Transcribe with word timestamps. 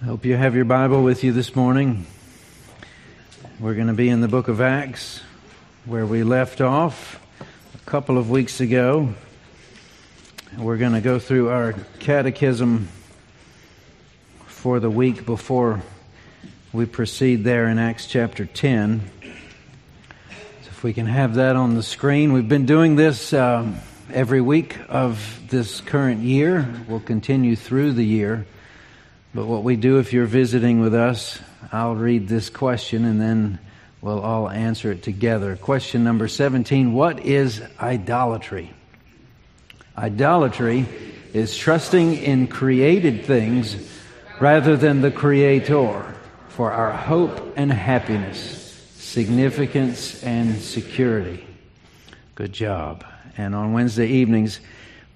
I 0.00 0.04
hope 0.04 0.24
you 0.24 0.36
have 0.36 0.54
your 0.54 0.64
Bible 0.64 1.02
with 1.02 1.24
you 1.24 1.32
this 1.32 1.56
morning. 1.56 2.06
We're 3.58 3.74
going 3.74 3.88
to 3.88 3.94
be 3.94 4.08
in 4.08 4.20
the 4.20 4.28
book 4.28 4.46
of 4.46 4.60
Acts, 4.60 5.20
where 5.86 6.06
we 6.06 6.22
left 6.22 6.60
off 6.60 7.20
a 7.74 7.90
couple 7.90 8.16
of 8.16 8.30
weeks 8.30 8.60
ago. 8.60 9.12
We're 10.56 10.76
going 10.76 10.92
to 10.92 11.00
go 11.00 11.18
through 11.18 11.48
our 11.48 11.74
catechism 11.98 12.86
for 14.46 14.78
the 14.78 14.88
week 14.88 15.26
before 15.26 15.82
we 16.72 16.86
proceed 16.86 17.42
there 17.42 17.66
in 17.66 17.80
Acts 17.80 18.06
chapter 18.06 18.46
10. 18.46 19.10
So 19.20 19.28
if 20.68 20.84
we 20.84 20.92
can 20.92 21.06
have 21.06 21.34
that 21.34 21.56
on 21.56 21.74
the 21.74 21.82
screen. 21.82 22.32
We've 22.32 22.48
been 22.48 22.66
doing 22.66 22.94
this 22.94 23.32
uh, 23.32 23.66
every 24.12 24.42
week 24.42 24.76
of 24.88 25.40
this 25.48 25.80
current 25.80 26.22
year. 26.22 26.72
We'll 26.86 27.00
continue 27.00 27.56
through 27.56 27.94
the 27.94 28.04
year. 28.04 28.46
But 29.34 29.46
what 29.46 29.62
we 29.62 29.76
do 29.76 29.98
if 29.98 30.12
you're 30.12 30.26
visiting 30.26 30.80
with 30.80 30.94
us, 30.94 31.38
I'll 31.70 31.94
read 31.94 32.28
this 32.28 32.48
question 32.48 33.04
and 33.04 33.20
then 33.20 33.58
we'll 34.00 34.20
all 34.20 34.48
answer 34.48 34.90
it 34.92 35.02
together. 35.02 35.56
Question 35.56 36.02
number 36.02 36.28
17 36.28 36.92
What 36.92 37.24
is 37.24 37.62
idolatry? 37.78 38.72
Idolatry 39.96 40.86
is 41.34 41.56
trusting 41.56 42.14
in 42.14 42.46
created 42.46 43.24
things 43.24 43.76
rather 44.40 44.76
than 44.76 45.02
the 45.02 45.10
Creator 45.10 46.14
for 46.48 46.72
our 46.72 46.92
hope 46.92 47.54
and 47.56 47.72
happiness, 47.72 48.38
significance 48.96 50.22
and 50.22 50.56
security. 50.56 51.44
Good 52.34 52.52
job. 52.52 53.04
And 53.36 53.54
on 53.54 53.72
Wednesday 53.72 54.06
evenings, 54.06 54.60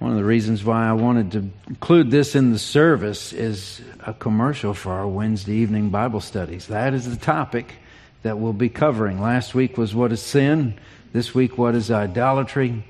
one 0.03 0.11
of 0.11 0.17
the 0.17 0.25
reasons 0.25 0.65
why 0.65 0.89
I 0.89 0.95
wanted 0.95 1.31
to 1.31 1.49
include 1.69 2.11
this 2.11 2.35
in 2.35 2.51
the 2.51 2.59
service 2.59 3.33
is 3.33 3.81
a 4.01 4.13
commercial 4.13 4.75
for 4.75 4.91
our 4.91 5.07
Wednesday 5.07 5.55
evening 5.55 5.91
Bible 5.91 6.21
studies. 6.21 6.67
That 6.67 6.93
is 6.93 7.09
the 7.09 7.25
topic 7.25 7.75
that 8.23 8.37
we'll 8.37 8.53
be 8.53 8.69
covering. 8.69 9.21
Last 9.21 9.55
week 9.55 9.79
was 9.79 9.95
what 9.95 10.11
is 10.11 10.21
sin. 10.21 10.75
This 11.13 11.37
week, 11.37 11.57
what 11.57 11.77
is 11.77 11.89
idolatry? 11.89 12.83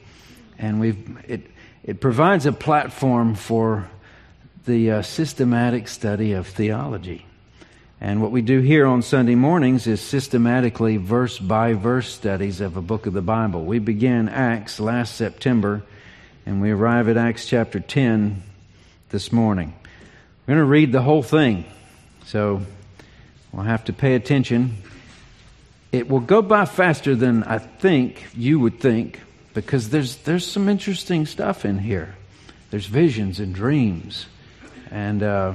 And 0.58 0.80
we've 0.80 1.18
it 1.28 1.42
it 1.84 2.00
provides 2.00 2.46
a 2.46 2.52
platform 2.52 3.34
for 3.34 3.90
the 4.64 4.92
uh, 4.92 5.02
systematic 5.02 5.88
study 5.88 6.32
of 6.32 6.46
theology. 6.46 7.26
And 8.00 8.22
what 8.22 8.30
we 8.30 8.40
do 8.40 8.60
here 8.60 8.86
on 8.86 9.02
Sunday 9.02 9.34
mornings 9.34 9.86
is 9.86 10.00
systematically 10.00 10.96
verse 10.96 11.38
by 11.38 11.74
verse 11.74 12.10
studies 12.10 12.62
of 12.62 12.78
a 12.78 12.82
book 12.82 13.04
of 13.04 13.12
the 13.12 13.20
Bible. 13.20 13.66
We 13.66 13.80
began 13.80 14.30
Acts 14.30 14.80
last 14.80 15.14
September 15.14 15.82
and 16.44 16.60
we 16.60 16.70
arrive 16.70 17.08
at 17.08 17.16
Acts 17.16 17.46
chapter 17.46 17.78
10 17.78 18.42
this 19.10 19.32
morning. 19.32 19.74
We're 20.46 20.54
going 20.54 20.64
to 20.66 20.70
read 20.70 20.92
the 20.92 21.02
whole 21.02 21.22
thing, 21.22 21.64
so 22.24 22.62
we'll 23.52 23.64
have 23.64 23.84
to 23.84 23.92
pay 23.92 24.14
attention. 24.14 24.76
It 25.92 26.08
will 26.08 26.20
go 26.20 26.42
by 26.42 26.64
faster 26.64 27.14
than 27.14 27.44
I 27.44 27.58
think 27.58 28.26
you 28.34 28.58
would 28.58 28.80
think 28.80 29.20
because 29.54 29.90
there's, 29.90 30.16
there's 30.16 30.46
some 30.46 30.68
interesting 30.68 31.26
stuff 31.26 31.64
in 31.64 31.78
here. 31.78 32.16
There's 32.70 32.86
visions 32.86 33.38
and 33.38 33.54
dreams. 33.54 34.26
And, 34.90 35.22
uh, 35.22 35.54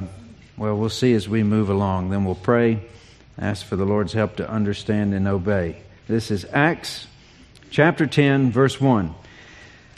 well, 0.55 0.77
we'll 0.77 0.89
see 0.89 1.13
as 1.13 1.27
we 1.27 1.43
move 1.43 1.69
along. 1.69 2.11
Then 2.11 2.23
we'll 2.23 2.35
pray, 2.35 2.81
ask 3.38 3.65
for 3.65 3.75
the 3.75 3.85
Lord's 3.85 4.13
help 4.13 4.38
to 4.38 4.49
understand 4.49 5.13
and 5.13 5.27
obey. 5.27 5.81
This 6.08 6.31
is 6.31 6.45
Acts 6.53 7.08
chapter 7.71 8.05
10, 8.05 8.52
verse 8.52 8.80
1. 8.80 9.13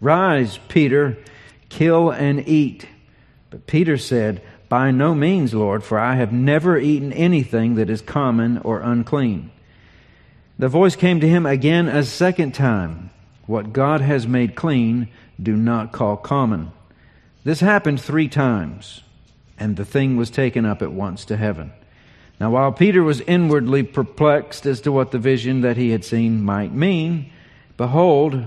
Rise, 0.00 0.58
Peter, 0.68 1.18
kill 1.68 2.10
and 2.10 2.46
eat. 2.48 2.86
But 3.50 3.66
Peter 3.66 3.98
said, 3.98 4.42
By 4.68 4.90
no 4.90 5.14
means, 5.14 5.52
Lord, 5.52 5.84
for 5.84 5.98
I 5.98 6.14
have 6.14 6.32
never 6.32 6.78
eaten 6.78 7.12
anything 7.12 7.74
that 7.74 7.90
is 7.90 8.00
common 8.00 8.58
or 8.58 8.80
unclean. 8.80 9.50
The 10.58 10.68
voice 10.68 10.96
came 10.96 11.20
to 11.20 11.28
him 11.28 11.46
again 11.46 11.88
a 11.88 12.04
second 12.04 12.54
time 12.54 13.10
What 13.46 13.72
God 13.72 14.00
has 14.00 14.26
made 14.26 14.54
clean, 14.54 15.08
do 15.42 15.56
not 15.56 15.92
call 15.92 16.16
common. 16.16 16.70
This 17.44 17.60
happened 17.60 18.00
three 18.00 18.28
times, 18.28 19.02
and 19.58 19.76
the 19.76 19.84
thing 19.84 20.16
was 20.16 20.30
taken 20.30 20.66
up 20.66 20.82
at 20.82 20.92
once 20.92 21.24
to 21.26 21.36
heaven. 21.36 21.72
Now, 22.38 22.50
while 22.50 22.72
Peter 22.72 23.02
was 23.02 23.20
inwardly 23.22 23.82
perplexed 23.82 24.66
as 24.66 24.80
to 24.82 24.92
what 24.92 25.10
the 25.10 25.18
vision 25.18 25.62
that 25.62 25.76
he 25.76 25.90
had 25.90 26.04
seen 26.04 26.42
might 26.42 26.72
mean, 26.72 27.32
behold, 27.76 28.46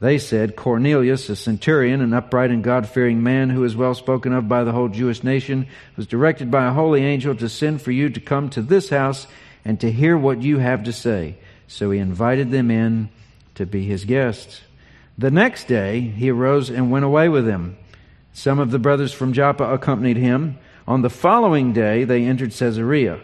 They 0.00 0.18
said, 0.18 0.56
Cornelius, 0.56 1.28
a 1.28 1.36
centurion, 1.36 2.00
an 2.00 2.12
upright 2.12 2.50
and 2.50 2.64
God 2.64 2.88
fearing 2.88 3.22
man 3.22 3.50
who 3.50 3.64
is 3.64 3.76
well 3.76 3.94
spoken 3.94 4.32
of 4.32 4.48
by 4.48 4.64
the 4.64 4.72
whole 4.72 4.88
Jewish 4.88 5.22
nation, 5.22 5.66
was 5.96 6.06
directed 6.06 6.50
by 6.50 6.66
a 6.66 6.72
holy 6.72 7.02
angel 7.02 7.34
to 7.36 7.48
send 7.48 7.80
for 7.80 7.92
you 7.92 8.10
to 8.10 8.20
come 8.20 8.50
to 8.50 8.62
this 8.62 8.88
house 8.88 9.26
and 9.64 9.80
to 9.80 9.90
hear 9.90 10.16
what 10.18 10.42
you 10.42 10.58
have 10.58 10.84
to 10.84 10.92
say. 10.92 11.36
So 11.68 11.90
he 11.90 11.98
invited 11.98 12.50
them 12.50 12.70
in 12.70 13.08
to 13.54 13.64
be 13.64 13.84
his 13.84 14.04
guests. 14.04 14.60
The 15.16 15.30
next 15.30 15.68
day 15.68 16.00
he 16.00 16.30
arose 16.30 16.70
and 16.70 16.90
went 16.90 17.04
away 17.04 17.28
with 17.28 17.46
them. 17.46 17.76
Some 18.32 18.58
of 18.58 18.72
the 18.72 18.80
brothers 18.80 19.12
from 19.12 19.32
Joppa 19.32 19.64
accompanied 19.64 20.16
him. 20.16 20.58
On 20.88 21.02
the 21.02 21.10
following 21.10 21.72
day 21.72 22.04
they 22.04 22.24
entered 22.24 22.52
Caesarea. 22.52 23.20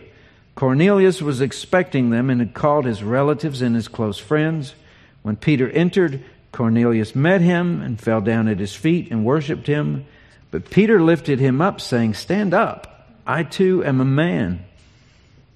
Cornelius 0.55 1.21
was 1.21 1.41
expecting 1.41 2.11
them 2.11 2.31
and 2.31 2.41
had 2.41 2.55
called 2.55 2.85
his 2.85 3.03
relatives 3.03 3.61
and 3.61 3.75
his 3.75 3.89
close 3.89 4.19
friends. 4.19 4.75
When 5.23 5.37
Peter 5.37 5.69
entered, 5.69 6.23
Cornelius 6.53 7.15
met 7.15 7.41
him 7.41 7.81
and 7.81 8.01
fell 8.01 8.21
down 8.21 8.49
at 8.49 8.59
his 8.59 8.75
feet 8.75 9.11
and 9.11 9.25
worshipped 9.25 9.67
him. 9.67 10.07
But 10.51 10.71
Peter 10.71 11.01
lifted 11.01 11.39
him 11.39 11.61
up, 11.61 11.81
saying, 11.81 12.15
Stand 12.15 12.55
up, 12.55 13.09
I 13.27 13.45
too 13.45 13.85
am 13.85 14.01
a 14.01 14.05
man. 14.05 14.65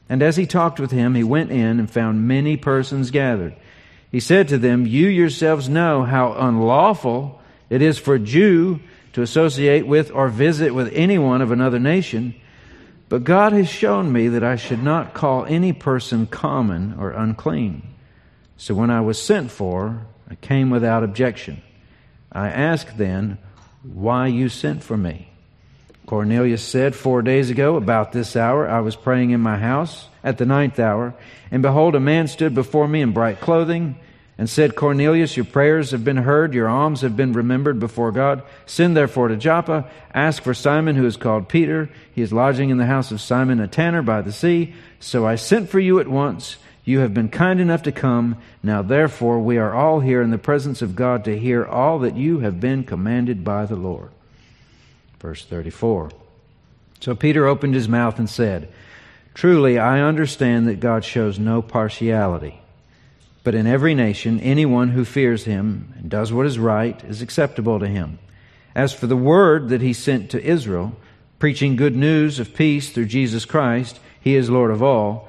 And 0.09 0.23
as 0.23 0.37
he 0.37 0.47
talked 0.47 0.79
with 0.79 0.91
him, 0.91 1.15
he 1.15 1.25
went 1.25 1.51
in 1.51 1.81
and 1.81 1.91
found 1.91 2.29
many 2.29 2.57
persons 2.57 3.11
gathered. 3.11 3.57
He 4.13 4.21
said 4.21 4.49
to 4.49 4.59
them, 4.59 4.87
You 4.87 5.09
yourselves 5.09 5.69
know 5.69 6.05
how 6.05 6.35
unlawful 6.35 7.41
it 7.71 7.83
is 7.83 7.99
for 7.99 8.15
a 8.15 8.21
Jew 8.21 8.81
to 9.15 9.23
associate 9.23 9.87
with 9.87 10.13
or 10.13 10.29
visit 10.29 10.73
with 10.75 10.93
anyone 10.93 11.41
of 11.41 11.51
another 11.51 11.81
nation. 11.81 12.35
But 13.09 13.25
God 13.25 13.53
has 13.53 13.69
shown 13.69 14.13
me 14.13 14.29
that 14.29 14.45
I 14.45 14.57
should 14.57 14.83
not 14.83 15.15
call 15.15 15.45
any 15.47 15.73
person 15.73 16.27
common 16.27 16.95
or 16.99 17.11
unclean. 17.11 17.83
So 18.57 18.75
when 18.75 18.91
I 18.91 19.01
was 19.01 19.21
sent 19.21 19.51
for, 19.51 20.07
I 20.31 20.35
came 20.37 20.71
without 20.71 21.05
objection. 21.05 21.63
I 22.33 22.49
asked 22.49 22.99
then, 22.99 23.39
Why 23.83 24.27
you 24.27 24.49
sent 24.49 24.83
for 24.83 24.97
me? 24.97 25.29
Cornelius 26.07 26.63
said, 26.63 26.95
Four 26.95 27.23
days 27.23 27.51
ago, 27.51 27.77
about 27.77 28.13
this 28.13 28.37
hour, 28.37 28.69
I 28.69 28.81
was 28.81 28.97
praying 28.97 29.31
in 29.31 29.41
my 29.41 29.59
house 29.59 30.09
at 30.23 30.39
the 30.39 30.47
ninth 30.47 30.79
hour, 30.79 31.15
and 31.51 31.63
behold, 31.63 31.95
a 31.95 32.01
man 32.01 32.29
stood 32.29 32.55
before 32.55 32.89
me 32.89 33.01
in 33.01 33.13
bright 33.13 33.41
clothing 33.41 33.97
and 34.37 34.51
said, 34.51 34.75
Cornelius, 34.75 35.37
your 35.37 35.45
prayers 35.45 35.93
have 35.93 36.05
been 36.05 36.17
heard, 36.17 36.55
your 36.55 36.69
alms 36.69 37.03
have 37.03 37.17
been 37.17 37.33
remembered 37.33 37.79
before 37.79 38.11
God. 38.11 38.43
Send 38.67 38.97
therefore 38.97 39.29
to 39.29 39.37
Joppa, 39.37 39.89
ask 40.13 40.43
for 40.43 40.55
Simon, 40.55 40.97
who 40.97 41.07
is 41.07 41.17
called 41.17 41.49
Peter. 41.49 41.89
He 42.13 42.23
is 42.23 42.33
lodging 42.33 42.71
in 42.71 42.79
the 42.79 42.87
house 42.87 43.13
of 43.13 43.21
Simon, 43.21 43.61
a 43.61 43.69
tanner 43.69 44.03
by 44.03 44.23
the 44.23 44.33
sea. 44.33 44.75
So 44.99 45.25
I 45.25 45.37
sent 45.37 45.71
for 45.71 45.79
you 45.79 46.01
at 46.01 46.09
once. 46.09 46.57
You 46.85 47.01
have 47.01 47.15
been 47.15 47.29
kind 47.29 47.61
enough 47.61 47.83
to 47.85 47.93
come. 47.93 48.37
Now 48.63 48.83
therefore 48.83 49.41
we 49.41 49.59
are 49.59 49.75
all 49.75 50.01
here 50.01 50.21
in 50.21 50.31
the 50.31 50.39
presence 50.39 50.83
of 50.83 50.97
God 50.97 51.25
to 51.25 51.39
hear 51.39 51.65
all 51.65 51.99
that 52.01 52.17
you 52.17 52.41
have 52.41 52.61
been 52.61 52.85
commanded 52.85 53.43
by 53.43 53.67
the 53.67 53.77
Lord. 53.77 54.11
Verse 55.21 55.45
34. 55.45 56.11
So 57.01 57.15
Peter 57.15 57.47
opened 57.47 57.75
his 57.75 57.89
mouth 57.89 58.19
and 58.19 58.29
said, 58.29 58.71
Truly 59.33 59.79
I 59.79 60.01
understand 60.01 60.69
that 60.69 60.81
God 60.81 61.05
shows 61.05 61.39
no 61.39 61.63
partiality 61.63 62.61
but 63.45 63.55
in 63.55 63.67
every 63.67 63.95
nation, 63.95 64.41
anyone 64.41 64.89
who 64.89 65.05
fears 65.05 65.45
him 65.45 65.93
and 65.99 66.09
does 66.09 66.33
what 66.33 66.47
is 66.47 66.59
right 66.59 67.05
is 67.05 67.21
acceptable 67.21 67.79
to 67.79 67.87
him. 67.87 68.19
As 68.75 68.95
for 68.95 69.07
the 69.07 69.17
word 69.17 69.69
that 69.69 69.83
he 69.83 69.93
sent 69.93 70.31
to 70.31 70.43
Israel, 70.43 70.97
preaching 71.39 71.77
good 71.77 71.95
news 71.95 72.41
of 72.41 72.55
peace 72.55 72.91
through 72.91 73.05
Jesus 73.05 73.45
Christ, 73.45 74.01
he 74.19 74.35
is 74.35 74.49
Lord 74.49 74.71
of 74.71 74.83
all, 74.83 75.29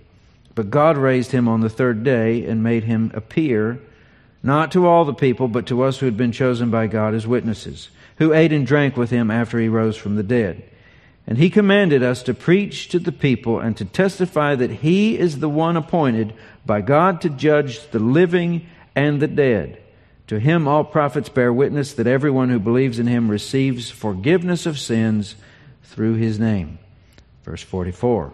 But 0.55 0.69
God 0.69 0.97
raised 0.97 1.31
him 1.31 1.47
on 1.47 1.61
the 1.61 1.69
third 1.69 2.03
day 2.03 2.45
and 2.45 2.63
made 2.63 2.83
him 2.83 3.11
appear, 3.13 3.79
not 4.43 4.71
to 4.71 4.85
all 4.85 5.05
the 5.05 5.13
people, 5.13 5.47
but 5.47 5.67
to 5.67 5.83
us 5.83 5.99
who 5.99 6.05
had 6.05 6.17
been 6.17 6.31
chosen 6.31 6.69
by 6.69 6.87
God 6.87 7.13
as 7.13 7.25
witnesses, 7.25 7.89
who 8.17 8.33
ate 8.33 8.51
and 8.51 8.67
drank 8.67 8.97
with 8.97 9.09
him 9.09 9.31
after 9.31 9.59
he 9.59 9.69
rose 9.69 9.95
from 9.95 10.15
the 10.15 10.23
dead. 10.23 10.63
And 11.27 11.37
he 11.37 11.49
commanded 11.49 12.03
us 12.03 12.23
to 12.23 12.33
preach 12.33 12.89
to 12.89 12.99
the 12.99 13.11
people 13.11 13.59
and 13.59 13.77
to 13.77 13.85
testify 13.85 14.55
that 14.55 14.71
he 14.71 15.17
is 15.17 15.39
the 15.39 15.49
one 15.49 15.77
appointed 15.77 16.33
by 16.65 16.81
God 16.81 17.21
to 17.21 17.29
judge 17.29 17.89
the 17.91 17.99
living 17.99 18.67
and 18.95 19.21
the 19.21 19.27
dead. 19.27 19.81
To 20.27 20.39
him 20.39 20.67
all 20.67 20.83
prophets 20.83 21.29
bear 21.29 21.53
witness 21.53 21.93
that 21.93 22.07
everyone 22.07 22.49
who 22.49 22.59
believes 22.59 22.99
in 22.99 23.07
him 23.07 23.29
receives 23.29 23.89
forgiveness 23.89 24.65
of 24.65 24.79
sins 24.79 25.35
through 25.83 26.15
his 26.15 26.39
name. 26.39 26.79
Verse 27.43 27.61
44. 27.61 28.33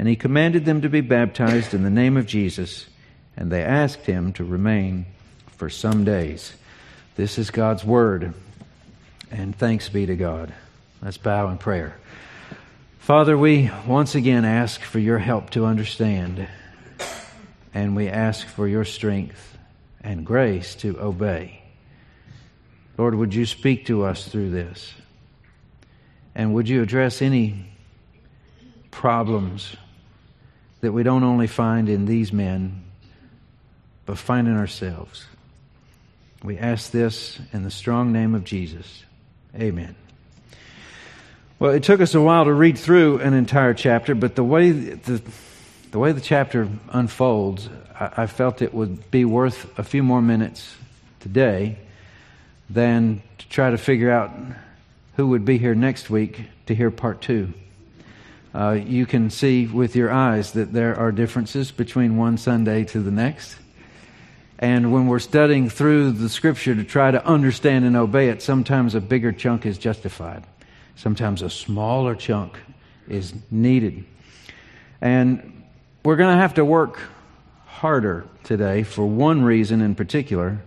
And 0.00 0.08
he 0.08 0.16
commanded 0.16 0.64
them 0.64 0.80
to 0.80 0.88
be 0.88 1.02
baptized 1.02 1.74
in 1.74 1.82
the 1.82 1.90
name 1.90 2.16
of 2.16 2.24
Jesus, 2.24 2.86
and 3.36 3.52
they 3.52 3.62
asked 3.62 4.06
him 4.06 4.32
to 4.32 4.44
remain 4.44 5.04
for 5.58 5.68
some 5.68 6.06
days. 6.06 6.54
This 7.16 7.36
is 7.36 7.50
God's 7.50 7.84
word, 7.84 8.32
and 9.30 9.54
thanks 9.54 9.90
be 9.90 10.06
to 10.06 10.16
God. 10.16 10.54
Let's 11.02 11.18
bow 11.18 11.50
in 11.50 11.58
prayer. 11.58 11.98
Father, 12.98 13.36
we 13.36 13.70
once 13.86 14.14
again 14.14 14.46
ask 14.46 14.80
for 14.80 14.98
your 14.98 15.18
help 15.18 15.50
to 15.50 15.66
understand, 15.66 16.48
and 17.74 17.94
we 17.94 18.08
ask 18.08 18.46
for 18.46 18.66
your 18.66 18.86
strength 18.86 19.58
and 20.02 20.24
grace 20.24 20.76
to 20.76 20.98
obey. 20.98 21.60
Lord, 22.96 23.14
would 23.16 23.34
you 23.34 23.44
speak 23.44 23.84
to 23.88 24.04
us 24.04 24.26
through 24.26 24.48
this? 24.48 24.94
And 26.34 26.54
would 26.54 26.70
you 26.70 26.80
address 26.80 27.20
any 27.20 27.66
problems 28.90 29.76
that 30.80 30.92
we 30.92 31.02
don't 31.02 31.24
only 31.24 31.46
find 31.46 31.88
in 31.88 32.06
these 32.06 32.32
men, 32.32 32.82
but 34.06 34.18
find 34.18 34.48
in 34.48 34.56
ourselves? 34.56 35.26
We 36.42 36.58
ask 36.58 36.90
this 36.90 37.38
in 37.52 37.62
the 37.62 37.70
strong 37.70 38.12
name 38.12 38.34
of 38.34 38.44
Jesus. 38.44 39.04
Amen. 39.54 39.94
Well, 41.58 41.72
it 41.72 41.82
took 41.82 42.00
us 42.00 42.14
a 42.14 42.20
while 42.20 42.46
to 42.46 42.52
read 42.54 42.78
through 42.78 43.18
an 43.18 43.34
entire 43.34 43.74
chapter, 43.74 44.14
but 44.14 44.34
the 44.34 44.44
way 44.44 44.70
the, 44.70 45.20
the 45.90 45.98
way 45.98 46.12
the 46.12 46.20
chapter 46.22 46.68
unfolds, 46.88 47.68
I, 47.94 48.22
I 48.22 48.26
felt 48.26 48.62
it 48.62 48.72
would 48.72 49.10
be 49.10 49.26
worth 49.26 49.78
a 49.78 49.82
few 49.82 50.02
more 50.02 50.22
minutes 50.22 50.74
today 51.20 51.76
than 52.70 53.20
to 53.36 53.48
try 53.48 53.70
to 53.70 53.76
figure 53.76 54.10
out 54.10 54.30
who 55.16 55.26
would 55.26 55.44
be 55.44 55.58
here 55.58 55.74
next 55.74 56.08
week 56.08 56.44
to 56.64 56.74
hear 56.74 56.90
part 56.90 57.20
two. 57.20 57.52
Uh, 58.54 58.72
you 58.72 59.06
can 59.06 59.30
see 59.30 59.66
with 59.66 59.94
your 59.94 60.10
eyes 60.10 60.52
that 60.52 60.72
there 60.72 60.98
are 60.98 61.12
differences 61.12 61.70
between 61.70 62.16
one 62.16 62.36
Sunday 62.36 62.84
to 62.84 63.00
the 63.00 63.10
next. 63.10 63.56
And 64.58 64.92
when 64.92 65.06
we're 65.06 65.20
studying 65.20 65.70
through 65.70 66.12
the 66.12 66.28
scripture 66.28 66.74
to 66.74 66.84
try 66.84 67.10
to 67.10 67.24
understand 67.24 67.84
and 67.84 67.96
obey 67.96 68.28
it, 68.28 68.42
sometimes 68.42 68.94
a 68.94 69.00
bigger 69.00 69.32
chunk 69.32 69.66
is 69.66 69.78
justified. 69.78 70.44
Sometimes 70.96 71.42
a 71.42 71.48
smaller 71.48 72.14
chunk 72.14 72.58
is 73.08 73.32
needed. 73.50 74.04
And 75.00 75.64
we're 76.04 76.16
going 76.16 76.34
to 76.34 76.40
have 76.40 76.54
to 76.54 76.64
work 76.64 77.00
harder 77.66 78.26
today 78.44 78.82
for 78.82 79.06
one 79.06 79.42
reason 79.42 79.80
in 79.80 79.94
particular 79.94 80.58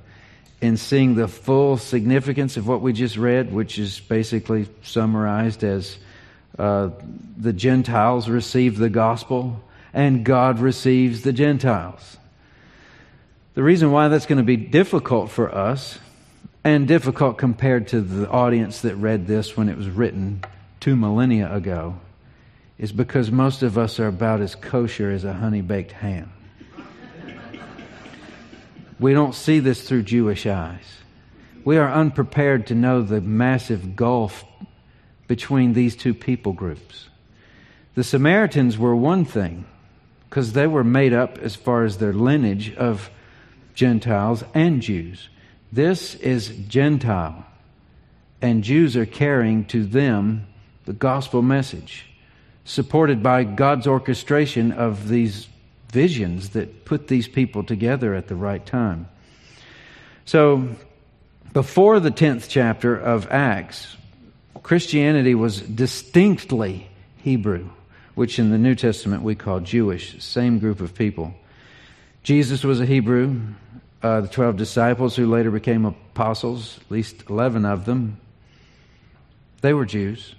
in 0.61 0.77
seeing 0.77 1.15
the 1.15 1.27
full 1.27 1.77
significance 1.77 2.55
of 2.55 2.67
what 2.67 2.81
we 2.81 2.93
just 2.93 3.17
read, 3.17 3.51
which 3.51 3.77
is 3.77 3.99
basically 3.99 4.67
summarized 4.81 5.63
as 5.63 5.97
uh, 6.57 6.89
the 7.38 7.53
Gentiles 7.53 8.29
receive 8.29 8.77
the 8.77 8.89
gospel 8.89 9.62
and 9.93 10.24
God 10.24 10.60
receives 10.60 11.22
the 11.22 11.33
Gentiles. 11.33 12.17
The 13.53 13.63
reason 13.63 13.91
why 13.91 14.07
that's 14.07 14.25
going 14.25 14.38
to 14.38 14.43
be 14.43 14.57
difficult 14.57 15.29
for 15.29 15.53
us 15.53 16.00
and 16.63 16.88
difficult 16.88 17.38
compared 17.38 17.89
to 17.89 18.01
the 18.01 18.29
audience 18.29 18.81
that 18.81 18.95
read 18.95 19.27
this 19.27 19.55
when 19.55 19.69
it 19.69 19.77
was 19.77 19.89
written 19.89 20.43
two 20.79 20.95
millennia 20.95 21.53
ago 21.53 22.00
is 22.77 22.91
because 22.91 23.31
most 23.31 23.62
of 23.62 23.77
us 23.77 24.00
are 24.00 24.07
about 24.07 24.41
as 24.41 24.55
kosher 24.55 25.12
as 25.12 25.24
a 25.24 25.33
honey 25.33 25.62
baked 25.62 25.91
ham. 25.91 26.31
we 29.00 29.13
don't 29.13 29.36
see 29.36 29.60
this 29.60 29.88
through 29.88 30.03
Jewish 30.03 30.45
eyes. 30.45 30.83
We 31.63 31.77
are 31.77 31.91
unprepared 31.91 32.67
to 32.67 32.75
know 32.75 33.01
the 33.01 33.22
massive 33.22 33.95
gulf 33.95 34.43
between 35.27 35.73
these 35.73 35.95
two 35.95 36.13
people 36.13 36.53
groups. 36.53 37.09
The 37.95 38.03
Samaritans 38.03 38.77
were 38.77 38.95
one 38.95 39.25
thing 39.25 39.65
because 40.29 40.53
they 40.53 40.65
were 40.65 40.83
made 40.83 41.13
up, 41.13 41.37
as 41.37 41.55
far 41.55 41.83
as 41.83 41.97
their 41.97 42.13
lineage, 42.13 42.73
of 42.75 43.11
Gentiles 43.75 44.43
and 44.55 44.81
Jews. 44.81 45.29
This 45.71 46.15
is 46.15 46.49
Gentile, 46.67 47.45
and 48.41 48.63
Jews 48.63 48.97
are 48.97 49.05
carrying 49.05 49.65
to 49.65 49.85
them 49.85 50.47
the 50.85 50.93
gospel 50.93 51.41
message, 51.41 52.07
supported 52.65 53.21
by 53.21 53.43
God's 53.43 53.85
orchestration 53.85 54.71
of 54.71 55.07
these 55.07 55.47
visions 55.91 56.49
that 56.49 56.83
put 56.83 57.07
these 57.07 57.27
people 57.27 57.63
together 57.63 58.15
at 58.15 58.27
the 58.27 58.35
right 58.35 58.65
time. 58.65 59.07
So, 60.25 60.69
before 61.53 61.99
the 61.99 62.09
10th 62.09 62.47
chapter 62.49 62.95
of 62.95 63.27
Acts, 63.29 63.95
Christianity 64.63 65.36
was 65.36 65.60
distinctly 65.62 66.88
Hebrew, 67.17 67.70
which 68.15 68.39
in 68.39 68.50
the 68.50 68.58
New 68.58 68.75
Testament 68.75 69.22
we 69.22 69.36
call 69.36 69.60
Jewish, 69.60 70.24
same 70.24 70.60
group 70.60 70.79
of 70.79 70.96
people. 70.96 71.34
Jesus 72.24 72.63
was 72.63 72.79
a 72.79 72.86
Hebrew. 72.86 73.41
Uh, 74.01 74.22
the 74.22 74.27
12 74.29 74.55
disciples 74.55 75.15
who 75.15 75.27
later 75.27 75.51
became 75.51 75.86
apostles, 75.86 76.79
at 76.82 76.91
least 76.91 77.24
11 77.29 77.65
of 77.65 77.86
them, 77.86 78.20
they 79.62 79.74
were 79.74 79.86
Jews. 79.86 80.36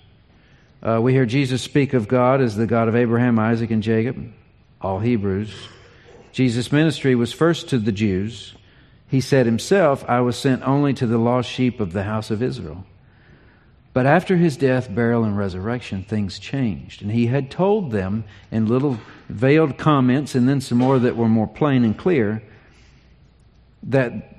Uh, 0.82 1.00
we 1.00 1.12
hear 1.12 1.24
Jesus 1.24 1.62
speak 1.62 1.94
of 1.94 2.08
God 2.08 2.42
as 2.42 2.56
the 2.56 2.66
God 2.66 2.88
of 2.88 2.96
Abraham, 2.96 3.38
Isaac, 3.38 3.70
and 3.70 3.82
Jacob, 3.82 4.32
all 4.80 4.98
Hebrews. 4.98 5.50
Jesus' 6.32 6.72
ministry 6.72 7.14
was 7.14 7.32
first 7.32 7.70
to 7.70 7.78
the 7.78 7.92
Jews. 7.92 8.54
He 9.08 9.20
said 9.20 9.46
himself, 9.46 10.04
I 10.08 10.20
was 10.20 10.36
sent 10.36 10.62
only 10.62 10.92
to 10.94 11.06
the 11.06 11.16
lost 11.16 11.50
sheep 11.50 11.80
of 11.80 11.92
the 11.92 12.02
house 12.02 12.30
of 12.30 12.42
Israel. 12.42 12.84
But 13.94 14.04
after 14.04 14.36
his 14.36 14.58
death, 14.58 14.94
burial, 14.94 15.24
and 15.24 15.38
resurrection, 15.38 16.02
things 16.02 16.38
changed. 16.38 17.00
And 17.00 17.10
he 17.10 17.28
had 17.28 17.50
told 17.50 17.92
them 17.92 18.24
in 18.50 18.66
little 18.66 18.98
veiled 19.30 19.78
comments 19.78 20.34
and 20.34 20.46
then 20.46 20.60
some 20.60 20.78
more 20.78 20.98
that 20.98 21.16
were 21.16 21.28
more 21.28 21.46
plain 21.46 21.84
and 21.84 21.96
clear 21.96 22.42
that 23.84 24.36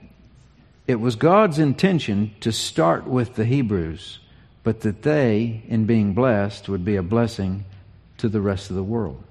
it 0.85 0.99
was 0.99 1.15
God's 1.15 1.57
intention 1.57 2.35
to 2.41 2.51
start 2.51 3.07
with 3.07 3.33
the 3.35 3.45
Hebrews 3.45 4.19
but 4.65 4.81
that 4.81 5.03
they, 5.03 5.61
in 5.67 5.85
being 5.85 6.15
blessed, 6.15 6.67
would 6.67 6.83
be 6.83 6.95
a 6.95 7.03
blessing 7.03 7.63
to 8.17 8.27
the 8.27 8.41
rest 8.41 8.71
of 8.71 8.75
the 8.75 8.83
world. 8.83 9.23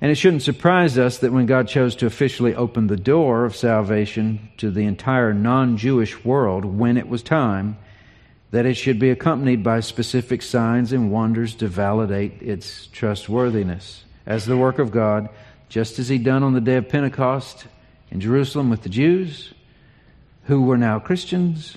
And 0.00 0.10
it 0.10 0.16
shouldn't 0.16 0.42
surprise 0.42 0.98
us 0.98 1.18
that 1.18 1.32
when 1.32 1.46
God 1.46 1.68
chose 1.68 1.94
to 1.96 2.06
officially 2.06 2.52
open 2.52 2.88
the 2.88 2.96
door 2.96 3.44
of 3.44 3.54
salvation 3.54 4.48
to 4.56 4.72
the 4.72 4.86
entire 4.86 5.32
non 5.32 5.76
Jewish 5.76 6.24
world 6.24 6.64
when 6.64 6.96
it 6.96 7.08
was 7.08 7.22
time, 7.22 7.78
that 8.50 8.66
it 8.66 8.74
should 8.74 8.98
be 8.98 9.10
accompanied 9.10 9.62
by 9.62 9.80
specific 9.80 10.42
signs 10.42 10.92
and 10.92 11.10
wonders 11.10 11.54
to 11.56 11.68
validate 11.68 12.40
its 12.40 12.86
trustworthiness 12.88 14.04
as 14.26 14.46
the 14.46 14.56
work 14.56 14.78
of 14.78 14.90
God, 14.90 15.28
just 15.68 15.98
as 15.98 16.08
He 16.08 16.18
done 16.18 16.42
on 16.42 16.54
the 16.54 16.60
day 16.60 16.76
of 16.76 16.88
Pentecost 16.88 17.66
in 18.10 18.20
Jerusalem 18.20 18.70
with 18.70 18.82
the 18.82 18.88
Jews, 18.88 19.52
who 20.44 20.62
were 20.62 20.78
now 20.78 20.98
Christians 20.98 21.76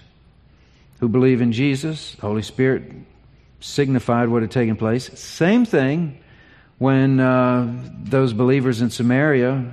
who 1.01 1.09
believe 1.09 1.41
in 1.41 1.51
Jesus. 1.51 2.15
The 2.15 2.21
Holy 2.21 2.43
Spirit 2.43 2.93
signified 3.59 4.29
what 4.29 4.43
had 4.43 4.51
taken 4.51 4.75
place. 4.77 5.19
Same 5.19 5.65
thing 5.65 6.19
when 6.77 7.19
uh, 7.19 7.75
those 8.03 8.33
believers 8.33 8.81
in 8.81 8.91
Samaria 8.91 9.65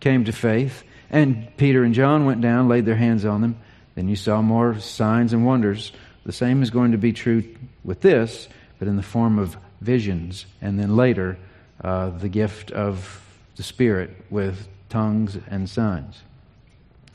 came 0.00 0.24
to 0.24 0.32
faith 0.32 0.84
and 1.10 1.48
Peter 1.56 1.82
and 1.82 1.94
John 1.94 2.26
went 2.26 2.40
down, 2.40 2.68
laid 2.68 2.86
their 2.86 2.96
hands 2.96 3.24
on 3.24 3.40
them. 3.40 3.58
Then 3.96 4.08
you 4.08 4.16
saw 4.16 4.40
more 4.40 4.78
signs 4.78 5.32
and 5.32 5.44
wonders. 5.44 5.92
The 6.28 6.34
same 6.34 6.62
is 6.62 6.68
going 6.68 6.92
to 6.92 6.98
be 6.98 7.14
true 7.14 7.42
with 7.84 8.02
this, 8.02 8.50
but 8.78 8.86
in 8.86 8.96
the 8.96 9.02
form 9.02 9.38
of 9.38 9.56
visions, 9.80 10.44
and 10.60 10.78
then 10.78 10.94
later, 10.94 11.38
uh, 11.82 12.10
the 12.10 12.28
gift 12.28 12.70
of 12.70 13.24
the 13.56 13.62
Spirit 13.62 14.10
with 14.28 14.68
tongues 14.90 15.38
and 15.48 15.70
signs. 15.70 16.20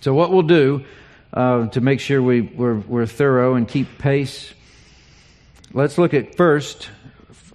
So, 0.02 0.16
what 0.16 0.32
we'll 0.32 0.42
do 0.42 0.84
uh, 1.32 1.68
to 1.68 1.80
make 1.80 2.00
sure 2.00 2.24
we, 2.24 2.42
we're, 2.42 2.80
we're 2.80 3.06
thorough 3.06 3.54
and 3.54 3.68
keep 3.68 4.00
pace. 4.00 4.52
Let's 5.74 6.00
look 6.00 6.16
at 6.16 6.34
first, 6.34 6.90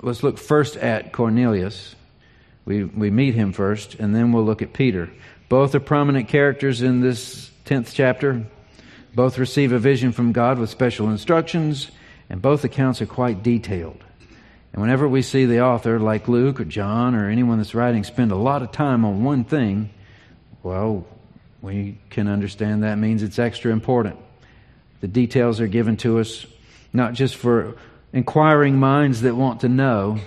let's 0.01 0.23
look 0.23 0.39
first 0.39 0.77
at 0.77 1.13
Cornelius. 1.13 1.97
We, 2.67 2.85
we 2.85 3.11
meet 3.11 3.35
him 3.35 3.53
first, 3.53 3.97
and 3.97 4.15
then 4.15 4.31
we'll 4.31 4.45
look 4.45 4.63
at 4.63 4.75
Peter. 4.75 5.11
Both 5.49 5.75
are 5.75 5.81
prominent 5.81 6.29
characters 6.29 6.83
in 6.83 7.01
this 7.01 7.51
10th 7.65 7.93
chapter. 7.95 8.47
Both 9.15 9.39
receive 9.39 9.73
a 9.73 9.79
vision 9.79 10.13
from 10.13 10.33
God 10.33 10.59
with 10.59 10.71
special 10.71 11.11
instructions, 11.11 11.91
and 12.31 12.43
both 12.43 12.65
accounts 12.65 13.01
are 13.03 13.07
quite 13.07 13.43
detailed. 13.43 14.05
And 14.73 14.83
whenever 14.83 15.09
we 15.09 15.23
see 15.23 15.47
the 15.47 15.63
author, 15.63 15.99
like 15.99 16.29
Luke 16.29 16.61
or 16.61 16.65
John 16.65 17.15
or 17.15 17.29
anyone 17.29 17.59
that's 17.59 17.75
writing, 17.75 18.05
spend 18.05 18.33
a 18.33 18.37
lot 18.37 18.63
of 18.63 18.71
time 18.71 19.05
on 19.05 19.25
one 19.25 19.45
thing, 19.45 19.91
well, 20.63 21.07
we 21.63 21.99
can 22.11 22.29
understand 22.29 22.83
that 22.83 22.99
means 22.99 23.23
it's 23.23 23.39
extra 23.39 23.73
important. 23.73 24.17
The 25.01 25.09
details 25.09 25.61
are 25.61 25.67
given 25.67 25.97
to 25.99 26.19
us 26.19 26.47
not 26.93 27.15
just 27.15 27.37
for 27.37 27.77
inquiring 28.13 28.77
minds 28.79 29.23
that 29.23 29.35
want 29.35 29.61
to 29.61 29.69
know, 29.69 30.19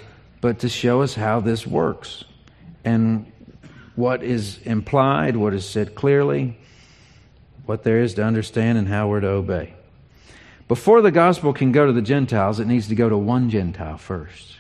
but 0.41 0.59
to 0.59 0.69
show 0.69 1.01
us 1.01 1.13
how 1.13 1.39
this 1.39 1.65
works 1.65 2.23
and 2.83 3.31
what 3.95 4.23
is 4.23 4.59
implied, 4.63 5.35
what 5.35 5.53
is 5.53 5.67
said 5.67 5.95
clearly, 5.95 6.57
what 7.65 7.83
there 7.83 8.01
is 8.01 8.15
to 8.15 8.23
understand, 8.23 8.77
and 8.77 8.87
how 8.87 9.07
we're 9.07 9.21
to 9.21 9.27
obey. 9.27 9.73
Before 10.67 11.01
the 11.01 11.11
gospel 11.11 11.53
can 11.53 11.71
go 11.71 11.85
to 11.85 11.93
the 11.93 12.01
Gentiles, 12.01 12.59
it 12.59 12.65
needs 12.65 12.87
to 12.87 12.95
go 12.95 13.09
to 13.09 13.17
one 13.17 13.49
Gentile 13.49 13.97
first. 13.97 14.57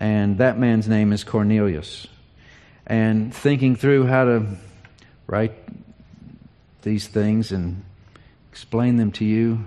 And 0.00 0.38
that 0.38 0.58
man's 0.58 0.88
name 0.88 1.12
is 1.12 1.24
Cornelius. 1.24 2.06
And 2.86 3.34
thinking 3.34 3.76
through 3.76 4.06
how 4.06 4.24
to 4.24 4.46
write 5.26 5.52
these 6.82 7.06
things 7.06 7.52
and 7.52 7.84
explain 8.50 8.96
them 8.96 9.12
to 9.12 9.24
you, 9.24 9.64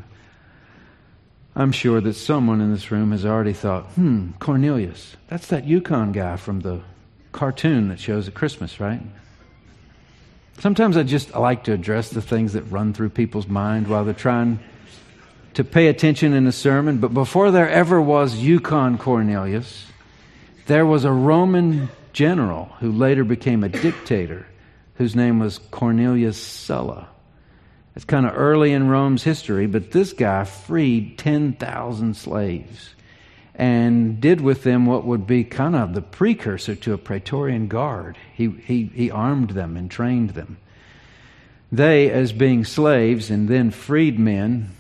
I'm 1.56 1.72
sure 1.72 2.02
that 2.02 2.14
someone 2.14 2.62
in 2.62 2.72
this 2.72 2.92
room 2.92 3.12
has 3.12 3.26
already 3.26 3.54
thought, 3.54 3.84
hmm, 3.92 4.32
Cornelius, 4.40 5.16
that's 5.28 5.48
that 5.48 5.66
Yukon 5.66 6.12
guy 6.14 6.38
from 6.38 6.62
the 6.62 6.82
cartoon 7.32 7.90
that 7.90 8.00
shows 8.00 8.28
at 8.28 8.34
Christmas, 8.34 8.80
right? 8.80 9.02
Sometimes 10.60 10.98
I 10.98 11.04
just 11.04 11.36
like 11.36 11.64
to 11.66 11.74
address 11.74 12.10
the 12.10 12.22
things 12.22 12.54
that 12.54 12.64
run 12.64 12.94
through 12.94 13.10
people's 13.10 13.48
mind 13.48 13.88
while 13.88 14.06
they're 14.06 14.14
trying 14.14 14.60
to 15.56 15.64
pay 15.64 15.88
attention 15.88 16.34
in 16.34 16.48
a 16.48 16.52
sermon. 16.52 17.00
But 17.00 17.14
before 17.14 17.52
there 17.52 17.70
ever 17.70 18.02
was 18.02 18.36
Yukon 18.36 18.98
Cornelius, 18.98 19.86
there 20.68 20.86
was 20.86 21.04
a 21.04 21.12
Roman 21.12 21.90
general 22.14 22.66
who 22.80 22.92
later 22.92 23.24
became 23.24 23.64
a 23.64 23.70
dictator 23.70 24.46
whose 24.96 25.16
name 25.16 25.40
was 25.40 25.58
Cornelius 25.58 26.38
Sulla. 26.38 27.08
It's 27.96 28.06
kind 28.06 28.26
of 28.26 28.38
early 28.38 28.72
in 28.72 28.88
Rome's 28.88 29.24
history, 29.24 29.68
but 29.68 29.92
this 29.92 30.14
guy 30.14 30.44
freed 30.44 31.18
10,000 31.18 32.16
slaves 32.16 32.90
and 33.62 34.20
did 34.20 34.42
with 34.42 34.64
them 34.64 34.88
what 34.88 35.06
would 35.06 35.28
be 35.28 35.44
kind 35.44 35.76
of 35.76 35.94
the 35.94 36.02
precursor 36.02 36.74
to 36.74 36.94
a 36.94 36.98
Praetorian 36.98 37.68
Guard. 37.68 38.18
He, 38.34 38.50
he, 38.50 38.86
he 38.86 39.12
armed 39.12 39.52
them 39.52 39.78
and 39.78 39.90
trained 39.90 40.32
them. 40.32 40.58
They, 41.72 42.10
as 42.10 42.34
being 42.34 42.66
slaves 42.66 43.30
and 43.30 43.48
then 43.48 43.70
freed 43.70 44.18
men, 44.18 44.72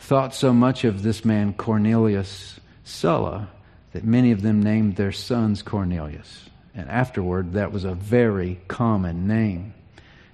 thought 0.00 0.34
so 0.34 0.52
much 0.52 0.82
of 0.82 1.04
this 1.04 1.24
man 1.24 1.52
Cornelius 1.52 2.58
Sulla 2.82 3.48
that 3.92 4.02
many 4.02 4.32
of 4.32 4.42
them 4.42 4.60
named 4.60 4.96
their 4.96 5.12
sons 5.12 5.62
Cornelius. 5.62 6.50
And 6.74 6.90
afterward, 6.90 7.52
that 7.52 7.70
was 7.70 7.84
a 7.84 7.94
very 7.94 8.60
common 8.66 9.28
name. 9.28 9.74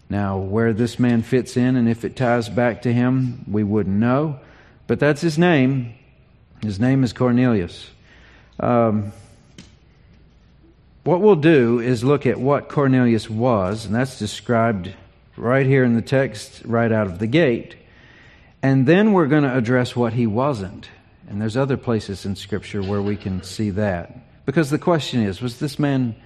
Now, 0.09 0.39
where 0.39 0.73
this 0.73 0.99
man 0.99 1.21
fits 1.21 1.59
in 1.59 1.77
and 1.77 1.87
if 1.87 2.03
it 2.03 2.17
ties 2.17 2.49
back 2.49 2.81
to 2.83 2.93
him, 2.95 3.45
we 3.47 3.63
wouldn't 3.63 3.95
know. 3.95 4.41
But 4.87 5.01
that's 5.01 5.21
his 5.21 5.37
name. 5.37 5.98
His 6.63 6.81
name 6.81 7.05
is 7.05 7.13
Cornelius. 7.13 7.89
Um, 8.59 9.13
what 11.05 11.21
we'll 11.21 11.37
do 11.37 11.79
is 11.79 12.03
look 12.03 12.27
at 12.27 12.39
what 12.39 12.69
Cornelius 12.69 13.31
was, 13.31 13.87
and 13.87 13.95
that's 13.95 14.19
described 14.19 14.93
right 15.37 15.65
here 15.65 15.85
in 15.85 15.95
the 15.95 16.03
text, 16.03 16.63
right 16.65 16.91
out 16.91 17.07
of 17.07 17.19
the 17.19 17.27
gate. 17.27 17.77
And 18.61 18.87
then 18.87 19.13
we're 19.13 19.29
going 19.29 19.45
to 19.45 19.57
address 19.57 19.95
what 19.95 20.13
he 20.13 20.27
wasn't. 20.27 20.89
And 21.29 21.41
there's 21.41 21.57
other 21.57 21.77
places 21.77 22.27
in 22.27 22.35
Scripture 22.35 22.83
where 22.83 23.03
we 23.03 23.17
can 23.17 23.43
see 23.43 23.71
that. 23.71 24.45
Because 24.45 24.71
the 24.71 24.79
question 24.79 25.23
is 25.23 25.41
was 25.41 25.61
this 25.61 25.79
man 25.79 26.17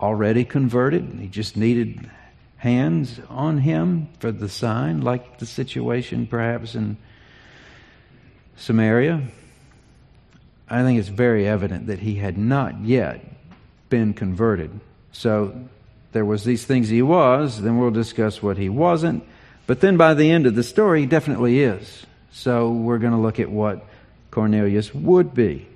already 0.00 0.44
converted. 0.44 1.04
He 1.18 1.26
just 1.26 1.56
needed 1.56 2.10
hands 2.58 3.20
on 3.28 3.58
him 3.58 4.08
for 4.20 4.30
the 4.30 4.48
sign, 4.48 5.00
like 5.00 5.38
the 5.38 5.46
situation 5.46 6.26
perhaps 6.26 6.74
in 6.74 6.96
Samaria. 8.56 9.22
I 10.74 10.82
think 10.82 10.98
it's 10.98 11.08
very 11.08 11.46
evident 11.46 11.86
that 11.86 12.00
he 12.00 12.16
had 12.16 12.36
not 12.36 12.80
yet 12.80 13.24
been 13.88 14.12
converted. 14.12 14.80
So 15.12 15.68
there 16.12 16.24
was 16.24 16.44
these 16.44 16.64
things 16.64 16.88
he 16.88 17.02
was, 17.02 17.60
then 17.60 17.78
we'll 17.78 17.90
discuss 17.90 18.42
what 18.42 18.56
he 18.56 18.68
wasn't. 18.68 19.24
But 19.66 19.80
then 19.80 19.96
by 19.96 20.14
the 20.14 20.30
end 20.30 20.46
of 20.46 20.54
the 20.54 20.62
story, 20.62 21.00
he 21.00 21.06
definitely 21.06 21.60
is. 21.60 22.04
So 22.32 22.70
we're 22.70 22.98
going 22.98 23.12
to 23.12 23.18
look 23.18 23.38
at 23.38 23.50
what 23.50 23.86
Cornelius 24.30 24.92
would 24.92 25.34
be. 25.34 25.68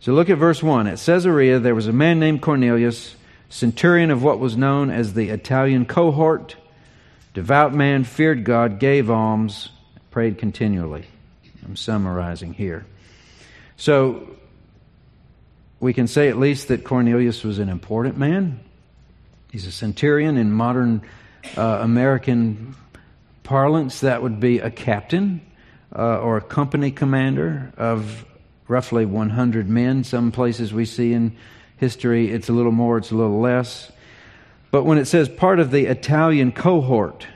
So 0.00 0.12
look 0.12 0.28
at 0.28 0.38
verse 0.38 0.62
1. 0.62 0.86
At 0.88 0.98
Caesarea, 0.98 1.58
there 1.60 1.74
was 1.74 1.86
a 1.86 1.92
man 1.92 2.18
named 2.18 2.42
Cornelius 2.42 3.14
centurion 3.48 4.10
of 4.10 4.22
what 4.22 4.40
was 4.40 4.56
known 4.56 4.90
as 4.90 5.14
the 5.14 5.30
Italian 5.30 5.86
cohort, 5.86 6.56
devout 7.32 7.72
man, 7.72 8.04
feared 8.04 8.44
God, 8.44 8.80
gave 8.80 9.10
alms, 9.10 9.70
prayed 10.10 10.38
continually. 10.38 11.06
I'm 11.64 11.76
summarizing 11.76 12.52
here. 12.52 12.86
So, 13.76 14.28
we 15.80 15.92
can 15.92 16.06
say 16.06 16.28
at 16.28 16.38
least 16.38 16.68
that 16.68 16.84
Cornelius 16.84 17.44
was 17.44 17.58
an 17.58 17.68
important 17.68 18.16
man. 18.16 18.60
He's 19.52 19.66
a 19.66 19.72
centurion 19.72 20.36
in 20.36 20.52
modern 20.52 21.02
uh, 21.56 21.78
American 21.82 22.74
parlance, 23.42 24.00
that 24.00 24.22
would 24.22 24.40
be 24.40 24.58
a 24.58 24.70
captain. 24.70 25.42
uh, 25.94 26.18
or 26.18 26.36
a 26.36 26.42
company 26.42 26.90
commander 26.90 27.72
of 27.76 28.24
roughly 28.68 29.06
100 29.06 29.68
men. 29.68 30.04
Some 30.04 30.32
places 30.32 30.72
we 30.72 30.84
see 30.84 31.12
in 31.12 31.36
history 31.76 32.30
it's 32.30 32.48
a 32.48 32.52
little 32.52 32.72
more, 32.72 32.98
it's 32.98 33.10
a 33.10 33.14
little 33.14 33.40
less. 33.40 33.90
But 34.70 34.84
when 34.84 34.98
it 34.98 35.06
says 35.06 35.28
part 35.28 35.60
of 35.60 35.70
the 35.70 35.86
Italian 35.86 36.52
cohort, 36.52 37.26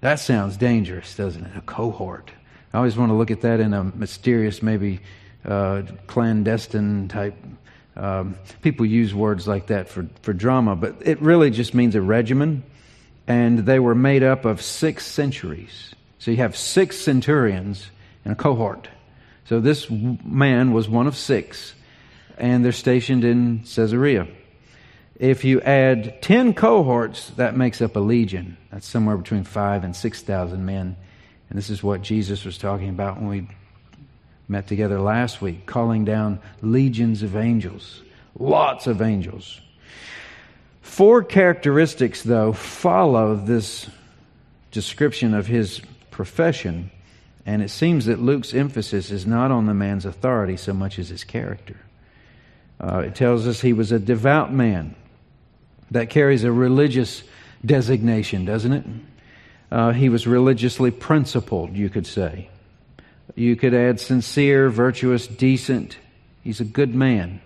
that 0.00 0.18
sounds 0.18 0.56
dangerous, 0.56 1.14
doesn't 1.14 1.44
it? 1.44 1.56
A 1.56 1.60
cohort. 1.60 2.30
I 2.72 2.78
always 2.78 2.96
want 2.96 3.10
to 3.10 3.14
look 3.14 3.30
at 3.30 3.42
that 3.42 3.60
in 3.60 3.74
a 3.74 3.84
mysterious, 3.84 4.62
maybe 4.62 5.00
uh, 5.44 5.82
clandestine 6.06 7.08
type. 7.08 7.34
Um, 7.96 8.36
people 8.62 8.86
use 8.86 9.14
words 9.14 9.46
like 9.48 9.66
that 9.68 9.88
for, 9.88 10.08
for 10.22 10.32
drama, 10.32 10.76
but 10.76 10.96
it 11.00 11.20
really 11.20 11.50
just 11.50 11.74
means 11.74 11.94
a 11.94 12.02
regimen, 12.02 12.62
and 13.26 13.60
they 13.60 13.78
were 13.78 13.94
made 13.94 14.22
up 14.22 14.44
of 14.44 14.62
six 14.62 15.04
centuries. 15.06 15.94
So 16.18 16.30
you 16.30 16.38
have 16.38 16.56
six 16.56 16.98
centurions 16.98 17.90
in 18.24 18.32
a 18.32 18.34
cohort. 18.34 18.88
So 19.44 19.60
this 19.60 19.90
man 19.90 20.72
was 20.72 20.88
one 20.88 21.06
of 21.06 21.16
six, 21.16 21.74
and 22.38 22.64
they're 22.64 22.72
stationed 22.72 23.24
in 23.24 23.60
Caesarea. 23.60 24.28
If 25.16 25.44
you 25.44 25.60
add 25.60 26.22
10 26.22 26.54
cohorts, 26.54 27.30
that 27.30 27.54
makes 27.54 27.82
up 27.82 27.96
a 27.96 28.00
legion. 28.00 28.56
That's 28.72 28.86
somewhere 28.86 29.18
between 29.18 29.44
five 29.44 29.84
and 29.84 29.94
6,000 29.94 30.64
men. 30.64 30.96
And 31.50 31.58
this 31.58 31.68
is 31.68 31.82
what 31.82 32.00
Jesus 32.00 32.44
was 32.44 32.56
talking 32.56 32.88
about 32.88 33.16
when 33.16 33.28
we 33.28 33.48
met 34.50 34.66
together 34.66 35.00
last 35.00 35.40
week, 35.40 35.64
calling 35.64 36.04
down 36.04 36.40
legions 36.60 37.22
of 37.22 37.36
angels, 37.36 38.02
lots 38.36 38.88
of 38.88 39.00
angels. 39.00 39.60
Four 40.82 41.22
characteristics, 41.22 42.24
though, 42.24 42.52
follow 42.52 43.36
this 43.36 43.88
description 44.72 45.34
of 45.34 45.46
his 45.46 45.80
profession, 46.10 46.90
and 47.46 47.62
it 47.62 47.70
seems 47.70 48.06
that 48.06 48.18
Luke's 48.18 48.52
emphasis 48.52 49.12
is 49.12 49.24
not 49.24 49.52
on 49.52 49.66
the 49.66 49.74
man's 49.74 50.04
authority 50.04 50.56
so 50.56 50.74
much 50.74 50.98
as 50.98 51.08
his 51.08 51.22
character. 51.22 51.76
Uh, 52.80 52.98
it 53.06 53.14
tells 53.14 53.46
us 53.46 53.60
he 53.60 53.72
was 53.72 53.92
a 53.92 54.00
devout 54.00 54.52
man. 54.52 54.96
That 55.92 56.10
carries 56.10 56.44
a 56.44 56.52
religious 56.52 57.22
designation, 57.64 58.44
doesn't 58.44 58.72
it? 58.72 58.84
Uh, 59.70 59.92
he 59.92 60.08
was 60.08 60.26
religiously 60.26 60.90
principled, 60.90 61.76
you 61.76 61.88
could 61.88 62.06
say. 62.06 62.49
You 63.34 63.56
could 63.56 63.74
add 63.74 64.00
sincere, 64.00 64.68
virtuous, 64.70 65.26
decent. 65.26 65.98
He's 66.42 66.60
a 66.60 66.64
good 66.64 66.94
man. 66.94 67.40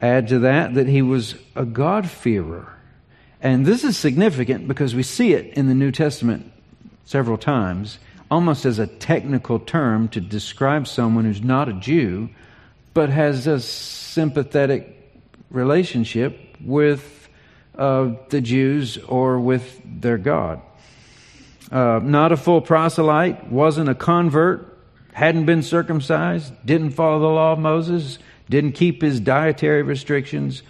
Add 0.00 0.28
to 0.28 0.40
that 0.40 0.74
that 0.74 0.86
he 0.86 1.02
was 1.02 1.34
a 1.56 1.64
God-fearer. 1.64 2.72
And 3.40 3.64
this 3.64 3.84
is 3.84 3.96
significant 3.96 4.68
because 4.68 4.94
we 4.94 5.02
see 5.02 5.32
it 5.32 5.54
in 5.54 5.68
the 5.68 5.74
New 5.74 5.92
Testament 5.92 6.52
several 7.04 7.38
times, 7.38 7.98
almost 8.30 8.64
as 8.64 8.78
a 8.78 8.86
technical 8.86 9.58
term 9.58 10.08
to 10.08 10.20
describe 10.20 10.86
someone 10.86 11.24
who's 11.24 11.42
not 11.42 11.68
a 11.68 11.72
Jew, 11.72 12.28
but 12.94 13.08
has 13.08 13.46
a 13.46 13.60
sympathetic 13.60 14.94
relationship 15.50 16.56
with 16.60 17.28
uh, 17.76 18.12
the 18.28 18.40
Jews 18.40 18.98
or 18.98 19.38
with 19.40 19.80
their 19.84 20.18
God. 20.18 20.60
Uh, 21.70 22.00
not 22.02 22.32
a 22.32 22.36
full 22.36 22.60
proselyte, 22.60 23.50
wasn't 23.50 23.88
a 23.88 23.94
convert, 23.94 24.78
hadn't 25.12 25.44
been 25.44 25.62
circumcised, 25.62 26.52
didn't 26.64 26.92
follow 26.92 27.20
the 27.20 27.26
law 27.26 27.52
of 27.52 27.58
Moses, 27.58 28.18
didn't 28.48 28.72
keep 28.72 29.02
his 29.02 29.20
dietary 29.20 29.82
restrictions, 29.82 30.62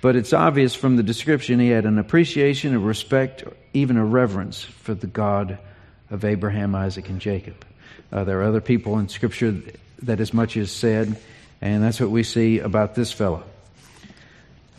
but 0.00 0.16
it's 0.16 0.32
obvious 0.32 0.74
from 0.74 0.96
the 0.96 1.02
description 1.02 1.60
he 1.60 1.68
had 1.68 1.84
an 1.84 1.98
appreciation, 1.98 2.74
a 2.74 2.78
respect, 2.78 3.44
even 3.74 3.98
a 3.98 4.04
reverence 4.04 4.62
for 4.62 4.94
the 4.94 5.06
God 5.06 5.58
of 6.10 6.24
Abraham, 6.24 6.74
Isaac, 6.74 7.08
and 7.10 7.20
Jacob. 7.20 7.64
Uh, 8.10 8.24
there 8.24 8.40
are 8.40 8.44
other 8.44 8.62
people 8.62 8.98
in 8.98 9.08
Scripture 9.08 9.60
that 10.02 10.20
as 10.20 10.32
much 10.32 10.56
is 10.56 10.72
said, 10.72 11.20
and 11.60 11.82
that's 11.82 12.00
what 12.00 12.10
we 12.10 12.22
see 12.22 12.60
about 12.60 12.94
this 12.94 13.12
fellow. 13.12 13.44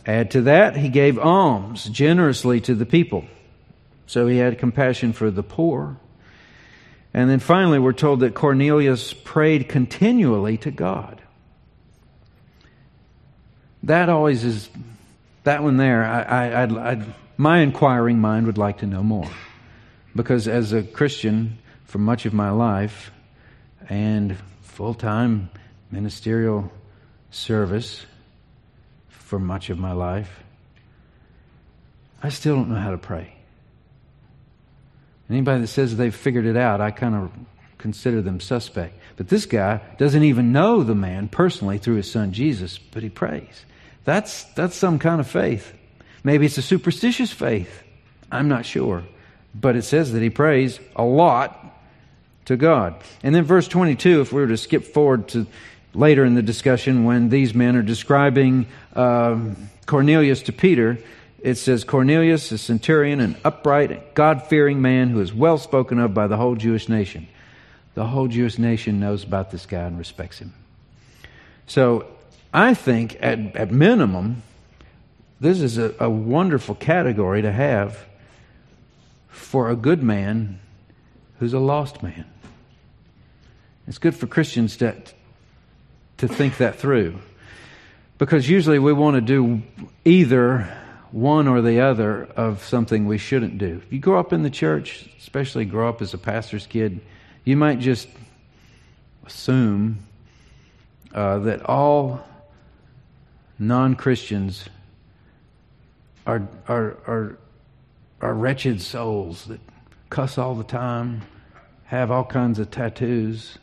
Add 0.04 0.32
to 0.32 0.42
that, 0.42 0.76
he 0.76 0.88
gave 0.88 1.18
alms 1.18 1.84
generously 1.84 2.60
to 2.62 2.74
the 2.74 2.86
people. 2.86 3.24
So 4.12 4.26
he 4.26 4.36
had 4.36 4.58
compassion 4.58 5.14
for 5.14 5.30
the 5.30 5.42
poor. 5.42 5.96
And 7.14 7.30
then 7.30 7.38
finally, 7.38 7.78
we're 7.78 7.94
told 7.94 8.20
that 8.20 8.34
Cornelius 8.34 9.14
prayed 9.14 9.70
continually 9.70 10.58
to 10.58 10.70
God. 10.70 11.22
That 13.84 14.10
always 14.10 14.44
is, 14.44 14.68
that 15.44 15.62
one 15.62 15.78
there, 15.78 16.04
I, 16.04 16.22
I, 16.24 16.90
I'd, 16.90 17.14
my 17.38 17.60
inquiring 17.60 18.18
mind 18.18 18.44
would 18.44 18.58
like 18.58 18.80
to 18.80 18.86
know 18.86 19.02
more. 19.02 19.30
Because 20.14 20.46
as 20.46 20.74
a 20.74 20.82
Christian 20.82 21.56
for 21.86 21.96
much 21.96 22.26
of 22.26 22.34
my 22.34 22.50
life 22.50 23.12
and 23.88 24.36
full 24.60 24.92
time 24.92 25.48
ministerial 25.90 26.70
service, 27.30 28.04
for 29.08 29.38
much 29.38 29.70
of 29.70 29.78
my 29.78 29.92
life. 29.92 30.44
I 32.22 32.28
still 32.28 32.56
don't 32.56 32.68
know 32.68 32.76
how 32.76 32.90
to 32.90 32.98
pray. 32.98 33.36
Anybody 35.32 35.62
that 35.62 35.68
says 35.68 35.96
they've 35.96 36.14
figured 36.14 36.44
it 36.44 36.56
out, 36.56 36.82
I 36.82 36.90
kind 36.90 37.14
of 37.14 37.32
consider 37.78 38.20
them 38.20 38.38
suspect. 38.38 38.98
But 39.16 39.28
this 39.28 39.46
guy 39.46 39.80
doesn't 39.96 40.22
even 40.22 40.52
know 40.52 40.82
the 40.82 40.94
man 40.94 41.28
personally 41.28 41.78
through 41.78 41.96
his 41.96 42.10
son 42.10 42.32
Jesus, 42.32 42.76
but 42.76 43.02
he 43.02 43.08
prays. 43.08 43.64
That's, 44.04 44.44
that's 44.54 44.76
some 44.76 44.98
kind 44.98 45.20
of 45.20 45.26
faith. 45.26 45.72
Maybe 46.22 46.46
it's 46.46 46.58
a 46.58 46.62
superstitious 46.62 47.32
faith. 47.32 47.82
I'm 48.30 48.48
not 48.48 48.66
sure. 48.66 49.04
But 49.54 49.74
it 49.76 49.82
says 49.82 50.12
that 50.12 50.22
he 50.22 50.28
prays 50.28 50.78
a 50.96 51.02
lot 51.02 51.80
to 52.44 52.56
God. 52.56 52.96
And 53.22 53.34
then 53.34 53.44
verse 53.44 53.68
22, 53.68 54.20
if 54.20 54.32
we 54.32 54.42
were 54.42 54.48
to 54.48 54.56
skip 54.58 54.84
forward 54.84 55.28
to 55.28 55.46
later 55.94 56.24
in 56.24 56.34
the 56.34 56.42
discussion 56.42 57.04
when 57.04 57.30
these 57.30 57.54
men 57.54 57.76
are 57.76 57.82
describing 57.82 58.66
uh, 58.94 59.38
Cornelius 59.86 60.42
to 60.42 60.52
Peter, 60.52 60.98
it 61.42 61.56
says 61.56 61.82
Cornelius, 61.82 62.52
a 62.52 62.58
centurion, 62.58 63.20
an 63.20 63.36
upright, 63.44 64.14
God 64.14 64.46
fearing 64.46 64.80
man 64.80 65.10
who 65.10 65.20
is 65.20 65.34
well 65.34 65.58
spoken 65.58 65.98
of 65.98 66.14
by 66.14 66.28
the 66.28 66.36
whole 66.36 66.54
Jewish 66.54 66.88
nation. 66.88 67.26
The 67.94 68.06
whole 68.06 68.28
Jewish 68.28 68.58
nation 68.58 69.00
knows 69.00 69.24
about 69.24 69.50
this 69.50 69.66
guy 69.66 69.82
and 69.82 69.98
respects 69.98 70.38
him. 70.38 70.54
So 71.66 72.06
I 72.54 72.74
think, 72.74 73.16
at, 73.20 73.56
at 73.56 73.72
minimum, 73.72 74.42
this 75.40 75.60
is 75.60 75.78
a, 75.78 75.94
a 75.98 76.08
wonderful 76.08 76.76
category 76.76 77.42
to 77.42 77.50
have 77.50 77.98
for 79.28 79.68
a 79.68 79.76
good 79.76 80.02
man 80.02 80.60
who's 81.40 81.52
a 81.52 81.58
lost 81.58 82.04
man. 82.04 82.26
It's 83.88 83.98
good 83.98 84.14
for 84.14 84.28
Christians 84.28 84.76
to, 84.76 84.94
to 86.18 86.28
think 86.28 86.58
that 86.58 86.76
through. 86.76 87.18
Because 88.18 88.48
usually 88.48 88.78
we 88.78 88.92
want 88.92 89.16
to 89.16 89.20
do 89.20 89.62
either 90.04 90.72
one 91.12 91.46
or 91.46 91.60
the 91.60 91.80
other 91.80 92.24
of 92.36 92.64
something 92.64 93.06
we 93.06 93.18
shouldn't 93.18 93.58
do. 93.58 93.80
If 93.84 93.92
you 93.92 93.98
grow 93.98 94.18
up 94.18 94.32
in 94.32 94.42
the 94.42 94.50
church, 94.50 95.08
especially 95.18 95.64
grow 95.64 95.88
up 95.88 96.02
as 96.02 96.14
a 96.14 96.18
pastor's 96.18 96.66
kid, 96.66 97.00
you 97.44 97.56
might 97.56 97.78
just 97.78 98.08
assume 99.26 99.98
uh, 101.14 101.38
that 101.40 101.64
all 101.66 102.26
non 103.58 103.94
Christians 103.94 104.64
are, 106.26 106.48
are, 106.66 106.96
are, 107.06 107.38
are 108.20 108.34
wretched 108.34 108.80
souls 108.80 109.44
that 109.44 109.60
cuss 110.08 110.38
all 110.38 110.54
the 110.54 110.64
time, 110.64 111.22
have 111.84 112.10
all 112.10 112.24
kinds 112.24 112.58
of 112.58 112.70
tattoos, 112.70 113.58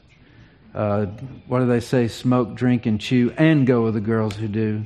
uh, 0.74 1.08
what 1.48 1.60
do 1.60 1.66
they 1.66 1.80
say? 1.80 2.08
Smoke, 2.08 2.54
drink, 2.56 2.86
and 2.86 3.02
chew, 3.02 3.34
and 3.38 3.66
go 3.66 3.84
with 3.84 3.96
the 3.96 4.02
girls 4.02 4.36
who 4.36 4.48
do. 4.48 4.86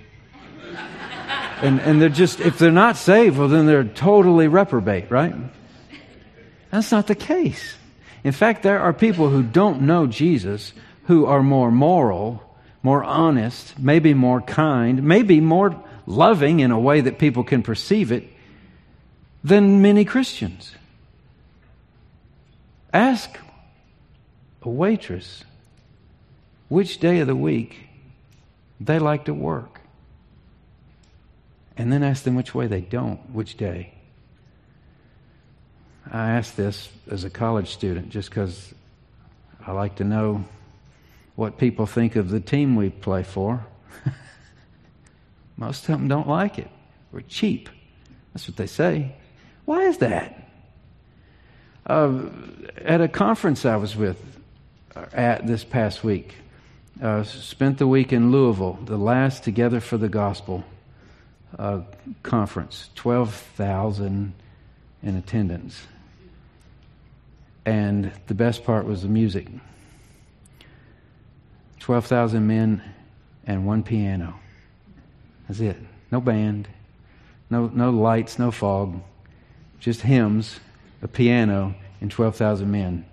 And, 1.64 1.80
and 1.80 2.02
they're 2.02 2.10
just, 2.10 2.42
if 2.42 2.60
they're 2.60 2.72
not 2.72 2.98
saved, 2.98 3.38
well, 3.38 3.48
then 3.48 3.66
they're 3.66 3.86
totally 3.86 4.50
reprobate, 4.50 5.10
right? 5.10 5.34
That's 6.72 6.92
not 6.92 7.08
the 7.08 7.16
case. 7.16 7.76
In 8.26 8.34
fact, 8.34 8.64
there 8.64 8.80
are 8.80 8.92
people 8.92 9.30
who 9.30 9.42
don't 9.44 9.84
know 9.84 10.06
Jesus 10.06 10.74
who 11.06 11.26
are 11.26 11.42
more 11.42 11.72
moral, 11.72 12.44
more 12.82 13.02
honest, 13.02 13.80
maybe 13.80 14.14
more 14.14 14.42
kind, 14.42 15.04
maybe 15.04 15.40
more 15.40 15.82
loving 16.06 16.60
in 16.60 16.72
a 16.72 16.80
way 16.80 17.00
that 17.00 17.18
people 17.18 17.46
can 17.46 17.64
perceive 17.64 18.12
it 18.12 18.28
than 19.42 19.82
many 19.82 20.04
Christians. 20.04 20.76
Ask 22.94 23.40
a 24.62 24.70
waitress 24.70 25.46
which 26.68 27.00
day 27.00 27.20
of 27.20 27.28
the 27.28 27.36
week 27.36 27.88
they 28.82 29.00
like 29.00 29.26
to 29.26 29.34
work. 29.34 29.73
And 31.78 31.92
then 31.92 32.04
ask 32.04 32.24
them 32.24 32.36
which 32.36 32.54
way 32.54 32.68
they 32.68 32.82
don't, 32.82 33.20
which 33.32 33.58
day. 33.58 33.94
I 36.12 36.32
asked 36.32 36.58
this 36.58 36.90
as 37.10 37.24
a 37.24 37.30
college 37.30 37.70
student 37.74 38.10
just 38.10 38.30
because 38.30 38.74
I 39.66 39.72
like 39.72 39.96
to 39.96 40.04
know 40.04 40.46
what 41.36 41.58
people 41.58 41.86
think 41.86 42.16
of 42.16 42.30
the 42.30 42.40
team 42.40 42.76
we 42.76 42.90
play 42.90 43.24
for. 43.24 43.66
Most 45.58 45.84
of 45.84 45.88
them 45.88 46.08
don't 46.08 46.28
like 46.28 46.60
it. 46.60 46.70
We're 47.12 47.22
cheap. 47.22 47.70
That's 48.34 48.48
what 48.48 48.58
they 48.58 48.68
say. 48.68 49.16
Why 49.66 49.84
is 49.84 49.98
that? 50.00 50.50
Uh, 51.88 52.26
at 52.78 53.02
a 53.02 53.08
conference 53.08 53.66
I 53.66 53.78
was 53.78 53.96
with 53.96 54.18
at 55.14 55.48
this 55.48 55.64
past 55.64 56.04
week. 56.04 56.36
Uh, 57.02 57.24
spent 57.24 57.80
the 57.80 57.88
week 57.88 58.14
in 58.14 58.32
Louisville, 58.32 58.78
the 58.86 58.98
last 58.98 59.44
Together 59.44 59.80
for 59.80 59.98
the 59.98 60.10
Gospel 60.10 60.64
conference. 62.24 62.90
12,000 62.96 64.34
in 65.04 65.16
attendance. 65.16 65.86
And 67.66 68.12
the 68.28 68.34
best 68.34 68.64
part 68.64 68.86
was 68.86 69.02
the 69.02 69.08
music 69.08 69.48
12,000 71.80 72.48
men 72.48 72.82
and 73.46 73.66
one 73.66 73.84
piano. 73.84 74.40
That's 75.48 75.60
it. 75.60 75.76
No 76.12 76.22
band, 76.22 76.70
no, 77.50 77.68
no 77.74 77.90
lights, 77.90 78.40
no 78.40 78.52
fog, 78.52 79.02
just 79.82 80.02
hymns, 80.02 80.62
a 81.02 81.10
piano, 81.10 81.76
and 82.00 82.10
12,000 82.10 82.72
men. 82.72 83.06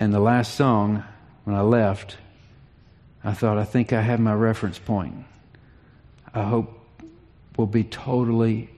And 0.00 0.12
the 0.12 0.18
last 0.18 0.54
song, 0.54 1.04
when 1.44 1.54
I 1.54 1.60
left, 1.60 2.16
I 3.22 3.32
thought, 3.32 3.58
I 3.58 3.64
think 3.64 3.92
I 3.92 4.00
have 4.00 4.18
my 4.18 4.34
reference 4.34 4.80
point. 4.80 5.14
I 6.34 6.42
hope 6.42 6.79
we'll 7.56 7.66
be 7.66 7.84
totally 7.84 8.70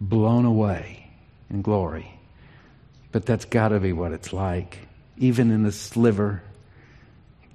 blown 0.00 0.44
away 0.44 1.10
in 1.50 1.62
glory. 1.62 2.10
But 3.12 3.26
that's 3.26 3.44
got 3.44 3.68
to 3.68 3.80
be 3.80 3.92
what 3.92 4.12
it's 4.12 4.32
like, 4.32 4.78
even 5.18 5.50
in 5.50 5.62
the 5.62 5.72
sliver, 5.72 6.42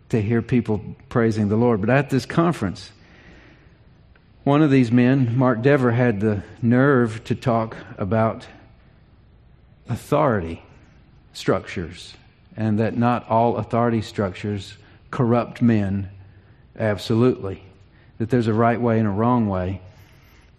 to 0.09 0.21
hear 0.21 0.41
people 0.41 0.81
praising 1.09 1.49
the 1.49 1.55
Lord. 1.55 1.81
But 1.81 1.89
at 1.89 2.09
this 2.09 2.25
conference, 2.25 2.91
one 4.43 4.61
of 4.61 4.71
these 4.71 4.91
men, 4.91 5.37
Mark 5.37 5.61
Dever, 5.61 5.91
had 5.91 6.21
the 6.21 6.43
nerve 6.61 7.23
to 7.25 7.35
talk 7.35 7.75
about 7.97 8.47
authority 9.87 10.63
structures 11.33 12.13
and 12.55 12.79
that 12.79 12.97
not 12.97 13.29
all 13.29 13.57
authority 13.57 14.01
structures 14.01 14.75
corrupt 15.11 15.61
men 15.61 16.09
absolutely. 16.77 17.63
That 18.17 18.29
there's 18.29 18.47
a 18.47 18.53
right 18.53 18.79
way 18.79 18.99
and 18.99 19.07
a 19.07 19.11
wrong 19.11 19.47
way. 19.47 19.81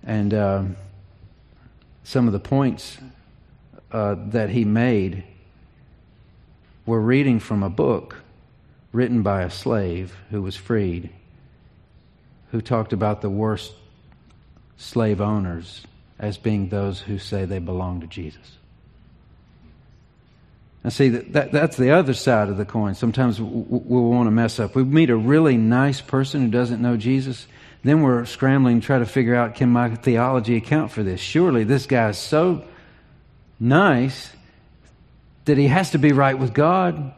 And 0.05 0.33
uh, 0.33 0.65
some 2.05 2.27
of 2.27 2.33
the 2.33 2.41
points 2.41 2.99
uh, 3.93 4.17
that 4.29 4.51
he 4.51 4.65
made 4.65 5.25
were 6.87 7.01
reading 7.01 7.39
from 7.39 7.63
a 7.63 7.71
book 7.71 8.17
written 8.93 9.23
by 9.23 9.43
a 9.43 9.51
slave 9.51 10.17
who 10.31 10.43
was 10.43 10.57
freed, 10.57 11.11
who 12.51 12.61
talked 12.61 12.93
about 12.93 13.21
the 13.21 13.31
worst 13.31 13.73
slave 14.77 15.21
owners 15.21 15.83
as 16.19 16.37
being 16.39 16.69
those 16.69 17.01
who 17.01 17.19
say 17.19 17.45
they 17.45 17.59
belong 17.59 18.01
to 18.01 18.07
Jesus. 18.07 18.57
Now, 20.83 20.91
see, 20.91 21.11
that, 21.11 21.33
that, 21.35 21.53
that's 21.53 21.77
the 21.77 21.91
other 21.91 22.15
side 22.15 22.49
of 22.49 22.57
the 22.57 22.65
coin. 22.65 22.95
Sometimes 22.95 23.41
we'll, 23.41 23.65
we'll 23.69 24.11
want 24.11 24.27
to 24.27 24.31
mess 24.31 24.59
up. 24.59 24.75
We 24.75 24.83
meet 24.83 25.11
a 25.11 25.17
really 25.17 25.57
nice 25.57 26.01
person 26.01 26.43
who 26.43 26.49
doesn't 26.49 26.81
know 26.81 26.97
Jesus. 26.97 27.47
Then 27.83 28.03
we're 28.03 28.27
scrambling 28.27 28.81
to 28.81 28.87
try 28.87 28.99
to 28.99 29.07
figure 29.07 29.35
out 29.35 29.55
can 29.55 29.71
my 29.71 29.95
theology 29.95 30.57
account 30.57 30.91
for 30.91 31.03
this? 31.03 31.21
Surely 31.21 31.65
this 31.65 31.87
guy 31.87 32.11
is 32.11 32.19
so 32.19 32.65
nice 33.59 34.31
that 35.47 35.57
he 35.57 35.69
has 35.69 35.91
to 35.93 35.99
be 35.99 36.13
right 36.13 36.39
with 36.39 36.53
God. 36.53 37.15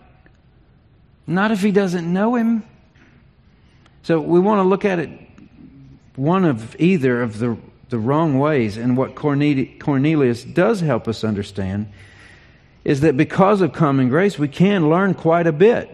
Not 1.27 1.51
if 1.51 1.61
he 1.61 1.72
doesn't 1.72 2.11
know 2.11 2.37
him. 2.37 2.64
So 4.03 4.20
we 4.20 4.40
want 4.40 4.59
to 4.59 4.62
look 4.62 4.85
at 4.85 4.98
it 4.98 5.11
one 6.16 6.44
of 6.44 6.77
either 6.81 7.22
of 7.22 7.38
the, 7.38 7.57
the 7.88 7.98
wrong 7.98 8.38
ways. 8.38 8.77
And 8.77 8.96
what 8.96 9.14
Cornelius 9.14 10.44
does 10.44 10.81
help 10.81 11.09
us 11.09 11.25
understand 11.25 11.92
is 12.85 13.01
that 13.01 13.16
because 13.16 13.61
of 13.61 13.72
common 13.72 14.09
grace, 14.09 14.38
we 14.38 14.48
can 14.48 14.88
learn 14.88 15.14
quite 15.14 15.46
a 15.46 15.53
bit. 15.53 15.88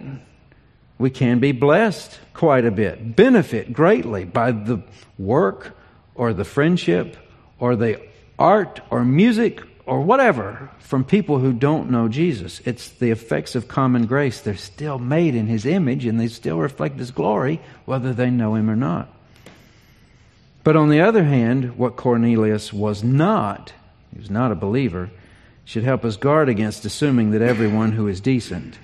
We 0.99 1.11
can 1.11 1.39
be 1.39 1.53
blessed 1.53 2.19
quite 2.35 2.65
a 2.65 2.71
bit, 2.71 3.15
benefit 3.15 3.73
greatly 3.73 4.25
by 4.25 4.53
the 4.53 4.83
work 5.19 5.77
or 6.15 6.33
the 6.33 6.45
friendship 6.45 7.17
or 7.59 7.77
the 7.77 8.01
art 8.39 8.81
or 8.91 9.05
music 9.05 9.63
or 9.87 10.03
whatever 10.03 10.71
from 10.81 11.05
people 11.05 11.39
who 11.39 11.53
don't 11.53 11.91
know 11.91 12.09
Jesus. 12.09 12.61
It's 12.65 12.89
the 12.91 13.11
effects 13.11 13.55
of 13.55 13.69
common 13.69 14.07
grace. 14.07 14.41
They're 14.41 14.57
still 14.57 14.99
made 14.99 15.35
in 15.35 15.47
His 15.47 15.65
image 15.65 16.05
and 16.05 16.19
they 16.19 16.29
still 16.29 16.59
reflect 16.59 16.99
His 16.99 17.11
glory, 17.11 17.61
whether 17.85 18.13
they 18.13 18.31
know 18.31 18.55
Him 18.55 18.69
or 18.69 18.77
not. 18.77 19.09
But 20.65 20.77
on 20.77 20.91
the 20.91 21.01
other 21.01 21.25
hand, 21.25 21.79
what 21.79 21.97
Cornelius 21.97 22.73
was 22.73 23.03
not, 23.03 23.73
he 24.13 24.19
was 24.19 24.31
not 24.31 24.53
a 24.53 24.57
believer, 24.57 25.11
should 25.65 25.85
help 25.85 26.05
us 26.05 26.17
guard 26.17 26.49
against 26.49 26.85
assuming 26.85 27.31
that 27.31 27.43
everyone 27.43 27.93
who 27.93 28.09
is 28.09 28.21
decent 28.21 28.79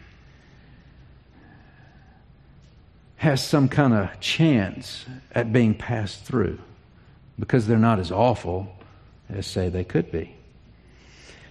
has 3.25 3.43
some 3.45 3.69
kind 3.69 3.95
of 3.95 4.21
chance 4.21 5.07
at 5.33 5.53
being 5.53 5.75
passed 5.75 6.25
through 6.25 6.59
because 7.39 7.67
they're 7.67 7.79
not 7.79 7.99
as 7.99 8.13
awful 8.13 8.69
as, 9.31 9.47
say, 9.47 9.71
they 9.71 9.83
could 9.83 10.13
be. 10.13 10.37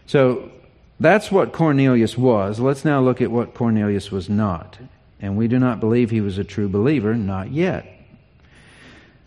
So 0.06 0.52
that's 1.00 1.32
what 1.32 1.52
Cornelius 1.52 2.16
was. 2.16 2.60
Let's 2.60 2.86
now 2.86 3.02
look 3.02 3.22
at 3.22 3.32
what 3.32 3.56
Cornelius 3.56 4.12
was 4.12 4.30
not. 4.30 4.78
And 5.20 5.36
we 5.36 5.48
do 5.48 5.58
not 5.58 5.80
believe 5.80 6.12
he 6.12 6.22
was 6.22 6.38
a 6.38 6.44
true 6.44 6.70
believer, 6.70 7.16
not 7.16 7.52
yet. 7.52 7.88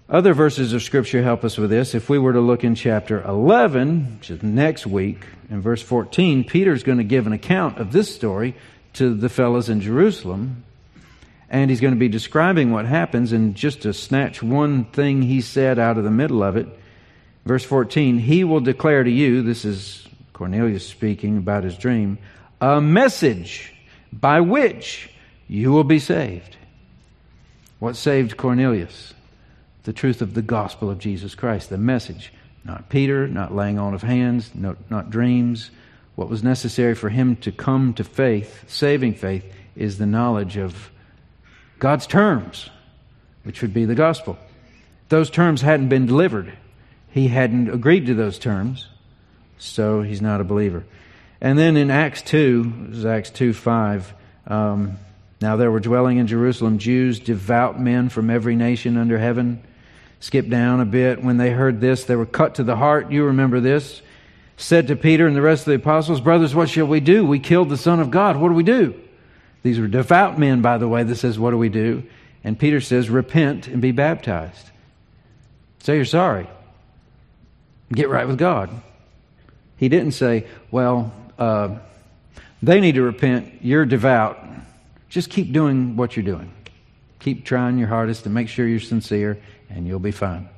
Other 0.08 0.32
verses 0.32 0.72
of 0.72 0.84
Scripture 0.84 1.24
help 1.24 1.42
us 1.42 1.58
with 1.58 1.70
this. 1.70 1.96
If 1.96 2.08
we 2.08 2.16
were 2.16 2.32
to 2.32 2.40
look 2.40 2.62
in 2.62 2.76
chapter 2.76 3.22
11, 3.24 4.18
which 4.18 4.30
is 4.30 4.42
next 4.42 4.86
week, 4.86 5.26
in 5.50 5.60
verse 5.60 5.82
14, 5.82 6.44
Peter's 6.44 6.84
going 6.84 6.98
to 6.98 7.04
give 7.04 7.26
an 7.26 7.32
account 7.32 7.78
of 7.78 7.90
this 7.90 8.14
story 8.14 8.54
to 8.92 9.14
the 9.14 9.28
fellows 9.28 9.68
in 9.68 9.80
Jerusalem. 9.80 10.62
And 11.48 11.70
he's 11.70 11.80
going 11.80 11.94
to 11.94 12.00
be 12.00 12.08
describing 12.08 12.72
what 12.72 12.86
happens. 12.86 13.32
And 13.32 13.54
just 13.54 13.82
to 13.82 13.92
snatch 13.92 14.42
one 14.42 14.84
thing 14.84 15.22
he 15.22 15.40
said 15.40 15.78
out 15.78 15.98
of 15.98 16.04
the 16.04 16.10
middle 16.10 16.42
of 16.42 16.56
it, 16.56 16.66
verse 17.44 17.64
14, 17.64 18.18
he 18.18 18.44
will 18.44 18.60
declare 18.60 19.04
to 19.04 19.10
you, 19.10 19.42
this 19.42 19.64
is 19.64 20.06
Cornelius 20.32 20.86
speaking 20.86 21.38
about 21.38 21.64
his 21.64 21.78
dream, 21.78 22.18
a 22.60 22.80
message 22.80 23.72
by 24.12 24.40
which 24.40 25.10
you 25.48 25.72
will 25.72 25.84
be 25.84 25.98
saved. 25.98 26.56
What 27.78 27.96
saved 27.96 28.36
Cornelius? 28.36 29.14
the 29.86 29.92
truth 29.92 30.20
of 30.20 30.34
the 30.34 30.42
gospel 30.42 30.90
of 30.90 30.98
Jesus 30.98 31.34
Christ, 31.34 31.70
the 31.70 31.78
message. 31.78 32.32
Not 32.64 32.88
Peter, 32.88 33.28
not 33.28 33.54
laying 33.54 33.78
on 33.78 33.94
of 33.94 34.02
hands, 34.02 34.50
no, 34.52 34.76
not 34.90 35.10
dreams. 35.10 35.70
What 36.16 36.28
was 36.28 36.42
necessary 36.42 36.96
for 36.96 37.08
him 37.08 37.36
to 37.36 37.52
come 37.52 37.94
to 37.94 38.02
faith, 38.02 38.64
saving 38.66 39.14
faith, 39.14 39.44
is 39.76 39.96
the 39.96 40.06
knowledge 40.06 40.56
of 40.56 40.90
God's 41.78 42.06
terms, 42.06 42.70
which 43.42 43.62
would 43.62 43.74
be 43.74 43.84
the 43.84 43.94
gospel. 43.94 44.38
Those 45.08 45.30
terms 45.30 45.62
hadn't 45.62 45.88
been 45.88 46.06
delivered. 46.06 46.52
He 47.10 47.28
hadn't 47.28 47.70
agreed 47.70 48.06
to 48.06 48.14
those 48.14 48.38
terms, 48.38 48.88
so 49.58 50.02
he's 50.02 50.20
not 50.22 50.40
a 50.40 50.44
believer. 50.44 50.84
And 51.40 51.58
then 51.58 51.76
in 51.76 51.90
Acts 51.90 52.22
2, 52.22 53.04
Acts 53.06 53.30
2 53.30 53.52
5, 53.52 54.14
um, 54.46 54.98
now 55.40 55.56
there 55.56 55.70
were 55.70 55.80
dwelling 55.80 56.18
in 56.18 56.26
Jerusalem 56.26 56.78
Jews, 56.78 57.20
devout 57.20 57.80
men 57.80 58.08
from 58.08 58.30
every 58.30 58.56
nation 58.56 58.96
under 58.96 59.18
heaven 59.18 59.62
skip 60.20 60.48
down 60.48 60.80
a 60.80 60.84
bit. 60.84 61.22
When 61.22 61.36
they 61.36 61.50
heard 61.50 61.80
this, 61.80 62.04
they 62.04 62.16
were 62.16 62.26
cut 62.26 62.56
to 62.56 62.64
the 62.64 62.76
heart. 62.76 63.10
You 63.10 63.26
remember 63.26 63.60
this. 63.60 64.02
Said 64.56 64.88
to 64.88 64.96
Peter 64.96 65.26
and 65.26 65.36
the 65.36 65.42
rest 65.42 65.62
of 65.62 65.66
the 65.66 65.74
apostles, 65.74 66.20
Brothers, 66.20 66.54
what 66.54 66.70
shall 66.70 66.86
we 66.86 67.00
do? 67.00 67.24
We 67.24 67.38
killed 67.38 67.68
the 67.68 67.76
Son 67.76 68.00
of 68.00 68.10
God. 68.10 68.36
What 68.36 68.48
do 68.48 68.54
we 68.54 68.62
do? 68.62 69.00
These 69.66 69.80
were 69.80 69.88
devout 69.88 70.38
men, 70.38 70.62
by 70.62 70.78
the 70.78 70.86
way, 70.86 71.02
that 71.02 71.16
says, 71.16 71.40
What 71.40 71.50
do 71.50 71.58
we 71.58 71.68
do? 71.68 72.04
And 72.44 72.56
Peter 72.56 72.80
says, 72.80 73.10
Repent 73.10 73.66
and 73.66 73.82
be 73.82 73.90
baptized. 73.90 74.70
Say 75.80 75.96
you're 75.96 76.04
sorry. 76.04 76.46
Get 77.90 78.08
right 78.08 78.28
with 78.28 78.38
God. 78.38 78.70
He 79.76 79.88
didn't 79.88 80.12
say, 80.12 80.46
Well, 80.70 81.12
uh, 81.36 81.78
they 82.62 82.80
need 82.80 82.94
to 82.94 83.02
repent. 83.02 83.54
You're 83.60 83.84
devout. 83.84 84.38
Just 85.08 85.30
keep 85.30 85.52
doing 85.52 85.96
what 85.96 86.16
you're 86.16 86.24
doing. 86.24 86.52
Keep 87.18 87.44
trying 87.44 87.76
your 87.76 87.88
hardest 87.88 88.22
to 88.22 88.30
make 88.30 88.48
sure 88.48 88.68
you're 88.68 88.78
sincere 88.78 89.36
and 89.68 89.84
you'll 89.84 89.98
be 89.98 90.12
fine. 90.12 90.48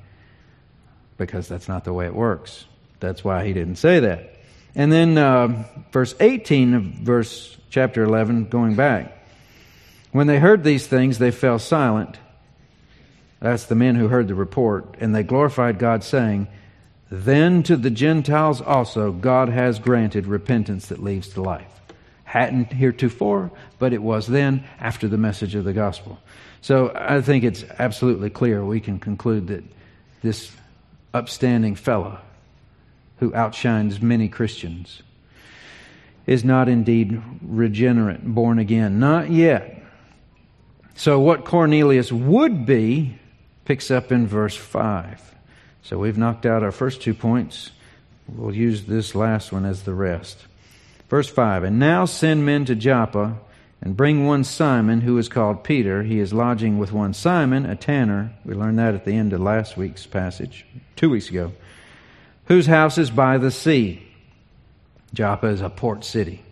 Because 1.16 1.49
that's 1.49 1.66
not 1.66 1.85
the 1.85 1.94
way 1.94 2.05
it 2.05 2.14
works. 2.14 2.66
That's 3.01 3.25
why 3.25 3.47
he 3.47 3.55
didn't 3.55 3.77
say 3.77 4.01
that. 4.01 4.35
And 4.75 4.92
then 4.92 5.16
uh, 5.16 5.64
verse 5.92 6.14
18 6.21 6.75
of 6.75 6.83
verse 6.83 7.58
chapter 7.70 8.02
11, 8.02 8.48
going 8.48 8.74
back. 8.74 9.12
When 10.12 10.26
they 10.26 10.38
heard 10.38 10.64
these 10.64 10.87
things, 10.87 11.18
they 11.18 11.31
fell 11.31 11.59
silent. 11.59 12.18
That's 13.40 13.66
the 13.66 13.74
men 13.74 13.94
who 13.94 14.09
heard 14.09 14.28
the 14.28 14.35
report. 14.35 14.96
And 15.00 15.14
they 15.14 15.22
glorified 15.22 15.78
God, 15.78 16.02
saying, 16.02 16.48
Then 17.11 17.62
to 17.64 17.76
the 17.76 17.90
Gentiles 17.90 18.61
also 18.61 19.12
God 19.12 19.48
has 19.48 19.78
granted 19.78 20.26
repentance 20.26 20.87
that 20.87 21.02
leads 21.02 21.28
to 21.31 21.42
life. 21.42 21.72
Hadn't 22.24 22.72
heretofore, 22.72 23.50
but 23.78 23.92
it 23.92 24.02
was 24.02 24.26
then 24.26 24.64
after 24.81 25.09
the 25.09 25.16
message 25.16 25.54
of 25.54 25.64
the 25.64 25.72
gospel. 25.72 26.18
So 26.61 26.92
I 26.94 27.20
think 27.20 27.44
it's 27.44 27.64
absolutely 27.78 28.31
clear 28.31 28.64
we 28.64 28.81
can 28.81 28.98
conclude 28.98 29.46
that 29.48 29.64
this 30.22 30.50
upstanding 31.14 31.74
fellow 31.74 32.18
who 33.18 33.35
outshines 33.35 34.00
many 34.00 34.28
Christians 34.28 35.02
is 36.28 36.44
not 36.44 36.68
indeed 36.68 37.22
regenerate, 37.40 38.22
born 38.22 38.58
again. 38.58 39.00
Not 39.00 39.30
yet. 39.30 39.82
So, 40.94 41.18
what 41.18 41.46
Cornelius 41.46 42.12
would 42.12 42.66
be 42.66 43.18
picks 43.64 43.90
up 43.90 44.12
in 44.12 44.26
verse 44.26 44.54
5. 44.54 45.34
So, 45.82 45.98
we've 45.98 46.18
knocked 46.18 46.44
out 46.44 46.62
our 46.62 46.70
first 46.70 47.00
two 47.00 47.14
points. 47.14 47.70
We'll 48.28 48.54
use 48.54 48.84
this 48.84 49.14
last 49.14 49.52
one 49.52 49.64
as 49.64 49.84
the 49.84 49.94
rest. 49.94 50.44
Verse 51.08 51.30
5 51.30 51.64
And 51.64 51.78
now 51.78 52.04
send 52.04 52.44
men 52.44 52.66
to 52.66 52.74
Joppa 52.74 53.38
and 53.80 53.96
bring 53.96 54.26
one 54.26 54.44
Simon, 54.44 55.00
who 55.00 55.16
is 55.16 55.30
called 55.30 55.64
Peter. 55.64 56.02
He 56.02 56.20
is 56.20 56.34
lodging 56.34 56.76
with 56.76 56.92
one 56.92 57.14
Simon, 57.14 57.64
a 57.64 57.74
tanner. 57.74 58.34
We 58.44 58.52
learned 58.52 58.78
that 58.78 58.94
at 58.94 59.06
the 59.06 59.14
end 59.14 59.32
of 59.32 59.40
last 59.40 59.78
week's 59.78 60.04
passage, 60.04 60.66
two 60.94 61.08
weeks 61.08 61.30
ago, 61.30 61.52
whose 62.48 62.66
house 62.66 62.98
is 62.98 63.10
by 63.10 63.38
the 63.38 63.50
sea. 63.50 64.08
Joppa 65.14 65.47
is 65.49 65.61
a 65.61 65.71
port 65.71 66.05
city. 66.05 66.42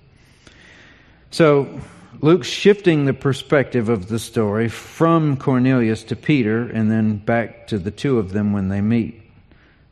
So, 1.30 1.80
Luke's 2.20 2.48
shifting 2.48 3.04
the 3.04 3.12
perspective 3.12 3.90
of 3.90 4.08
the 4.08 4.18
story 4.18 4.68
from 4.68 5.36
Cornelius 5.36 6.02
to 6.04 6.16
Peter 6.16 6.62
and 6.62 6.90
then 6.90 7.18
back 7.18 7.66
to 7.66 7.78
the 7.78 7.90
two 7.90 8.18
of 8.18 8.32
them 8.32 8.54
when 8.54 8.68
they 8.68 8.80
meet. 8.80 9.20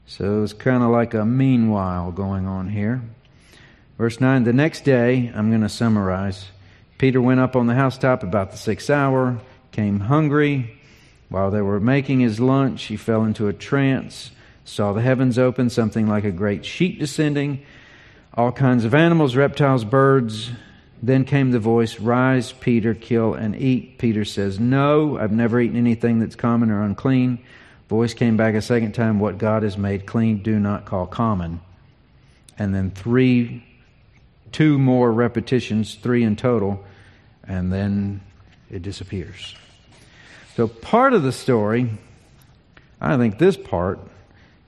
So 0.07 0.43
it's 0.43 0.53
kind 0.53 0.83
of 0.83 0.91
like 0.91 1.13
a 1.13 1.25
meanwhile 1.25 2.13
going 2.13 2.47
on 2.47 2.69
here. 2.69 3.03
Verse 3.99 4.21
9 4.21 4.45
The 4.45 4.53
next 4.53 4.85
day, 4.85 5.31
I'm 5.35 5.51
going 5.51 5.63
to 5.63 5.69
summarize. 5.69 6.47
Peter 6.97 7.21
went 7.21 7.41
up 7.41 7.57
on 7.57 7.67
the 7.67 7.75
housetop 7.75 8.23
about 8.23 8.51
the 8.51 8.57
sixth 8.57 8.89
hour, 8.89 9.39
came 9.73 10.01
hungry. 10.01 10.81
While 11.29 11.51
they 11.51 11.63
were 11.63 11.81
making 11.81 12.21
his 12.21 12.39
lunch, 12.39 12.85
he 12.85 12.97
fell 12.97 13.25
into 13.25 13.49
a 13.49 13.53
trance, 13.53 14.31
saw 14.65 14.93
the 14.93 15.03
heavens 15.03 15.39
open, 15.39 15.69
something 15.69 16.07
like 16.07 16.25
a 16.25 16.31
great 16.31 16.65
sheet 16.65 16.99
descending, 16.99 17.63
all 18.35 18.53
kinds 18.53 18.85
of 18.85 18.95
animals, 18.95 19.37
reptiles, 19.37 19.85
birds. 19.85 20.51
Then 21.03 21.25
came 21.25 21.51
the 21.51 21.59
voice, 21.59 22.01
Rise, 22.01 22.53
Peter, 22.53 22.95
kill 22.95 23.35
and 23.35 23.55
eat. 23.55 23.99
Peter 23.99 24.25
says, 24.25 24.59
No, 24.59 25.19
I've 25.19 25.33
never 25.33 25.61
eaten 25.61 25.77
anything 25.77 26.19
that's 26.19 26.37
common 26.37 26.71
or 26.71 26.83
unclean. 26.83 27.45
Voice 27.89 28.15
came 28.15 28.37
back 28.37 28.55
a 28.55 28.63
second 28.63 28.93
time, 28.93 29.21
What 29.21 29.39
God 29.39 29.63
has 29.63 29.77
made 29.77 30.07
clean, 30.07 30.43
do 30.43 30.59
not 30.59 30.87
call 30.87 31.07
common. 31.07 31.61
And 32.59 32.75
then 32.75 32.91
three 32.91 33.65
two 34.55 34.79
more 34.79 35.13
repetitions, 35.13 35.97
three 35.97 36.23
in 36.23 36.37
total, 36.37 36.85
and 37.43 37.73
then 37.73 38.21
it 38.71 38.83
disappears. 38.83 39.57
So, 40.57 40.69
part 40.69 41.13
of 41.13 41.25
the 41.25 41.33
story, 41.33 41.91
I 43.01 43.17
think 43.17 43.39
this 43.39 43.57
part 43.57 43.99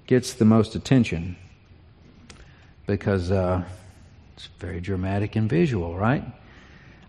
gets 0.08 0.34
the 0.34 0.44
most 0.44 0.74
attention 0.74 1.36
because 2.86 3.30
uh, 3.30 3.64
it's 4.36 4.48
very 4.58 4.80
dramatic 4.80 5.36
and 5.36 5.48
visual, 5.48 5.96
right? 5.96 6.24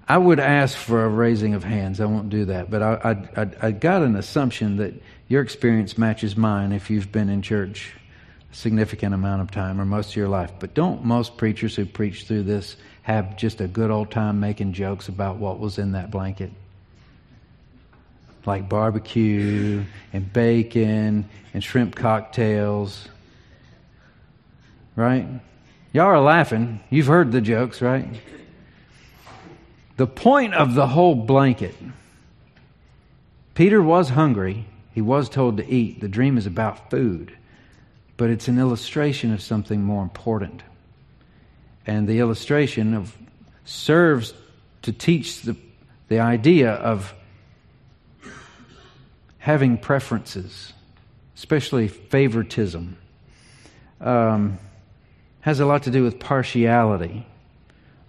I 0.08 0.18
would 0.18 0.40
ask 0.40 0.78
for 0.78 1.04
a 1.04 1.10
raising 1.10 1.54
of 1.54 1.64
hands. 1.64 2.00
I 2.00 2.06
won't 2.06 2.30
do 2.30 2.46
that, 2.46 2.72
but 2.72 2.82
I, 2.82 2.94
I, 3.36 3.42
I, 3.42 3.50
I 3.62 3.72
got 3.72 4.04
an 4.04 4.16
assumption 4.16 4.78
that 4.78 4.94
your 5.28 5.42
experience 5.42 5.98
matches 5.98 6.38
mine 6.38 6.72
if 6.72 6.90
you've 6.90 7.12
been 7.12 7.30
in 7.30 7.42
church 7.42 7.94
a 8.50 8.56
significant 8.56 9.14
amount 9.14 9.42
of 9.42 9.52
time 9.52 9.82
or 9.82 9.86
most 9.86 10.12
of 10.12 10.16
your 10.16 10.30
life. 10.30 10.52
But 10.60 10.74
don't 10.74 11.04
most 11.04 11.36
preachers 11.36 11.76
who 11.76 11.86
preach 11.86 12.24
through 12.24 12.44
this 12.44 12.78
have 13.02 13.36
just 13.36 13.60
a 13.60 13.68
good 13.68 13.92
old 13.92 14.10
time 14.10 14.40
making 14.40 14.74
jokes 14.74 15.10
about 15.10 15.38
what 15.38 15.60
was 15.60 15.78
in 15.78 15.92
that 15.92 16.10
blanket? 16.10 16.52
Like 18.46 18.70
barbecue 18.70 19.84
and 20.14 20.32
bacon 20.32 21.28
and 21.54 21.62
shrimp 21.62 21.96
cocktails. 21.96 23.10
Right? 24.96 25.28
Y'all 25.98 26.06
are 26.06 26.22
laughing. 26.22 26.80
You've 26.92 27.08
heard 27.08 27.32
the 27.32 27.42
jokes, 27.42 27.82
right? 27.82 28.08
The 29.96 30.06
point 30.06 30.54
of 30.54 30.76
the 30.76 30.86
whole 30.86 31.16
blanket 31.16 31.74
Peter 33.56 33.82
was 33.82 34.10
hungry. 34.10 34.66
He 34.94 35.02
was 35.02 35.28
told 35.28 35.58
to 35.58 35.68
eat. 35.68 36.00
The 36.00 36.08
dream 36.08 36.38
is 36.38 36.46
about 36.46 36.92
food 36.92 37.36
but 38.18 38.30
it's 38.30 38.48
an 38.48 38.60
illustration 38.60 39.32
of 39.32 39.42
something 39.42 39.82
more 39.82 40.04
important. 40.04 40.62
And 41.86 42.08
the 42.08 42.20
illustration 42.20 42.94
of 42.94 43.16
serves 43.64 44.36
to 44.82 44.92
teach 44.92 45.42
the, 45.42 45.56
the 46.10 46.20
idea 46.20 46.72
of 46.74 47.14
having 49.38 49.80
preferences, 49.80 50.74
especially 51.36 51.88
favoritism, 51.88 52.98
um, 54.02 54.58
has 55.48 55.62
a 55.62 55.66
lot 55.66 55.84
to 55.84 55.92
do 55.92 56.04
with 56.04 56.20
partiality, 56.20 57.26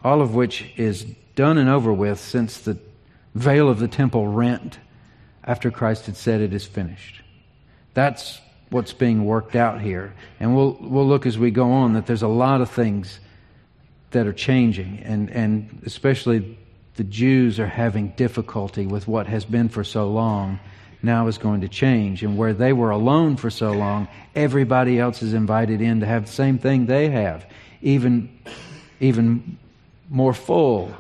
all 0.02 0.20
of 0.20 0.34
which 0.34 0.72
is 0.76 1.04
done 1.36 1.56
and 1.56 1.68
over 1.68 1.92
with 1.92 2.18
since 2.18 2.58
the 2.58 2.76
veil 3.36 3.68
of 3.68 3.78
the 3.78 3.86
temple 3.86 4.26
rent 4.26 4.76
after 5.44 5.70
Christ 5.70 6.06
had 6.06 6.16
said 6.16 6.40
it 6.40 6.52
is 6.52 6.66
finished. 6.66 7.22
That's 7.94 8.40
what's 8.70 8.92
being 8.92 9.24
worked 9.24 9.54
out 9.54 9.80
here. 9.80 10.14
And 10.40 10.56
we'll, 10.56 10.78
we'll 10.80 11.06
look 11.06 11.26
as 11.26 11.38
we 11.38 11.52
go 11.52 11.70
on 11.70 11.92
that 11.92 12.06
there's 12.06 12.22
a 12.22 12.26
lot 12.26 12.60
of 12.60 12.72
things 12.72 13.20
that 14.10 14.26
are 14.26 14.32
changing, 14.32 14.98
and, 15.04 15.30
and 15.30 15.80
especially 15.86 16.58
the 16.96 17.04
Jews 17.04 17.60
are 17.60 17.68
having 17.68 18.08
difficulty 18.16 18.84
with 18.84 19.06
what 19.06 19.28
has 19.28 19.44
been 19.44 19.68
for 19.68 19.84
so 19.84 20.10
long 20.10 20.58
now 21.02 21.26
is 21.26 21.38
going 21.38 21.60
to 21.60 21.68
change. 21.68 22.22
And 22.22 22.36
where 22.36 22.52
they 22.52 22.72
were 22.72 22.90
alone 22.90 23.36
for 23.36 23.50
so 23.50 23.72
long, 23.72 24.08
everybody 24.34 24.98
else 24.98 25.22
is 25.22 25.34
invited 25.34 25.80
in 25.80 26.00
to 26.00 26.06
have 26.06 26.26
the 26.26 26.32
same 26.32 26.58
thing 26.58 26.86
they 26.86 27.10
have, 27.10 27.46
even, 27.82 28.38
even 29.00 29.58
more 30.08 30.34
full. 30.34 30.94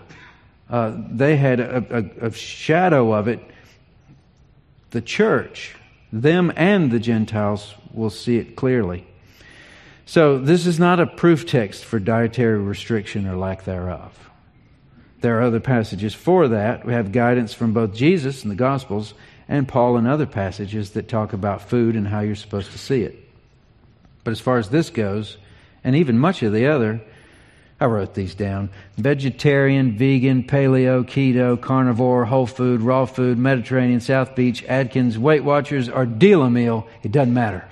Uh, 0.70 0.94
they 1.10 1.36
had 1.36 1.60
a, 1.60 2.12
a, 2.22 2.26
a 2.26 2.32
shadow 2.32 3.12
of 3.12 3.28
it, 3.28 3.40
the 4.90 5.00
church 5.00 5.74
them 6.12 6.52
and 6.56 6.90
the 6.90 6.98
Gentiles 6.98 7.74
will 7.92 8.10
see 8.10 8.38
it 8.38 8.56
clearly. 8.56 9.06
So, 10.06 10.38
this 10.38 10.66
is 10.66 10.78
not 10.78 11.00
a 11.00 11.06
proof 11.06 11.46
text 11.46 11.84
for 11.84 11.98
dietary 11.98 12.58
restriction 12.58 13.26
or 13.26 13.36
lack 13.36 13.64
thereof. 13.64 14.30
There 15.20 15.38
are 15.38 15.42
other 15.42 15.60
passages 15.60 16.14
for 16.14 16.48
that. 16.48 16.86
We 16.86 16.94
have 16.94 17.12
guidance 17.12 17.52
from 17.52 17.74
both 17.74 17.94
Jesus 17.94 18.42
and 18.42 18.50
the 18.50 18.56
Gospels 18.56 19.12
and 19.48 19.66
Paul 19.66 19.96
in 19.96 20.06
other 20.06 20.26
passages 20.26 20.90
that 20.90 21.08
talk 21.08 21.32
about 21.32 21.68
food 21.68 21.96
and 21.96 22.06
how 22.06 22.20
you're 22.20 22.36
supposed 22.36 22.72
to 22.72 22.78
see 22.78 23.02
it. 23.02 23.16
But 24.22 24.32
as 24.32 24.40
far 24.40 24.58
as 24.58 24.68
this 24.68 24.90
goes, 24.90 25.38
and 25.82 25.96
even 25.96 26.18
much 26.18 26.42
of 26.42 26.52
the 26.52 26.66
other, 26.66 27.00
I 27.80 27.86
wrote 27.86 28.14
these 28.14 28.34
down. 28.34 28.70
Vegetarian, 28.96 29.96
vegan, 29.96 30.42
paleo, 30.42 31.04
keto, 31.04 31.60
carnivore, 31.60 32.24
whole 32.24 32.46
food, 32.46 32.82
raw 32.82 33.06
food, 33.06 33.38
Mediterranean, 33.38 34.00
South 34.00 34.34
Beach, 34.34 34.64
Atkins, 34.64 35.16
Weight 35.18 35.44
Watchers, 35.44 35.88
or 35.88 36.04
deal 36.04 36.42
a 36.42 36.50
meal. 36.50 36.88
It 37.02 37.12
doesn't 37.12 37.32
matter. 37.32 37.64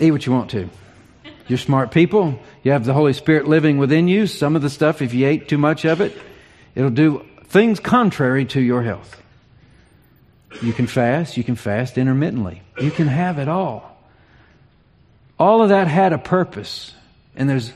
Eat 0.00 0.10
what 0.10 0.26
you 0.26 0.32
want 0.32 0.50
to. 0.50 0.68
You're 1.46 1.58
smart 1.58 1.92
people. 1.92 2.38
You 2.62 2.72
have 2.72 2.84
the 2.84 2.92
Holy 2.92 3.12
Spirit 3.12 3.48
living 3.48 3.78
within 3.78 4.08
you. 4.08 4.26
Some 4.26 4.54
of 4.54 4.62
the 4.62 4.70
stuff, 4.70 5.00
if 5.00 5.14
you 5.14 5.26
ate 5.26 5.48
too 5.48 5.58
much 5.58 5.84
of 5.84 6.00
it, 6.00 6.16
it'll 6.74 6.90
do 6.90 7.24
things 7.44 7.80
contrary 7.80 8.44
to 8.46 8.60
your 8.60 8.82
health. 8.82 9.22
You 10.62 10.72
can 10.72 10.86
fast. 10.86 11.36
You 11.36 11.44
can 11.44 11.56
fast 11.56 11.98
intermittently. 11.98 12.62
You 12.80 12.90
can 12.90 13.06
have 13.06 13.38
it 13.38 13.48
all. 13.48 13.96
All 15.38 15.62
of 15.62 15.68
that 15.68 15.86
had 15.86 16.12
a 16.12 16.18
purpose. 16.18 16.92
And 17.36 17.48
there's 17.48 17.72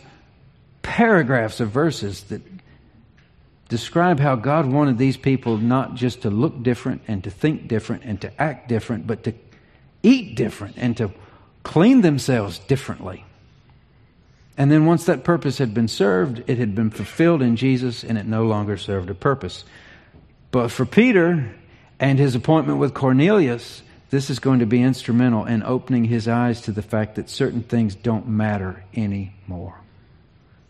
paragraphs 0.83 1.61
of 1.61 1.71
verses 1.71 2.25
that 2.25 2.43
describe 3.69 4.21
how 4.21 4.37
God 4.37 4.67
wanted 4.67 4.99
these 4.99 5.17
people 5.17 5.57
not 5.57 5.95
just 5.95 6.23
to 6.23 6.31
look 6.31 6.63
different 6.63 7.03
and 7.09 7.25
to 7.25 7.31
think 7.31 7.69
different 7.69 8.03
and 8.05 8.21
to 8.21 8.43
act 8.43 8.69
different, 8.69 9.07
but 9.07 9.25
to 9.25 9.33
eat 10.03 10.35
different 10.35 10.75
and 10.77 10.97
to 10.97 11.11
clean 11.63 12.01
themselves 12.01 12.59
differently. 12.59 13.25
And 14.59 14.71
then 14.71 14.85
once 14.85 15.07
that 15.07 15.25
purpose 15.25 15.59
had 15.59 15.73
been 15.73 15.89
served, 15.89 16.43
it 16.47 16.59
had 16.59 16.75
been 16.75 16.91
fulfilled 16.91 17.41
in 17.41 17.57
Jesus 17.57 18.05
and 18.05 18.19
it 18.19 18.27
no 18.27 18.45
longer 18.45 18.77
served 18.77 19.09
a 19.09 19.15
purpose. 19.15 19.65
But 20.51 20.69
for 20.69 20.85
Peter 20.85 21.55
and 22.03 22.19
his 22.19 22.35
appointment 22.35 22.81
with 22.81 22.95
Cornelius, 22.95 23.81
this 24.11 24.29
is 24.29 24.41
going 24.41 24.59
to 24.59 24.67
be 24.67 24.83
instrumental 24.83 25.47
in 25.47 25.62
opening 25.62 26.05
his 26.05 26.27
eyes 26.27 26.62
to 26.62 26.73
the 26.73 26.83
fact 26.83 27.15
that 27.15 27.31
certain 27.31 27.62
things 27.62 27.95
don't 27.95 28.27
matter 28.27 28.83
anymore. 28.93 29.81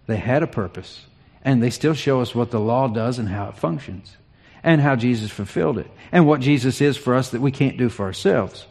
They 0.06 0.18
had 0.18 0.42
a 0.42 0.46
purpose, 0.46 1.06
and 1.42 1.62
they 1.62 1.70
still 1.70 1.94
show 1.94 2.20
us 2.20 2.34
what 2.34 2.50
the 2.50 2.60
law 2.60 2.86
does 2.86 3.18
and 3.18 3.30
how 3.30 3.48
it 3.48 3.56
functions, 3.56 4.14
and 4.62 4.78
how 4.82 4.94
Jesus 4.94 5.30
fulfilled 5.30 5.78
it, 5.78 5.90
and 6.12 6.26
what 6.26 6.42
Jesus 6.42 6.82
is 6.82 6.98
for 6.98 7.14
us 7.14 7.30
that 7.30 7.40
we 7.40 7.50
can't 7.50 7.78
do 7.78 7.88
for 7.88 8.04
ourselves. 8.04 8.66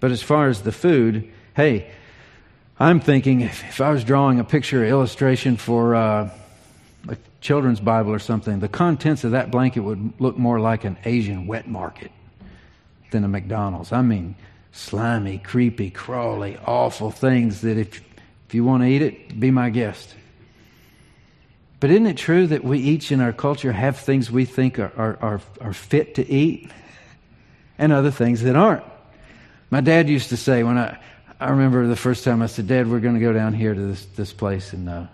But 0.00 0.10
as 0.10 0.22
far 0.22 0.48
as 0.48 0.62
the 0.62 0.72
food, 0.72 1.30
hey, 1.54 1.90
I'm 2.80 3.00
thinking 3.00 3.42
if, 3.42 3.62
if 3.68 3.82
I 3.82 3.90
was 3.90 4.02
drawing 4.02 4.40
a 4.40 4.44
picture 4.44 4.82
illustration 4.82 5.58
for 5.58 5.94
uh, 5.94 6.30
children's 7.40 7.80
Bible 7.80 8.12
or 8.12 8.18
something, 8.18 8.60
the 8.60 8.68
contents 8.68 9.24
of 9.24 9.32
that 9.32 9.50
blanket 9.50 9.80
would 9.80 10.12
look 10.18 10.36
more 10.36 10.60
like 10.60 10.84
an 10.84 10.96
Asian 11.04 11.46
wet 11.46 11.68
market 11.68 12.10
than 13.10 13.24
a 13.24 13.28
McDonald's. 13.28 13.92
I 13.92 14.02
mean, 14.02 14.34
slimy, 14.72 15.38
creepy, 15.38 15.90
crawly, 15.90 16.58
awful 16.66 17.10
things 17.10 17.62
that 17.62 17.78
if, 17.78 18.02
if 18.48 18.54
you 18.54 18.64
want 18.64 18.82
to 18.82 18.88
eat 18.88 19.02
it, 19.02 19.38
be 19.38 19.50
my 19.50 19.70
guest. 19.70 20.14
But 21.80 21.90
isn't 21.90 22.06
it 22.06 22.16
true 22.16 22.48
that 22.48 22.64
we 22.64 22.78
each 22.78 23.12
in 23.12 23.20
our 23.20 23.32
culture 23.32 23.72
have 23.72 23.98
things 23.98 24.30
we 24.30 24.44
think 24.44 24.78
are, 24.78 24.92
are, 24.96 25.18
are, 25.20 25.40
are 25.60 25.72
fit 25.72 26.16
to 26.16 26.28
eat 26.28 26.70
and 27.78 27.92
other 27.92 28.10
things 28.10 28.42
that 28.42 28.56
aren't? 28.56 28.84
My 29.70 29.80
dad 29.80 30.08
used 30.08 30.30
to 30.30 30.36
say 30.36 30.64
when 30.64 30.76
I, 30.76 30.98
I 31.38 31.50
remember 31.50 31.86
the 31.86 31.94
first 31.94 32.24
time 32.24 32.42
I 32.42 32.46
said, 32.46 32.66
Dad, 32.66 32.90
we're 32.90 32.98
going 32.98 33.14
to 33.14 33.20
go 33.20 33.32
down 33.32 33.52
here 33.52 33.74
to 33.74 33.80
this, 33.80 34.04
this 34.16 34.32
place 34.32 34.72
and 34.72 34.88
uh, 34.88 35.06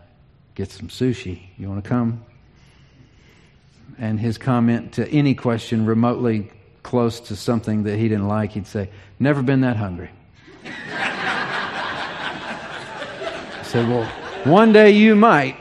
get 0.55 0.71
some 0.71 0.89
sushi. 0.89 1.43
You 1.59 1.69
want 1.69 1.83
to 1.85 1.89
come? 1.89 2.25
And 3.99 4.19
his 4.19 4.39
comment 4.39 4.95
to 4.95 5.09
any 5.09 5.35
question 5.35 5.87
remotely 5.87 6.51
close 6.83 7.21
to 7.21 7.37
something 7.37 7.85
that 7.85 7.97
he 7.97 8.09
didn't 8.09 8.29
like, 8.29 8.53
he'd 8.53 8.67
say, 8.67 8.91
Never 9.19 9.43
been 9.43 9.61
that 9.63 9.77
hungry. 9.77 10.11
I 10.65 11.21
said, 13.65 13.89
Well, 13.89 14.05
one 14.45 14.73
day 14.73 14.91
you 14.91 15.15
might. 15.15 15.57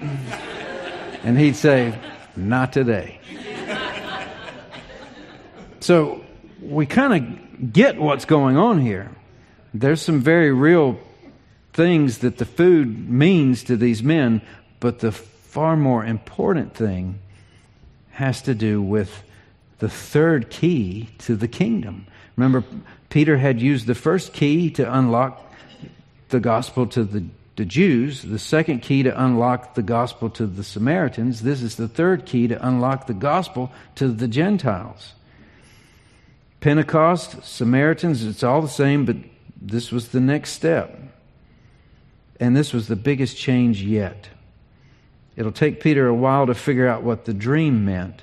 And 1.24 1.38
he'd 1.38 1.56
say, 1.56 1.98
Not 2.36 2.74
today. 2.74 3.20
So 5.80 6.24
we 6.62 6.86
kind 6.86 7.14
of 7.14 7.74
get 7.74 8.00
what's 8.00 8.26
going 8.26 8.56
on 8.58 8.80
here. 8.80 9.12
There's 9.74 10.02
some 10.02 10.22
very 10.22 10.52
real 10.54 10.98
things 11.74 12.20
that 12.20 12.38
the 12.38 12.46
food 12.46 13.10
means 13.10 13.64
to 13.66 13.76
these 13.76 14.02
men, 14.04 14.42
but 14.84 15.00
the 15.00 15.14
far 15.14 15.78
more 15.78 16.04
important 16.04 16.76
thing 16.76 17.18
has 18.12 18.42
to 18.42 18.54
do 18.54 18.82
with 18.82 19.24
the 19.80 19.88
third 19.88 20.50
key 20.50 21.08
to 21.20 21.38
the 21.38 21.48
kingdom. 21.48 22.06
Remember, 22.36 22.66
Peter 23.08 23.38
had 23.38 23.62
used 23.62 23.88
the 23.88 23.96
first 23.96 24.34
key 24.34 24.70
to 24.72 24.94
unlock 24.94 25.42
the 26.28 26.42
gospel 26.42 26.86
to 26.88 27.06
the 27.06 27.24
to 27.56 27.64
Jews, 27.64 28.24
the 28.24 28.38
second 28.38 28.82
key 28.82 29.04
to 29.04 29.24
unlock 29.24 29.76
the 29.76 29.84
gospel 29.84 30.30
to 30.32 30.46
the 30.46 30.66
Samaritans. 30.66 31.44
This 31.44 31.62
is 31.62 31.78
the 31.78 31.88
third 31.88 32.26
key 32.26 32.50
to 32.50 32.68
unlock 32.68 33.08
the 33.08 33.14
gospel 33.14 33.72
to 33.96 34.10
the 34.10 34.28
Gentiles. 34.28 35.14
Pentecost, 36.60 37.42
Samaritans, 37.46 38.26
it's 38.26 38.44
all 38.44 38.62
the 38.62 38.68
same, 38.68 39.06
but 39.06 39.16
this 39.62 39.94
was 39.94 40.10
the 40.10 40.20
next 40.20 40.52
step. 40.52 41.00
And 42.38 42.54
this 42.54 42.74
was 42.74 42.90
the 42.90 42.98
biggest 42.98 43.38
change 43.38 43.82
yet. 43.82 44.28
It'll 45.36 45.52
take 45.52 45.82
Peter 45.82 46.08
a 46.08 46.14
while 46.14 46.46
to 46.48 46.54
figure 46.54 46.88
out 46.88 47.04
what 47.04 47.26
the 47.26 47.34
dream 47.34 47.86
meant. 47.86 48.22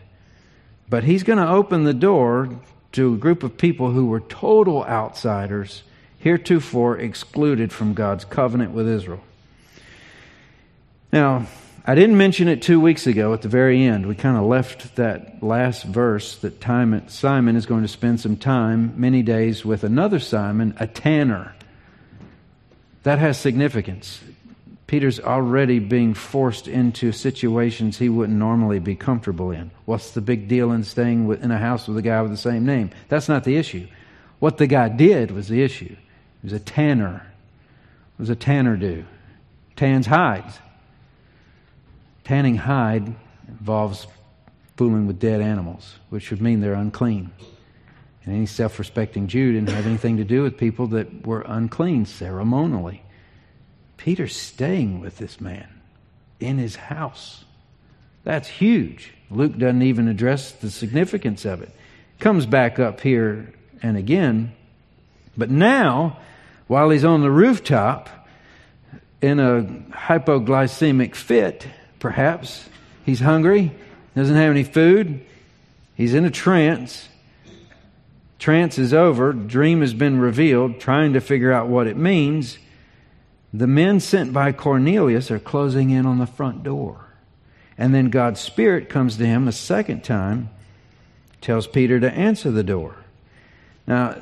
But 0.89 1.05
he's 1.05 1.23
going 1.23 1.39
to 1.39 1.49
open 1.49 1.85
the 1.85 1.95
door 1.95 2.61
to 2.93 3.15
a 3.15 3.17
group 3.17 3.43
of 3.43 3.57
people 3.57 3.93
who 3.93 4.07
were 4.07 4.21
total 4.21 4.85
outsiders 4.85 5.83
heretofore 6.19 6.99
excluded 6.99 7.73
from 7.73 7.95
God's 7.95 8.25
covenant 8.25 8.73
with 8.73 8.89
Israel. 8.89 9.23
Now, 11.13 11.47
I 11.87 11.95
didn't 11.95 12.19
mention 12.19 12.47
it 12.47 12.63
two 12.63 12.79
weeks 12.79 13.07
ago 13.07 13.33
at 13.33 13.43
the 13.43 13.49
very 13.49 13.83
end. 13.83 14.07
We 14.07 14.15
kind 14.15 14.37
of 14.37 14.45
left 14.45 14.97
that 14.97 15.43
last 15.43 15.85
verse 15.85 16.37
that 16.37 16.63
Simon 16.63 17.57
is 17.57 17.67
going 17.67 17.83
to 17.83 17.89
spend 17.89 18.21
some 18.21 18.37
time, 18.37 18.95
many 18.97 19.23
days, 19.23 19.65
with 19.65 19.83
another 19.83 20.19
Simon, 20.21 20.77
a 20.79 20.87
tanner. 20.87 21.55
That 23.03 23.19
has 23.19 23.39
significance. 23.39 24.21
Peter's 24.91 25.21
already 25.21 25.79
being 25.79 26.15
forced 26.15 26.67
into 26.67 27.13
situations 27.13 27.97
he 27.97 28.09
wouldn't 28.09 28.37
normally 28.37 28.81
be 28.81 28.97
comfortable 28.97 29.53
in. 29.53 29.71
What's 29.85 30.11
the 30.11 30.21
big 30.21 30.49
deal 30.49 30.73
in 30.73 30.83
staying 30.83 31.33
in 31.33 31.53
a 31.53 31.59
house 31.59 31.87
with 31.87 31.97
a 31.97 32.03
guy 32.03 32.21
with 32.23 32.33
the 32.33 32.37
same 32.37 32.67
name? 32.67 32.91
That's 33.09 33.29
not 33.29 33.45
the 33.45 33.55
issue. 33.57 33.87
What 34.41 34.59
the 34.59 34.67
guy 34.67 34.89
did 34.89 35.31
was 35.31 35.47
the 35.47 35.63
issue. 35.63 35.95
He 35.95 36.43
was 36.43 36.53
a 36.53 36.59
tanner. 36.59 37.25
What 38.17 38.25
does 38.25 38.31
a 38.31 38.35
tanner 38.35 38.77
do? 38.77 39.05
Tans 39.77 40.09
hides. 40.09 40.59
Tanning 42.25 42.57
hide 42.57 43.15
involves 43.47 44.09
fooling 44.77 45.07
with 45.07 45.21
dead 45.21 45.41
animals, 45.41 45.95
which 46.09 46.33
would 46.33 46.43
mean 46.43 46.61
they're 46.61 46.75
unclean. 46.75 47.31
And 48.25 48.35
any 48.35 48.47
self 48.47 48.77
respecting 48.77 49.29
Jew 49.29 49.53
didn't 49.53 49.71
have 49.71 49.87
anything 49.87 50.17
to 50.17 50.25
do 50.25 50.43
with 50.43 50.59
people 50.59 50.89
that 50.89 51.25
were 51.25 51.43
unclean 51.43 52.07
ceremonially. 52.07 53.05
Peter's 54.01 54.35
staying 54.35 55.01
with 55.01 55.19
this 55.19 55.43
man 55.43 55.69
in 56.41 56.57
his 56.57 56.75
house. 56.75 57.45
That's 58.25 58.49
huge. 58.49 59.13
Luke 59.31 59.59
doesn't 59.59 59.83
even 59.83 60.09
address 60.09 60.53
the 60.53 60.71
significance 60.71 61.45
of 61.45 61.61
it. 61.61 61.71
Comes 62.19 62.47
back 62.47 62.79
up 62.79 63.03
here 63.03 63.53
and 63.83 63.99
again. 63.99 64.53
But 65.37 65.51
now 65.51 66.19
while 66.67 66.89
he's 66.89 67.05
on 67.05 67.21
the 67.21 67.31
rooftop 67.31 68.09
in 69.21 69.39
a 69.39 69.65
hypoglycemic 69.91 71.15
fit, 71.15 71.67
perhaps. 71.99 72.67
He's 73.05 73.21
hungry, 73.21 73.71
doesn't 74.17 74.35
have 74.35 74.51
any 74.51 74.65
food, 74.65 75.21
he's 75.95 76.15
in 76.15 76.25
a 76.25 76.31
trance. 76.31 77.07
Trance 78.39 78.79
is 78.79 78.95
over, 78.95 79.35
dream 79.35 79.83
has 79.83 79.93
been 79.93 80.19
revealed, 80.19 80.81
trying 80.81 81.13
to 81.13 81.21
figure 81.21 81.53
out 81.53 81.69
what 81.69 81.87
it 81.87 81.99
means. 81.99 82.57
The 83.53 83.67
men 83.67 84.01
sent 84.01 84.33
by 84.33 84.53
Cornelius 84.53 85.31
are 85.31 85.39
closing 85.39 85.91
in 85.91 86.07
on 86.07 86.19
the 86.19 86.27
front 86.27 86.63
door. 86.63 87.07
And 87.77 87.95
then 87.95 88.11
God's 88.11 88.41
Spirit 88.41 88.89
comes 88.89 89.17
to 89.17 89.27
him 89.27 89.49
a 89.49 89.53
second 89.53 90.05
time, 90.05 90.51
tells 91.41 91.67
Peter 91.67 91.99
to 91.99 92.13
answer 92.13 92.51
the 92.51 92.63
door. 92.63 92.97
Now, 93.87 94.17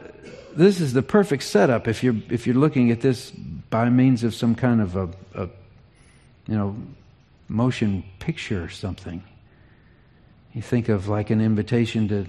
this 0.55 0.81
is 0.81 0.93
the 0.93 1.03
perfect 1.03 1.43
setup 1.43 1.87
if 1.87 2.03
you're 2.03 2.17
if 2.31 2.47
you're 2.47 2.57
looking 2.57 2.91
at 2.91 3.01
this 3.01 3.31
by 3.31 3.91
means 3.91 4.25
of 4.25 4.35
some 4.35 4.55
kind 4.55 4.81
of 4.81 4.97
a, 4.97 5.09
a 5.35 5.43
you 6.47 6.57
know 6.57 6.77
motion 7.49 8.05
picture 8.19 8.65
or 8.65 8.69
something. 8.69 9.23
You 10.55 10.63
think 10.63 10.89
of 10.89 11.09
like 11.09 11.31
an 11.31 11.41
invitation 11.41 12.09
to 12.09 12.27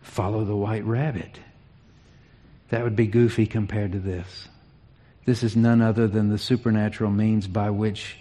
follow 0.00 0.44
the 0.44 0.56
white 0.56 0.84
rabbit. 0.84 1.38
That 2.70 2.82
would 2.82 2.96
be 2.96 3.06
goofy 3.06 3.46
compared 3.46 3.92
to 3.92 3.98
this. 3.98 4.48
This 5.24 5.42
is 5.42 5.56
none 5.56 5.80
other 5.80 6.08
than 6.08 6.30
the 6.30 6.38
supernatural 6.38 7.10
means 7.10 7.46
by 7.46 7.70
which 7.70 8.16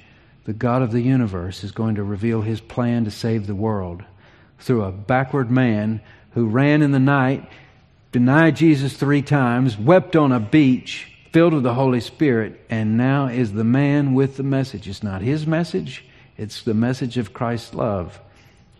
the 0.45 0.53
God 0.53 0.81
of 0.81 0.91
the 0.91 1.01
universe 1.01 1.63
is 1.63 1.71
going 1.71 1.95
to 1.95 2.03
reveal 2.03 2.41
his 2.41 2.61
plan 2.61 3.05
to 3.05 3.11
save 3.11 3.47
the 3.47 3.55
world 3.55 4.03
through 4.59 4.83
a 4.83 4.91
backward 4.91 5.49
man 5.49 6.01
who 6.31 6.47
ran 6.47 6.81
in 6.81 6.91
the 6.91 6.99
night 6.99 7.49
denied 8.11 8.55
Jesus 8.57 8.93
three 8.93 9.21
times, 9.21 9.77
wept 9.77 10.15
on 10.15 10.31
a 10.31 10.39
beach, 10.39 11.11
filled 11.31 11.53
with 11.53 11.63
the 11.63 11.73
Holy 11.73 12.01
Spirit, 12.01 12.59
and 12.69 12.97
now 12.97 13.27
is 13.27 13.53
the 13.53 13.63
man 13.63 14.13
with 14.13 14.37
the 14.37 14.43
message. 14.43 14.87
It's 14.87 15.03
not 15.03 15.21
his 15.21 15.47
message, 15.47 16.05
it's 16.37 16.63
the 16.63 16.73
message 16.73 17.17
of 17.17 17.33
Christ's 17.33 17.73
love. 17.73 18.19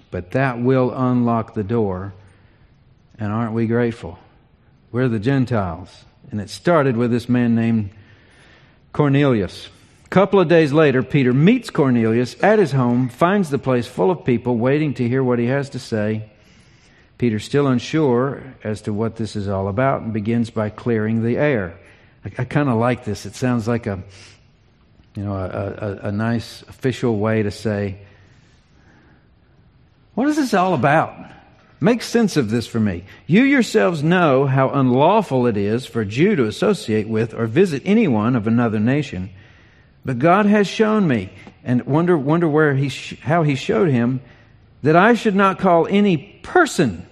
But 0.09 0.31
that 0.31 0.59
will 0.59 0.91
unlock 0.93 1.53
the 1.53 1.63
door. 1.63 2.13
And 3.17 3.31
aren't 3.31 3.53
we 3.53 3.67
grateful? 3.67 4.19
We're 4.91 5.07
the 5.07 5.19
Gentiles. 5.19 6.03
And 6.31 6.41
it 6.41 6.49
started 6.49 6.97
with 6.97 7.11
this 7.11 7.29
man 7.29 7.55
named 7.55 7.91
Cornelius. 8.93 9.69
A 10.05 10.09
couple 10.09 10.39
of 10.39 10.47
days 10.47 10.73
later, 10.73 11.03
Peter 11.03 11.33
meets 11.33 11.69
Cornelius 11.69 12.35
at 12.43 12.59
his 12.59 12.71
home, 12.71 13.09
finds 13.09 13.49
the 13.49 13.57
place 13.57 13.87
full 13.87 14.11
of 14.11 14.25
people 14.25 14.57
waiting 14.57 14.93
to 14.95 15.07
hear 15.07 15.23
what 15.23 15.39
he 15.39 15.45
has 15.45 15.69
to 15.69 15.79
say. 15.79 16.29
Peter's 17.17 17.45
still 17.45 17.67
unsure 17.67 18.43
as 18.63 18.81
to 18.81 18.93
what 18.93 19.15
this 19.15 19.35
is 19.35 19.47
all 19.47 19.67
about 19.67 20.01
and 20.01 20.11
begins 20.11 20.49
by 20.49 20.69
clearing 20.69 21.23
the 21.23 21.37
air. 21.37 21.79
I, 22.25 22.31
I 22.39 22.45
kind 22.45 22.67
of 22.67 22.77
like 22.77 23.05
this. 23.05 23.25
It 23.25 23.35
sounds 23.35 23.67
like 23.67 23.87
a, 23.87 24.03
you 25.15 25.23
know, 25.23 25.35
a, 25.35 25.99
a, 26.03 26.07
a 26.07 26.11
nice 26.11 26.63
official 26.63 27.17
way 27.17 27.43
to 27.43 27.51
say, 27.51 27.99
what 30.15 30.27
is 30.27 30.35
this 30.35 30.53
all 30.53 30.73
about? 30.73 31.15
Make 31.83 32.03
sense 32.03 32.37
of 32.37 32.51
this 32.51 32.67
for 32.67 32.79
me. 32.79 33.03
You 33.25 33.41
yourselves 33.41 34.03
know 34.03 34.45
how 34.45 34.69
unlawful 34.69 35.47
it 35.47 35.57
is 35.57 35.83
for 35.83 36.01
a 36.01 36.05
Jew 36.05 36.35
to 36.35 36.45
associate 36.45 37.09
with 37.09 37.33
or 37.33 37.47
visit 37.47 37.81
anyone 37.85 38.35
of 38.35 38.45
another 38.45 38.79
nation. 38.79 39.31
But 40.05 40.19
God 40.19 40.45
has 40.45 40.67
shown 40.67 41.07
me, 41.07 41.31
and 41.63 41.83
wonder, 41.87 42.15
wonder 42.15 42.47
where 42.47 42.75
he 42.75 42.89
sh- 42.89 43.19
how 43.21 43.41
He 43.41 43.55
showed 43.55 43.89
him, 43.89 44.21
that 44.83 44.95
I 44.95 45.15
should 45.15 45.35
not 45.35 45.57
call 45.57 45.87
any 45.87 46.17
person 46.43 47.05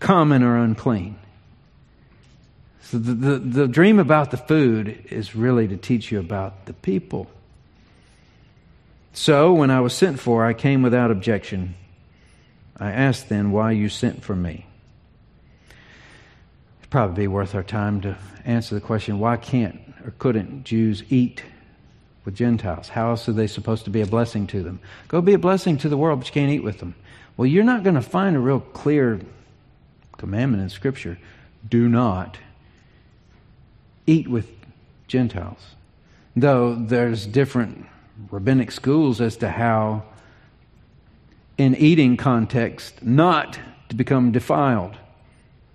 common 0.00 0.42
or 0.42 0.56
unclean. 0.56 1.16
So 2.82 2.98
the, 2.98 3.14
the, 3.14 3.38
the, 3.38 3.68
dream 3.68 3.98
about 3.98 4.30
the 4.30 4.36
food 4.36 5.06
is 5.10 5.34
really 5.34 5.66
to 5.68 5.76
teach 5.76 6.12
you 6.12 6.18
about 6.18 6.66
the 6.66 6.72
people. 6.72 7.28
So 9.12 9.54
when 9.54 9.70
I 9.70 9.80
was 9.80 9.94
sent 9.94 10.20
for, 10.20 10.44
I 10.44 10.52
came 10.52 10.82
without 10.82 11.10
objection. 11.10 11.74
I 12.76 12.90
asked 12.90 13.28
then 13.28 13.52
why 13.52 13.72
you 13.72 13.88
sent 13.88 14.22
for 14.22 14.34
me. 14.34 14.66
It'd 16.80 16.90
probably 16.90 17.24
be 17.24 17.28
worth 17.28 17.54
our 17.54 17.62
time 17.62 18.00
to 18.02 18.16
answer 18.44 18.74
the 18.74 18.80
question 18.80 19.18
why 19.18 19.36
can't 19.36 19.80
or 20.04 20.12
couldn't 20.18 20.64
Jews 20.64 21.02
eat 21.08 21.42
with 22.24 22.34
Gentiles? 22.34 22.88
How 22.88 23.10
else 23.10 23.28
are 23.28 23.32
they 23.32 23.46
supposed 23.46 23.84
to 23.84 23.90
be 23.90 24.00
a 24.00 24.06
blessing 24.06 24.46
to 24.48 24.62
them? 24.62 24.80
Go 25.08 25.20
be 25.20 25.34
a 25.34 25.38
blessing 25.38 25.78
to 25.78 25.88
the 25.88 25.96
world, 25.96 26.20
but 26.20 26.28
you 26.28 26.32
can't 26.32 26.52
eat 26.52 26.62
with 26.62 26.78
them. 26.78 26.94
Well, 27.36 27.46
you're 27.46 27.64
not 27.64 27.82
going 27.82 27.96
to 27.96 28.02
find 28.02 28.36
a 28.36 28.40
real 28.40 28.60
clear 28.60 29.20
commandment 30.16 30.62
in 30.62 30.70
Scripture 30.70 31.18
do 31.68 31.88
not 31.88 32.38
eat 34.06 34.28
with 34.28 34.50
Gentiles. 35.08 35.74
Though 36.36 36.74
there's 36.74 37.26
different 37.26 37.86
rabbinic 38.30 38.70
schools 38.70 39.20
as 39.20 39.36
to 39.38 39.50
how 39.50 40.04
in 41.58 41.74
eating 41.76 42.16
context 42.16 43.02
not 43.02 43.58
to 43.88 43.94
become 43.94 44.32
defiled. 44.32 44.96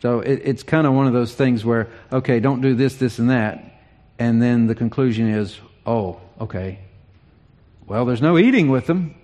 So 0.01 0.21
it, 0.21 0.41
it's 0.43 0.63
kind 0.63 0.87
of 0.87 0.93
one 0.93 1.07
of 1.07 1.13
those 1.13 1.33
things 1.33 1.65
where, 1.65 1.87
okay, 2.11 2.39
don't 2.39 2.61
do 2.61 2.73
this, 2.73 2.95
this, 2.95 3.19
and 3.19 3.29
that. 3.29 3.81
And 4.17 4.41
then 4.41 4.67
the 4.67 4.75
conclusion 4.75 5.29
is, 5.29 5.59
oh, 5.85 6.19
okay. 6.39 6.79
Well, 7.85 8.05
there's 8.05 8.21
no 8.21 8.37
eating 8.37 8.69
with 8.69 8.87
them. 8.87 9.15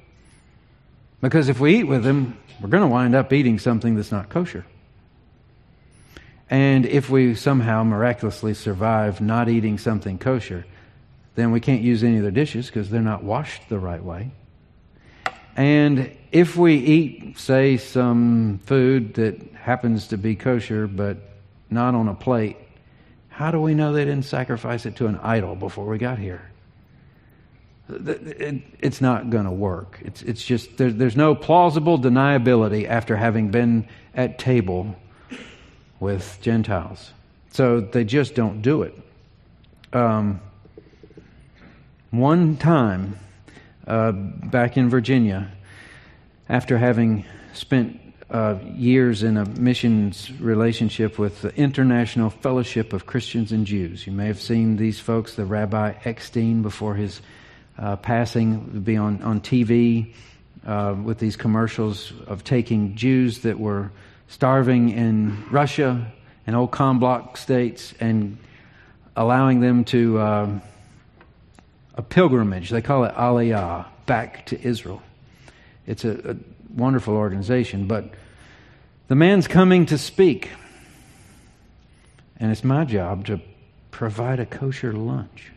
Because 1.22 1.50
if 1.50 1.60
we 1.60 1.78
eat 1.78 1.86
with 1.86 2.04
them, 2.04 2.38
we're 2.62 2.70
going 2.70 2.84
to 2.84 2.88
wind 2.88 3.16
up 3.16 3.32
eating 3.34 3.60
something 3.60 3.96
that's 3.96 4.12
not 4.12 4.30
kosher. 4.30 4.66
And 6.50 6.86
if 6.86 7.10
we 7.10 7.36
somehow 7.36 7.84
miraculously 7.84 8.54
survive 8.54 9.22
not 9.22 9.50
eating 9.50 9.78
something 9.78 10.18
kosher, 10.18 10.66
then 11.36 11.52
we 11.52 11.60
can't 11.60 11.82
use 11.82 12.04
any 12.04 12.18
of 12.18 12.22
their 12.22 12.32
dishes 12.32 12.68
because 12.68 12.90
they're 12.90 13.02
not 13.02 13.24
washed 13.24 13.68
the 13.70 13.80
right 13.80 14.04
way. 14.04 14.32
And 15.56 16.16
if 16.36 16.58
we 16.58 16.76
eat, 16.76 17.40
say, 17.40 17.78
some 17.78 18.60
food 18.66 19.14
that 19.14 19.42
happens 19.54 20.08
to 20.10 20.18
be 20.18 20.36
kosher 20.36 20.86
but 20.86 21.16
not 21.70 21.96
on 21.96 22.10
a 22.10 22.14
plate, 22.14 22.58
how 23.30 23.52
do 23.52 23.62
we 23.62 23.74
know 23.74 23.94
they 23.94 24.04
didn't 24.04 24.26
sacrifice 24.26 24.86
it 24.86 24.98
to 24.98 25.08
an 25.08 25.18
idol 25.20 25.56
before 25.56 25.86
we 25.86 25.98
got 25.98 26.20
here? 26.20 26.52
It's 27.88 29.00
not 29.00 29.30
going 29.30 29.46
to 29.46 29.52
work. 29.52 30.02
It's, 30.04 30.24
it's 30.24 30.44
just, 30.44 30.76
there, 30.76 30.92
there's 30.92 31.16
no 31.16 31.36
plausible 31.36 31.98
deniability 31.98 32.86
after 32.86 33.16
having 33.16 33.50
been 33.50 33.88
at 34.14 34.38
table 34.38 34.94
with 36.02 36.38
Gentiles. 36.42 37.14
So 37.52 37.80
they 37.80 38.04
just 38.04 38.36
don't 38.36 38.62
do 38.62 38.82
it. 38.82 38.94
Um, 39.94 40.42
one 42.12 42.58
time, 42.58 43.20
uh, 43.88 44.12
back 44.12 44.76
in 44.76 44.90
Virginia, 44.90 45.54
after 46.48 46.78
having 46.78 47.26
spent 47.54 48.00
uh, 48.30 48.58
years 48.74 49.24
in 49.24 49.38
a 49.38 49.46
missions 49.46 50.32
relationship 50.40 51.20
with 51.20 51.42
the 51.42 51.56
International 51.56 52.30
Fellowship 52.30 52.94
of 52.94 53.06
Christians 53.06 53.52
and 53.52 53.66
Jews. 53.66 54.06
You 54.06 54.14
may 54.14 54.28
have 54.28 54.42
seen 54.42 54.78
these 54.78 55.00
folks, 55.00 55.36
the 55.36 55.46
Rabbi 55.46 55.94
Eckstein, 56.06 56.62
before 56.62 56.96
his 56.96 57.22
uh, 57.78 57.96
passing, 57.98 58.82
be 58.82 58.98
on, 58.98 59.22
on 59.22 59.42
TV 59.42 60.14
uh, 60.66 60.96
with 61.02 61.20
these 61.20 61.36
commercials 61.36 62.12
of 62.28 62.44
taking 62.44 62.96
Jews 62.96 63.40
that 63.40 63.60
were 63.60 63.92
starving 64.28 64.90
in 64.90 65.46
Russia 65.52 66.12
and 66.48 66.56
old 66.56 66.72
bloc 66.72 67.38
states 67.38 67.94
and 68.00 68.38
allowing 69.16 69.60
them 69.60 69.86
to 69.86 70.20
uh, 70.20 70.60
a 71.96 72.02
pilgrimage. 72.02 72.70
They 72.70 72.82
call 72.82 73.04
it 73.06 73.14
Aliyah 73.14 73.86
back 74.06 74.48
to 74.48 74.62
Israel. 74.62 75.02
It's 75.88 76.04
a, 76.04 76.32
a 76.32 76.36
wonderful 76.76 77.16
organization, 77.16 77.88
but 77.88 78.06
the 79.08 79.16
man's 79.16 79.48
coming 79.48 79.86
to 79.88 79.98
speak. 79.98 80.50
And 82.40 82.52
it's 82.52 82.64
my 82.64 82.86
job 82.86 83.26
to 83.28 83.40
provide 83.92 84.40
a 84.40 84.46
kosher 84.46 84.92
lunch. 84.92 85.52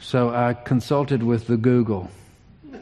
So 0.00 0.28
I 0.30 0.54
consulted 0.54 1.22
with 1.22 1.46
the 1.46 1.56
Google 1.56 2.10
to 2.72 2.78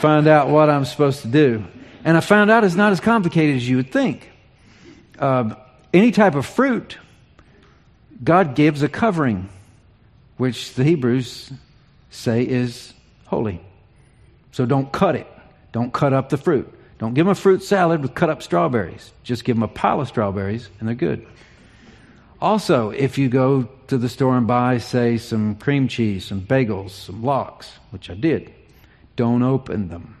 find 0.00 0.26
out 0.26 0.48
what 0.48 0.70
I'm 0.70 0.84
supposed 0.84 1.22
to 1.22 1.28
do. 1.28 1.64
And 2.04 2.16
I 2.16 2.20
found 2.20 2.50
out 2.50 2.64
it's 2.64 2.74
not 2.74 2.92
as 2.92 3.00
complicated 3.00 3.56
as 3.56 3.68
you 3.68 3.76
would 3.76 3.90
think. 3.90 4.30
Uh, 5.18 5.54
any 5.92 6.12
type 6.12 6.34
of 6.34 6.46
fruit, 6.46 6.98
God 8.22 8.54
gives 8.54 8.82
a 8.82 8.88
covering, 8.88 9.48
which 10.36 10.74
the 10.74 10.84
Hebrews 10.84 11.52
say 12.10 12.42
is 12.42 12.93
holy. 13.34 13.60
So 14.52 14.64
don't 14.66 14.92
cut 14.92 15.16
it. 15.16 15.26
Don't 15.72 15.92
cut 15.92 16.12
up 16.12 16.28
the 16.28 16.36
fruit. 16.36 16.72
Don't 16.98 17.14
give 17.14 17.26
them 17.26 17.32
a 17.32 17.34
fruit 17.34 17.62
salad 17.64 18.00
with 18.00 18.14
cut 18.14 18.30
up 18.30 18.42
strawberries. 18.42 19.12
Just 19.24 19.44
give 19.44 19.56
them 19.56 19.64
a 19.64 19.68
pile 19.68 20.00
of 20.00 20.06
strawberries 20.06 20.68
and 20.78 20.88
they're 20.88 20.94
good. 20.94 21.26
Also, 22.40 22.90
if 22.90 23.18
you 23.18 23.28
go 23.28 23.68
to 23.88 23.98
the 23.98 24.08
store 24.08 24.36
and 24.36 24.46
buy, 24.46 24.78
say, 24.78 25.18
some 25.18 25.56
cream 25.56 25.88
cheese, 25.88 26.26
some 26.26 26.42
bagels, 26.42 26.90
some 26.90 27.22
lox, 27.22 27.72
which 27.90 28.08
I 28.08 28.14
did, 28.14 28.52
don't 29.16 29.42
open 29.42 29.88
them. 29.88 30.16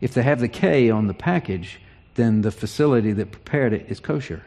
If 0.00 0.14
they 0.14 0.22
have 0.22 0.40
the 0.40 0.48
K 0.48 0.90
on 0.90 1.06
the 1.06 1.14
package, 1.14 1.80
then 2.14 2.42
the 2.42 2.50
facility 2.50 3.12
that 3.12 3.30
prepared 3.30 3.72
it 3.72 3.86
is 3.88 4.00
kosher. 4.00 4.42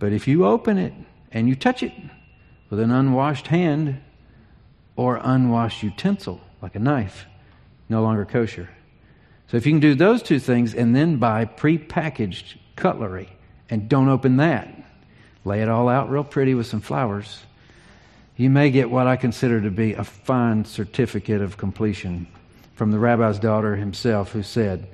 But 0.00 0.12
if 0.12 0.26
you 0.26 0.46
open 0.46 0.78
it 0.78 0.94
and 1.30 1.48
you 1.48 1.54
touch 1.54 1.82
it 1.82 1.92
with 2.70 2.80
an 2.80 2.90
unwashed 2.90 3.46
hand 3.46 4.00
or 4.96 5.20
unwashed 5.22 5.82
utensil, 5.84 6.40
like 6.62 6.74
a 6.74 6.78
knife, 6.80 7.26
no 7.88 8.02
longer 8.02 8.24
kosher. 8.24 8.68
So 9.48 9.56
if 9.56 9.66
you 9.66 9.72
can 9.72 9.80
do 9.80 9.94
those 9.94 10.22
two 10.22 10.38
things 10.38 10.74
and 10.74 10.94
then 10.94 11.16
buy 11.16 11.44
pre-packaged 11.44 12.58
cutlery 12.74 13.28
and 13.70 13.88
don't 13.88 14.08
open 14.08 14.38
that, 14.38 14.68
lay 15.44 15.62
it 15.62 15.68
all 15.68 15.88
out 15.88 16.10
real 16.10 16.24
pretty 16.24 16.54
with 16.54 16.66
some 16.66 16.80
flowers, 16.80 17.42
you 18.36 18.50
may 18.50 18.70
get 18.70 18.90
what 18.90 19.06
I 19.06 19.16
consider 19.16 19.60
to 19.60 19.70
be 19.70 19.94
a 19.94 20.04
fine 20.04 20.64
certificate 20.64 21.40
of 21.40 21.56
completion 21.56 22.26
from 22.74 22.90
the 22.90 22.98
rabbi's 22.98 23.38
daughter 23.38 23.76
himself, 23.76 24.32
who 24.32 24.42
said, 24.42 24.86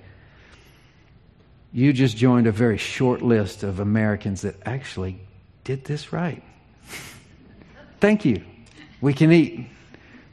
You 1.72 1.92
just 1.92 2.16
joined 2.16 2.46
a 2.46 2.52
very 2.52 2.78
short 2.78 3.22
list 3.22 3.64
of 3.64 3.80
Americans 3.80 4.42
that 4.42 4.54
actually 4.64 5.18
did 5.64 5.84
this 5.84 6.12
right. 6.12 6.42
Thank 8.00 8.24
you. 8.24 8.44
We 9.00 9.14
can 9.14 9.32
eat. 9.32 9.66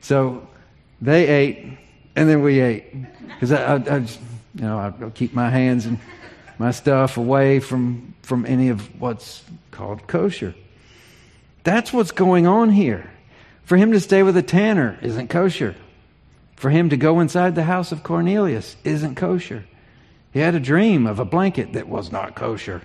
So 0.01 0.47
they 1.01 1.27
ate, 1.27 1.77
and 2.15 2.29
then 2.29 2.41
we 2.41 2.59
ate. 2.59 2.93
Because 3.27 3.51
I, 3.51 3.73
I, 3.73 3.75
I 3.75 3.99
just, 3.99 4.19
you 4.55 4.61
know, 4.61 4.77
I 4.77 5.09
keep 5.11 5.33
my 5.33 5.49
hands 5.49 5.85
and 5.85 5.99
my 6.57 6.71
stuff 6.71 7.17
away 7.17 7.59
from, 7.59 8.13
from 8.21 8.45
any 8.45 8.69
of 8.69 8.99
what's 9.01 9.43
called 9.71 10.07
kosher. 10.07 10.53
That's 11.63 11.93
what's 11.93 12.11
going 12.11 12.47
on 12.47 12.69
here. 12.69 13.09
For 13.63 13.77
him 13.77 13.91
to 13.91 13.99
stay 13.99 14.23
with 14.23 14.35
a 14.35 14.41
tanner 14.41 14.97
isn't 15.01 15.29
kosher. 15.29 15.75
For 16.55 16.69
him 16.69 16.89
to 16.89 16.97
go 16.97 17.19
inside 17.19 17.55
the 17.55 17.63
house 17.63 17.91
of 17.91 18.03
Cornelius 18.03 18.75
isn't 18.83 19.15
kosher. 19.15 19.63
He 20.33 20.39
had 20.39 20.55
a 20.55 20.59
dream 20.59 21.07
of 21.07 21.19
a 21.19 21.25
blanket 21.25 21.73
that 21.73 21.87
was 21.87 22.11
not 22.11 22.35
kosher. 22.35 22.81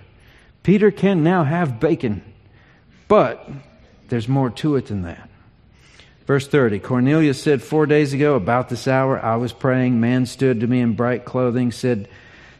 Peter 0.63 0.91
can 0.91 1.23
now 1.23 1.43
have 1.43 1.79
bacon, 1.79 2.23
but 3.07 3.49
there's 4.07 4.27
more 4.27 4.49
to 4.49 4.77
it 4.77 4.87
than 4.87 5.01
that. 5.01 5.29
Verse 6.25 6.47
30 6.47 6.79
Cornelius 6.79 7.41
said, 7.41 7.61
Four 7.61 7.85
days 7.85 8.13
ago, 8.13 8.35
about 8.35 8.69
this 8.69 8.87
hour, 8.87 9.23
I 9.23 9.35
was 9.35 9.53
praying. 9.53 9.99
Man 9.99 10.25
stood 10.25 10.59
to 10.61 10.67
me 10.67 10.81
in 10.81 10.93
bright 10.93 11.25
clothing, 11.25 11.71
said, 11.71 12.07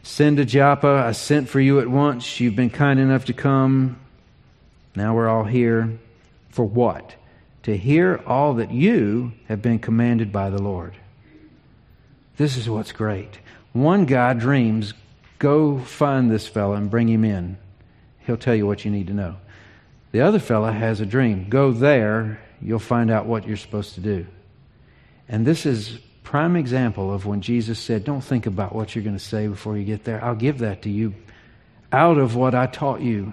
Send 0.02 0.36
to 0.36 0.44
Joppa. 0.44 1.04
I 1.06 1.12
sent 1.12 1.48
for 1.48 1.60
you 1.60 1.80
at 1.80 1.88
once. 1.88 2.38
You've 2.38 2.54
been 2.54 2.70
kind 2.70 3.00
enough 3.00 3.24
to 3.24 3.32
come. 3.32 3.98
Now 4.94 5.14
we're 5.16 5.28
all 5.28 5.44
here. 5.44 5.98
For 6.50 6.64
what? 6.64 7.14
To 7.64 7.76
hear 7.76 8.22
all 8.24 8.54
that 8.54 8.70
you 8.70 9.32
have 9.48 9.60
been 9.60 9.80
commanded 9.80 10.32
by 10.32 10.48
the 10.48 10.62
Lord. 10.62 10.94
This 12.36 12.56
is 12.56 12.70
what's 12.70 12.92
great. 12.92 13.40
One 13.72 14.04
guy 14.04 14.32
dreams, 14.34 14.94
go 15.40 15.80
find 15.80 16.30
this 16.30 16.46
fellow 16.46 16.74
and 16.74 16.90
bring 16.90 17.08
him 17.08 17.24
in. 17.24 17.58
He'll 18.26 18.36
tell 18.36 18.54
you 18.54 18.66
what 18.66 18.84
you 18.84 18.92
need 18.92 19.08
to 19.08 19.14
know. 19.14 19.36
The 20.12 20.20
other 20.20 20.38
fellow 20.38 20.70
has 20.70 21.00
a 21.00 21.06
dream. 21.06 21.48
Go 21.48 21.72
there, 21.72 22.40
you'll 22.66 22.80
find 22.80 23.12
out 23.12 23.26
what 23.26 23.46
you're 23.46 23.56
supposed 23.56 23.94
to 23.94 24.00
do. 24.00 24.26
And 25.28 25.46
this 25.46 25.64
is 25.64 26.00
prime 26.24 26.56
example 26.56 27.14
of 27.14 27.24
when 27.24 27.40
Jesus 27.40 27.78
said, 27.78 28.02
Don't 28.02 28.20
think 28.20 28.46
about 28.46 28.74
what 28.74 28.94
you're 28.94 29.04
going 29.04 29.16
to 29.16 29.24
say 29.24 29.46
before 29.46 29.78
you 29.78 29.84
get 29.84 30.02
there. 30.02 30.22
I'll 30.22 30.34
give 30.34 30.58
that 30.58 30.82
to 30.82 30.90
you 30.90 31.14
out 31.92 32.18
of 32.18 32.34
what 32.34 32.56
I 32.56 32.66
taught 32.66 33.00
you 33.00 33.32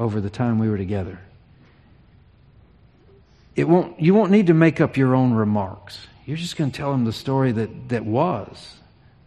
over 0.00 0.20
the 0.20 0.28
time 0.28 0.58
we 0.58 0.68
were 0.68 0.76
together. 0.76 1.20
It 3.54 3.68
won't, 3.68 4.00
you 4.00 4.14
won't 4.14 4.32
need 4.32 4.48
to 4.48 4.54
make 4.54 4.80
up 4.80 4.96
your 4.96 5.14
own 5.14 5.32
remarks. 5.32 5.98
You're 6.26 6.36
just 6.36 6.56
going 6.56 6.72
to 6.72 6.76
tell 6.76 6.90
them 6.90 7.04
the 7.04 7.12
story 7.12 7.52
that, 7.52 7.90
that 7.90 8.04
was, 8.04 8.76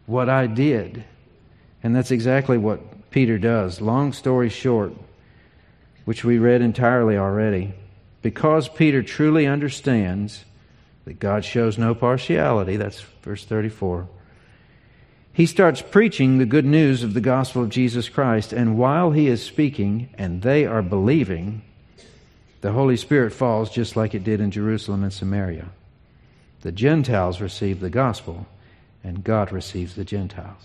what 0.06 0.28
I 0.28 0.47
did. 0.47 1.06
And 1.82 1.95
that's 1.95 2.12
exactly 2.12 2.58
what 2.58 3.10
Peter 3.12 3.38
does. 3.38 3.80
Long 3.80 4.12
story 4.12 4.49
short, 4.49 4.93
which 6.03 6.26
we 6.26 6.39
read 6.39 6.62
entirely 6.62 7.18
already, 7.18 7.74
because 8.26 8.67
Peter 8.67 9.03
truly 9.03 9.45
understands 9.45 10.45
that 11.03 11.19
God 11.19 11.45
shows 11.45 11.78
no 11.78 11.93
partiality, 11.93 12.76
that's 12.76 13.01
verse 13.21 13.45
34, 13.45 14.07
he 15.32 15.45
starts 15.45 15.84
preaching 15.84 16.39
the 16.39 16.45
good 16.47 16.65
news 16.65 17.03
of 17.03 17.13
the 17.13 17.21
gospel 17.21 17.61
of 17.61 17.69
Jesus 17.69 18.09
Christ. 18.09 18.51
And 18.51 18.80
while 18.80 19.11
he 19.11 19.28
is 19.28 19.43
speaking 19.43 20.09
and 20.17 20.41
they 20.41 20.65
are 20.65 20.82
believing, 20.82 21.61
the 22.61 22.71
Holy 22.71 22.97
Spirit 22.97 23.32
falls 23.32 23.69
just 23.69 23.95
like 23.95 24.15
it 24.15 24.23
did 24.23 24.41
in 24.41 24.49
Jerusalem 24.49 25.03
and 25.03 25.13
Samaria. 25.13 25.69
The 26.61 26.71
Gentiles 26.71 27.39
receive 27.39 27.80
the 27.80 27.91
gospel, 27.91 28.47
and 29.03 29.23
God 29.23 29.51
receives 29.51 29.93
the 29.93 30.03
Gentiles. 30.03 30.63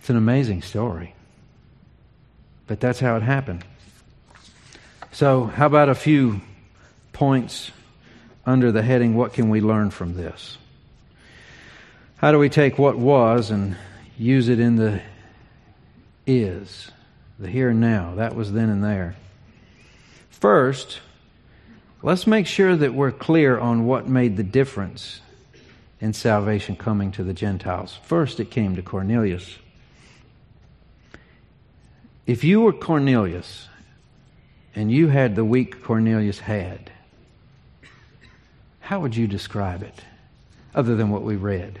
It's 0.00 0.10
an 0.10 0.16
amazing 0.16 0.62
story. 0.62 1.14
But 2.66 2.80
that's 2.80 2.98
how 2.98 3.14
it 3.14 3.22
happened. 3.22 3.64
So, 5.14 5.44
how 5.44 5.66
about 5.66 5.88
a 5.88 5.94
few 5.94 6.40
points 7.12 7.70
under 8.44 8.72
the 8.72 8.82
heading, 8.82 9.14
What 9.14 9.32
Can 9.32 9.48
We 9.48 9.60
Learn 9.60 9.90
from 9.90 10.14
This? 10.14 10.58
How 12.16 12.32
do 12.32 12.38
we 12.40 12.48
take 12.48 12.80
what 12.80 12.98
was 12.98 13.52
and 13.52 13.76
use 14.18 14.48
it 14.48 14.58
in 14.58 14.74
the 14.74 15.00
is, 16.26 16.90
the 17.38 17.46
here 17.46 17.68
and 17.68 17.80
now? 17.80 18.16
That 18.16 18.34
was 18.34 18.52
then 18.52 18.68
and 18.68 18.82
there. 18.82 19.14
First, 20.30 20.98
let's 22.02 22.26
make 22.26 22.48
sure 22.48 22.74
that 22.74 22.92
we're 22.92 23.12
clear 23.12 23.56
on 23.56 23.86
what 23.86 24.08
made 24.08 24.36
the 24.36 24.42
difference 24.42 25.20
in 26.00 26.12
salvation 26.12 26.74
coming 26.74 27.12
to 27.12 27.22
the 27.22 27.34
Gentiles. 27.34 27.96
First, 28.02 28.40
it 28.40 28.50
came 28.50 28.74
to 28.74 28.82
Cornelius. 28.82 29.58
If 32.26 32.42
you 32.42 32.62
were 32.62 32.72
Cornelius 32.72 33.68
and 34.74 34.90
you 34.90 35.08
had 35.08 35.36
the 35.36 35.44
week 35.44 35.82
Cornelius 35.82 36.40
had, 36.40 36.90
how 38.80 39.00
would 39.00 39.16
you 39.16 39.26
describe 39.26 39.82
it 39.82 40.00
other 40.74 40.96
than 40.96 41.10
what 41.10 41.22
we 41.22 41.36
read? 41.36 41.80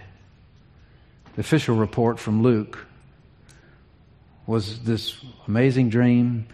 The 1.34 1.40
official 1.40 1.76
report 1.76 2.18
from 2.18 2.42
Luke 2.42 2.86
was 4.46 4.84
this 4.84 5.16
amazing 5.48 5.88
dream, 5.88 6.46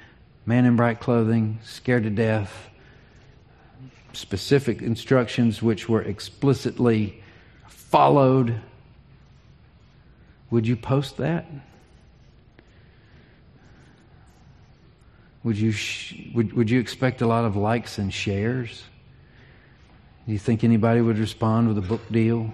man 0.46 0.64
in 0.64 0.76
bright 0.76 1.00
clothing, 1.00 1.58
scared 1.62 2.04
to 2.04 2.10
death, 2.10 2.70
specific 4.12 4.82
instructions 4.82 5.62
which 5.62 5.88
were 5.88 6.02
explicitly 6.02 7.22
followed. 7.68 8.60
Would 10.50 10.66
you 10.66 10.76
post 10.76 11.18
that? 11.18 11.46
Would 15.42 15.58
you, 15.58 15.72
sh- 15.72 16.14
would, 16.34 16.52
would 16.52 16.70
you 16.70 16.80
expect 16.80 17.22
a 17.22 17.26
lot 17.26 17.44
of 17.44 17.56
likes 17.56 17.98
and 17.98 18.12
shares? 18.12 18.82
Do 20.26 20.32
you 20.32 20.38
think 20.38 20.64
anybody 20.64 21.00
would 21.00 21.18
respond 21.18 21.68
with 21.68 21.78
a 21.78 21.82
book 21.82 22.02
deal? 22.10 22.52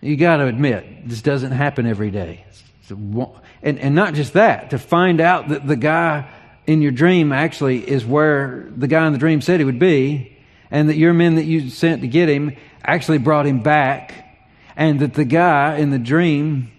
You 0.00 0.16
got 0.16 0.38
to 0.38 0.46
admit, 0.46 1.08
this 1.08 1.22
doesn't 1.22 1.52
happen 1.52 1.86
every 1.86 2.10
day. 2.10 2.44
And, 2.90 3.78
and 3.78 3.94
not 3.94 4.14
just 4.14 4.34
that, 4.34 4.70
to 4.70 4.78
find 4.78 5.20
out 5.20 5.48
that 5.48 5.66
the 5.66 5.76
guy 5.76 6.28
in 6.66 6.82
your 6.82 6.92
dream 6.92 7.32
actually 7.32 7.88
is 7.88 8.04
where 8.04 8.68
the 8.76 8.88
guy 8.88 9.06
in 9.06 9.12
the 9.12 9.18
dream 9.18 9.40
said 9.40 9.60
he 9.60 9.64
would 9.64 9.78
be, 9.78 10.36
and 10.70 10.88
that 10.88 10.96
your 10.96 11.12
men 11.12 11.36
that 11.36 11.44
you 11.44 11.70
sent 11.70 12.02
to 12.02 12.08
get 12.08 12.28
him 12.28 12.56
actually 12.84 13.18
brought 13.18 13.46
him 13.46 13.62
back, 13.62 14.38
and 14.76 15.00
that 15.00 15.14
the 15.14 15.24
guy 15.24 15.76
in 15.76 15.90
the 15.90 15.98
dream 15.98 16.70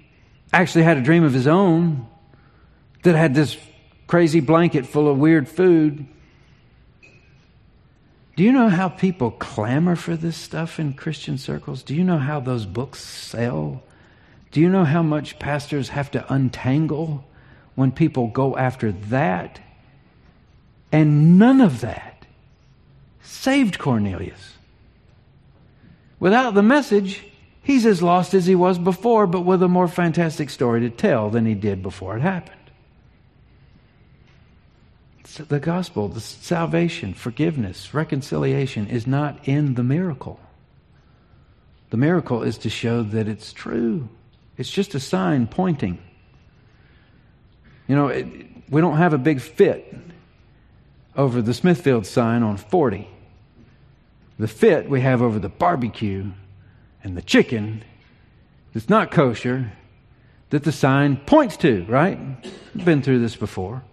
actually 0.51 0.84
had 0.84 0.97
a 0.97 1.01
dream 1.01 1.24
of 1.24 1.34
his 1.34 1.47
own 1.47 2.08
that 3.04 3.16
had 3.16 3.34
this 3.34 3.58
crazy 4.14 4.41
blanket 4.41 4.86
full 4.86 5.09
of 5.09 5.18
weird 5.18 5.49
food. 5.49 6.05
Do 8.36 8.43
you 8.43 8.51
know 8.51 8.70
how 8.70 8.88
people 8.88 9.32
clamor 9.32 9.95
for 9.95 10.16
this 10.16 10.38
stuff 10.38 10.80
in 10.80 10.93
Christian 10.93 11.39
circles? 11.39 11.82
Do 11.82 11.95
you 11.95 12.03
know 12.03 12.20
how 12.20 12.39
those 12.39 12.68
books 12.68 13.03
sell? 13.03 13.82
Do 14.51 14.61
you 14.61 14.70
know 14.70 14.84
how 14.84 15.01
much 15.01 15.39
pastors 15.39 15.89
have 15.89 16.11
to 16.11 16.32
untangle 16.32 17.26
when 17.74 17.91
people 17.91 18.28
go 18.28 18.55
after 18.55 18.91
that? 18.91 19.59
And 20.91 21.39
none 21.39 21.59
of 21.59 21.82
that 21.82 22.28
saved 23.24 23.80
Cornelius. 23.80 24.57
Without 26.20 26.53
the 26.53 26.61
message, 26.61 27.24
he's 27.64 27.88
as 27.88 28.03
lost 28.03 28.36
as 28.36 28.45
he 28.45 28.53
was 28.53 28.78
before, 28.78 29.26
but 29.26 29.41
with 29.41 29.64
a 29.64 29.68
more 29.68 29.88
fantastic 29.88 30.51
story 30.51 30.82
to 30.82 30.91
tell 30.91 31.32
than 31.32 31.47
he 31.47 31.55
did 31.55 31.82
before 31.82 32.16
it 32.16 32.22
happened. 32.22 32.62
The 35.38 35.60
gospel, 35.60 36.08
the 36.08 36.22
salvation, 36.22 37.14
forgiveness, 37.14 37.94
reconciliation 37.94 38.88
is 38.88 39.08
not 39.08 39.48
in 39.48 39.76
the 39.76 39.84
miracle. 39.84 40.40
The 41.90 41.98
miracle 41.98 42.44
is 42.44 42.58
to 42.60 42.70
show 42.70 43.04
that 43.04 43.28
it's 43.28 43.54
true. 43.54 44.10
It's 44.58 44.70
just 44.70 44.96
a 44.96 45.00
sign 45.00 45.48
pointing. 45.48 46.00
You 47.88 47.96
know, 47.96 48.08
it, 48.08 48.28
we 48.70 48.82
don't 48.82 48.98
have 48.98 49.14
a 49.14 49.18
big 49.18 49.42
fit 49.42 49.96
over 51.16 51.42
the 51.42 51.54
Smithfield 51.54 52.06
sign 52.06 52.44
on 52.44 52.58
40 52.58 53.10
the 54.40 54.48
fit 54.48 54.90
we 54.90 55.02
have 55.02 55.22
over 55.22 55.40
the 55.40 55.50
barbecue 55.50 56.32
and 57.04 57.16
the 57.16 57.22
chicken 57.22 57.84
that's 58.74 58.90
not 58.90 59.12
kosher 59.12 59.72
that 60.50 60.64
the 60.64 60.72
sign 60.72 61.18
points 61.18 61.58
to, 61.58 61.86
right? 61.86 62.20
Been 62.84 63.02
through 63.02 63.20
this 63.20 63.36
before. 63.36 63.84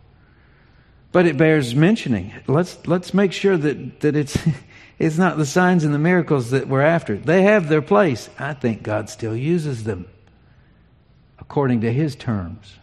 But 1.13 1.27
it 1.27 1.37
bears 1.37 1.75
mentioning. 1.75 2.33
Let's 2.47 2.79
let's 2.87 3.13
make 3.13 3.33
sure 3.33 3.57
that, 3.57 4.01
that 4.01 4.17
it's 4.17 4.39
it's 4.99 5.19
not 5.19 5.37
the 5.37 5.47
signs 5.47 5.85
and 5.85 5.93
the 5.93 5.99
miracles 5.99 6.51
that 6.51 6.69
we're 6.69 6.83
after. 6.83 7.17
They 7.17 7.43
have 7.43 7.69
their 7.69 7.83
place. 7.83 8.29
I 8.39 8.55
think 8.55 8.83
God 8.83 9.09
still 9.09 9.35
uses 9.35 9.85
them 9.85 10.07
according 11.39 11.81
to 11.81 11.93
his 11.93 12.15
terms. 12.15 12.75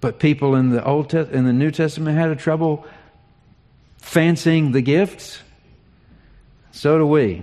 But 0.00 0.18
people 0.18 0.54
in 0.54 0.70
the 0.70 0.84
Old 0.84 1.10
Te- 1.10 1.30
in 1.30 1.44
the 1.44 1.52
New 1.52 1.70
Testament 1.70 2.16
had 2.18 2.30
a 2.30 2.36
trouble 2.36 2.86
fancying 3.98 4.72
the 4.72 4.80
gifts 4.80 5.40
so 6.72 6.98
do 6.98 7.06
we. 7.06 7.42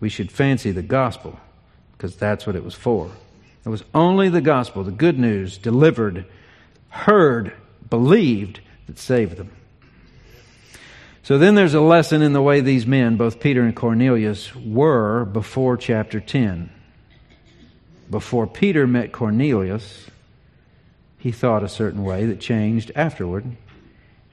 We 0.00 0.08
should 0.08 0.30
fancy 0.30 0.70
the 0.70 0.82
gospel 0.82 1.38
because 1.92 2.16
that's 2.16 2.46
what 2.46 2.56
it 2.56 2.64
was 2.64 2.74
for. 2.74 3.10
It 3.64 3.68
was 3.68 3.84
only 3.94 4.28
the 4.28 4.40
gospel, 4.40 4.84
the 4.84 4.90
good 4.90 5.18
news, 5.18 5.56
delivered, 5.56 6.26
heard, 6.90 7.52
believed, 7.88 8.60
that 8.86 8.98
saved 8.98 9.36
them. 9.36 9.50
So 11.22 11.38
then 11.38 11.54
there's 11.54 11.74
a 11.74 11.80
lesson 11.80 12.20
in 12.20 12.34
the 12.34 12.42
way 12.42 12.60
these 12.60 12.86
men, 12.86 13.16
both 13.16 13.40
Peter 13.40 13.62
and 13.62 13.74
Cornelius, 13.74 14.54
were 14.54 15.24
before 15.24 15.76
chapter 15.76 16.20
10. 16.20 16.70
Before 18.10 18.46
Peter 18.46 18.86
met 18.86 19.12
Cornelius, 19.12 20.10
he 21.18 21.32
thought 21.32 21.62
a 21.62 21.68
certain 21.68 22.04
way 22.04 22.26
that 22.26 22.40
changed 22.40 22.92
afterward. 22.94 23.56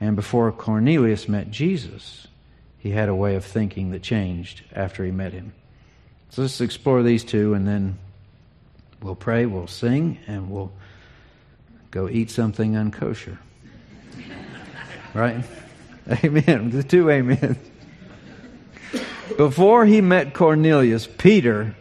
And 0.02 0.18
before 0.18 0.52
Cornelius 0.52 1.30
met 1.30 1.50
Jesus, 1.50 2.28
he 2.78 2.90
had 2.90 3.08
a 3.08 3.16
way 3.16 3.36
of 3.36 3.46
thinking 3.46 3.92
that 3.92 4.02
changed 4.02 4.64
after 4.74 5.06
he 5.06 5.12
met 5.12 5.32
him. 5.32 5.54
So 6.32 6.42
let's 6.42 6.60
explore 6.60 7.04
these 7.04 7.24
two, 7.24 7.54
and 7.54 7.66
then 7.66 8.00
we'll 9.02 9.16
pray, 9.16 9.46
we'll 9.46 9.68
sing, 9.68 10.18
and 10.28 10.52
we'll 10.52 10.74
go 11.92 12.10
eat 12.10 12.32
something 12.32 12.74
unkosher. 12.74 13.38
right? 15.14 15.44
Amen. 16.24 16.72
The 16.72 16.84
two 16.84 17.10
amen. 17.10 17.58
Before 19.38 19.86
he 19.86 20.02
met 20.02 20.34
Cornelius, 20.34 21.08
Peter 21.08 21.76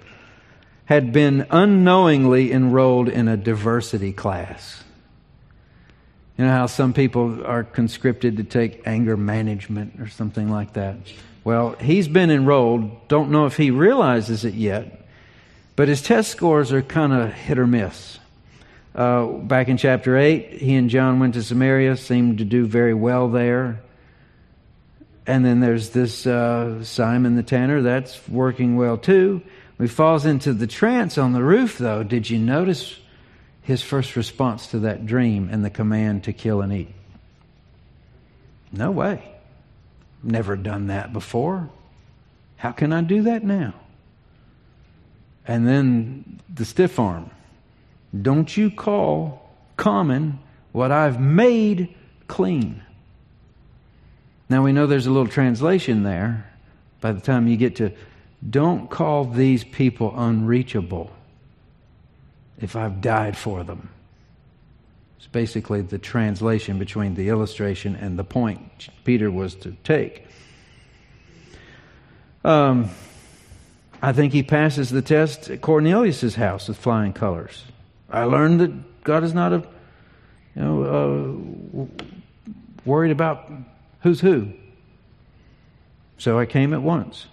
had 0.84 1.12
been 1.12 1.46
unknowingly 1.50 2.52
enrolled 2.52 3.08
in 3.08 3.28
a 3.28 3.36
diversity 3.36 4.12
class. 4.12 4.82
You 6.36 6.44
know 6.46 6.52
how 6.52 6.66
some 6.66 6.92
people 6.92 7.44
are 7.44 7.64
conscripted 7.64 8.38
to 8.38 8.44
take 8.44 8.86
anger 8.86 9.16
management 9.16 10.00
or 10.00 10.08
something 10.08 10.48
like 10.48 10.72
that? 10.72 10.96
Well, 11.44 11.76
he's 11.80 12.08
been 12.08 12.30
enrolled. 12.30 13.08
Don't 13.08 13.30
know 13.30 13.46
if 13.46 13.56
he 13.56 13.70
realizes 13.70 14.44
it 14.44 14.54
yet, 14.54 15.06
but 15.76 15.88
his 15.88 16.02
test 16.02 16.30
scores 16.30 16.72
are 16.72 16.82
kind 16.82 17.12
of 17.12 17.32
hit 17.32 17.58
or 17.58 17.66
miss. 17.66 18.19
Uh, 18.94 19.26
back 19.26 19.68
in 19.68 19.76
chapter 19.76 20.16
8, 20.16 20.54
he 20.54 20.74
and 20.74 20.90
John 20.90 21.20
went 21.20 21.34
to 21.34 21.42
Samaria, 21.42 21.96
seemed 21.96 22.38
to 22.38 22.44
do 22.44 22.66
very 22.66 22.94
well 22.94 23.28
there. 23.28 23.80
And 25.26 25.44
then 25.44 25.60
there's 25.60 25.90
this 25.90 26.26
uh, 26.26 26.82
Simon 26.82 27.36
the 27.36 27.42
tanner, 27.42 27.82
that's 27.82 28.28
working 28.28 28.76
well 28.76 28.96
too. 28.96 29.42
He 29.78 29.86
falls 29.86 30.26
into 30.26 30.52
the 30.52 30.66
trance 30.66 31.16
on 31.16 31.32
the 31.32 31.42
roof, 31.42 31.78
though. 31.78 32.02
Did 32.02 32.28
you 32.28 32.38
notice 32.38 32.98
his 33.62 33.80
first 33.82 34.16
response 34.16 34.66
to 34.68 34.80
that 34.80 35.06
dream 35.06 35.48
and 35.50 35.64
the 35.64 35.70
command 35.70 36.24
to 36.24 36.32
kill 36.32 36.60
and 36.60 36.72
eat? 36.72 36.92
No 38.72 38.90
way. 38.90 39.22
Never 40.22 40.56
done 40.56 40.88
that 40.88 41.12
before. 41.12 41.70
How 42.56 42.72
can 42.72 42.92
I 42.92 43.00
do 43.00 43.22
that 43.22 43.42
now? 43.42 43.74
And 45.46 45.66
then 45.66 46.40
the 46.52 46.64
stiff 46.64 46.98
arm. 46.98 47.30
Don't 48.18 48.56
you 48.56 48.70
call 48.70 49.50
common 49.76 50.38
what 50.72 50.92
I've 50.92 51.20
made 51.20 51.94
clean. 52.28 52.82
Now 54.48 54.62
we 54.62 54.72
know 54.72 54.86
there's 54.86 55.06
a 55.06 55.10
little 55.10 55.28
translation 55.28 56.02
there 56.02 56.46
by 57.00 57.12
the 57.12 57.20
time 57.20 57.48
you 57.48 57.56
get 57.56 57.76
to 57.76 57.92
don't 58.48 58.88
call 58.88 59.24
these 59.24 59.64
people 59.64 60.14
unreachable 60.16 61.10
if 62.58 62.76
I've 62.76 63.00
died 63.00 63.36
for 63.36 63.64
them. 63.64 63.90
It's 65.18 65.26
basically 65.26 65.82
the 65.82 65.98
translation 65.98 66.78
between 66.78 67.14
the 67.14 67.28
illustration 67.28 67.96
and 67.96 68.18
the 68.18 68.24
point 68.24 68.88
Peter 69.04 69.30
was 69.30 69.54
to 69.56 69.72
take. 69.84 70.26
Um, 72.44 72.90
I 74.00 74.12
think 74.12 74.32
he 74.32 74.42
passes 74.42 74.88
the 74.88 75.02
test 75.02 75.50
at 75.50 75.60
Cornelius' 75.60 76.34
house 76.34 76.68
with 76.68 76.78
flying 76.78 77.12
colors. 77.12 77.64
I 78.10 78.24
learned 78.24 78.60
that 78.60 79.04
God 79.04 79.24
is 79.24 79.34
not 79.34 79.52
a, 79.52 79.62
you 80.56 80.62
know, 80.62 81.86
uh, 81.86 81.86
worried 82.84 83.12
about 83.12 83.50
who's 84.02 84.20
who. 84.20 84.52
So 86.18 86.38
I 86.38 86.46
came 86.46 86.74
at 86.74 86.82
once. 86.82 87.26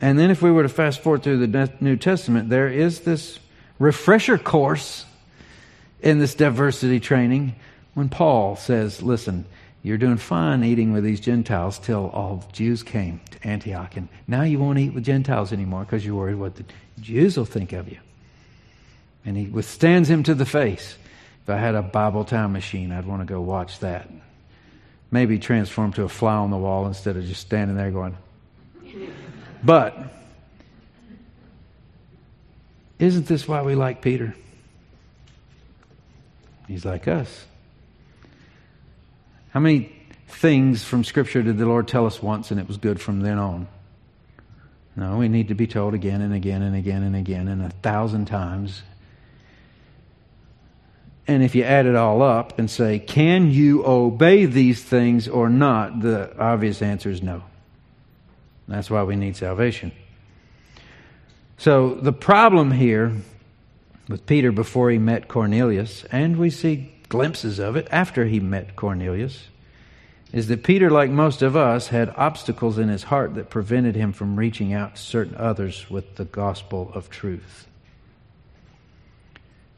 And 0.00 0.18
then, 0.18 0.30
if 0.30 0.42
we 0.42 0.50
were 0.50 0.62
to 0.62 0.68
fast 0.68 1.00
forward 1.00 1.22
through 1.22 1.46
the 1.46 1.70
New 1.80 1.96
Testament, 1.96 2.50
there 2.50 2.68
is 2.68 3.00
this 3.00 3.38
refresher 3.78 4.36
course 4.36 5.06
in 6.02 6.18
this 6.18 6.34
diversity 6.34 7.00
training 7.00 7.54
when 7.94 8.10
Paul 8.10 8.56
says, 8.56 9.02
Listen, 9.02 9.46
you're 9.82 9.96
doing 9.96 10.18
fine 10.18 10.64
eating 10.64 10.92
with 10.92 11.02
these 11.04 11.20
Gentiles 11.20 11.78
till 11.78 12.10
all 12.10 12.36
the 12.36 12.52
Jews 12.52 12.82
came 12.82 13.20
to 13.30 13.48
Antioch. 13.48 13.96
And 13.96 14.08
now 14.26 14.42
you 14.42 14.58
won't 14.58 14.78
eat 14.78 14.92
with 14.92 15.04
Gentiles 15.04 15.52
anymore 15.52 15.84
because 15.84 16.04
you're 16.04 16.14
worried 16.14 16.34
what 16.34 16.56
the 16.56 16.64
Jews 17.00 17.36
will 17.36 17.44
think 17.44 17.72
of 17.72 17.88
you. 17.88 17.98
And 19.26 19.36
he 19.36 19.46
withstands 19.46 20.08
him 20.08 20.22
to 20.22 20.34
the 20.34 20.46
face. 20.46 20.96
If 21.42 21.50
I 21.50 21.56
had 21.56 21.74
a 21.74 21.82
Bible 21.82 22.24
time 22.24 22.52
machine, 22.52 22.92
I'd 22.92 23.04
want 23.04 23.20
to 23.20 23.26
go 23.26 23.40
watch 23.40 23.80
that. 23.80 24.08
Maybe 25.10 25.38
transform 25.38 25.92
to 25.94 26.04
a 26.04 26.08
fly 26.08 26.34
on 26.34 26.50
the 26.50 26.56
wall 26.56 26.86
instead 26.86 27.16
of 27.16 27.24
just 27.26 27.42
standing 27.42 27.76
there 27.76 27.90
going. 27.90 28.16
But 29.62 29.96
isn't 32.98 33.26
this 33.26 33.46
why 33.46 33.62
we 33.62 33.74
like 33.74 34.00
Peter? 34.00 34.34
He's 36.66 36.84
like 36.84 37.06
us. 37.06 37.46
How 39.50 39.60
many 39.60 39.92
things 40.28 40.82
from 40.82 41.04
Scripture 41.04 41.42
did 41.42 41.58
the 41.58 41.66
Lord 41.66 41.88
tell 41.88 42.06
us 42.06 42.22
once 42.22 42.50
and 42.50 42.60
it 42.60 42.66
was 42.66 42.76
good 42.76 43.00
from 43.00 43.20
then 43.20 43.38
on? 43.38 43.68
No, 44.96 45.18
we 45.18 45.28
need 45.28 45.48
to 45.48 45.54
be 45.54 45.66
told 45.66 45.94
again 45.94 46.22
and 46.22 46.34
again 46.34 46.62
and 46.62 46.74
again 46.74 47.02
and 47.02 47.14
again 47.14 47.48
and 47.48 47.62
a 47.62 47.70
thousand 47.70 48.26
times. 48.26 48.82
And 51.28 51.42
if 51.42 51.54
you 51.54 51.64
add 51.64 51.86
it 51.86 51.96
all 51.96 52.22
up 52.22 52.58
and 52.58 52.70
say, 52.70 52.98
can 53.00 53.50
you 53.50 53.84
obey 53.84 54.46
these 54.46 54.82
things 54.82 55.26
or 55.26 55.48
not? 55.48 56.00
The 56.00 56.36
obvious 56.38 56.82
answer 56.82 57.10
is 57.10 57.22
no. 57.22 57.42
That's 58.68 58.90
why 58.90 59.02
we 59.02 59.16
need 59.16 59.36
salvation. 59.36 59.92
So 61.58 61.94
the 61.94 62.12
problem 62.12 62.70
here 62.70 63.12
with 64.08 64.26
Peter 64.26 64.52
before 64.52 64.90
he 64.90 64.98
met 64.98 65.26
Cornelius, 65.26 66.04
and 66.12 66.36
we 66.36 66.50
see 66.50 66.92
glimpses 67.08 67.58
of 67.58 67.76
it 67.76 67.88
after 67.90 68.26
he 68.26 68.38
met 68.38 68.76
Cornelius, 68.76 69.48
is 70.32 70.48
that 70.48 70.64
Peter, 70.64 70.90
like 70.90 71.10
most 71.10 71.42
of 71.42 71.56
us, 71.56 71.88
had 71.88 72.12
obstacles 72.16 72.78
in 72.78 72.88
his 72.88 73.04
heart 73.04 73.34
that 73.34 73.48
prevented 73.48 73.96
him 73.96 74.12
from 74.12 74.36
reaching 74.36 74.72
out 74.72 74.96
to 74.96 75.02
certain 75.02 75.36
others 75.36 75.88
with 75.88 76.16
the 76.16 76.24
gospel 76.24 76.90
of 76.94 77.08
truth. 77.10 77.66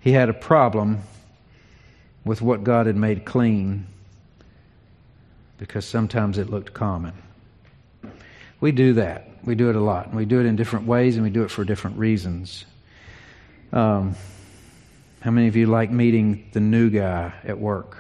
He 0.01 0.12
had 0.12 0.28
a 0.28 0.34
problem 0.34 1.03
with 2.29 2.43
what 2.43 2.62
God 2.62 2.87
had 2.87 2.95
made 2.95 3.24
clean 3.24 3.87
because 5.57 5.85
sometimes 5.87 6.37
it 6.39 6.51
looked 6.51 6.74
common. 6.74 7.14
We 8.61 8.70
do 8.70 8.93
that. 8.95 9.31
We 9.45 9.55
do 9.55 9.70
it 9.70 9.76
a 9.76 9.81
lot. 9.81 10.09
And 10.09 10.14
we 10.14 10.26
do 10.26 10.39
it 10.39 10.47
in 10.47 10.55
different 10.55 10.87
ways 10.87 11.16
and 11.16 11.24
we 11.24 11.31
do 11.31 11.43
it 11.43 11.51
for 11.51 11.64
different 11.64 11.97
reasons. 11.97 12.66
Um, 13.72 14.14
how 15.20 15.31
many 15.31 15.49
of 15.49 15.57
you 15.57 15.66
like 15.66 15.91
meeting 15.91 16.49
the 16.53 16.61
new 16.61 16.91
guy 16.91 17.33
at 17.45 17.59
work? 17.59 17.97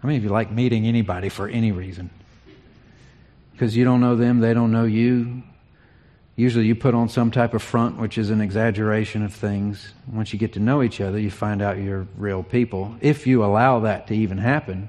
How 0.00 0.06
many 0.06 0.18
of 0.18 0.24
you 0.24 0.30
like 0.30 0.52
meeting 0.52 0.86
anybody 0.86 1.30
for 1.30 1.48
any 1.48 1.72
reason? 1.72 2.10
Because 3.52 3.76
you 3.76 3.84
don't 3.84 4.00
know 4.00 4.16
them, 4.16 4.40
they 4.40 4.52
don't 4.52 4.70
know 4.70 4.84
you. 4.84 5.42
Usually 6.42 6.66
you 6.66 6.74
put 6.74 6.92
on 6.92 7.08
some 7.08 7.30
type 7.30 7.54
of 7.54 7.62
front, 7.62 7.98
which 7.98 8.18
is 8.18 8.30
an 8.30 8.40
exaggeration 8.40 9.22
of 9.22 9.32
things. 9.32 9.94
Once 10.12 10.32
you 10.32 10.40
get 10.40 10.54
to 10.54 10.58
know 10.58 10.82
each 10.82 11.00
other, 11.00 11.16
you 11.16 11.30
find 11.30 11.62
out 11.62 11.78
you're 11.78 12.08
real 12.16 12.42
people. 12.42 12.96
If 13.00 13.28
you 13.28 13.44
allow 13.44 13.78
that 13.80 14.08
to 14.08 14.14
even 14.16 14.38
happen, 14.38 14.88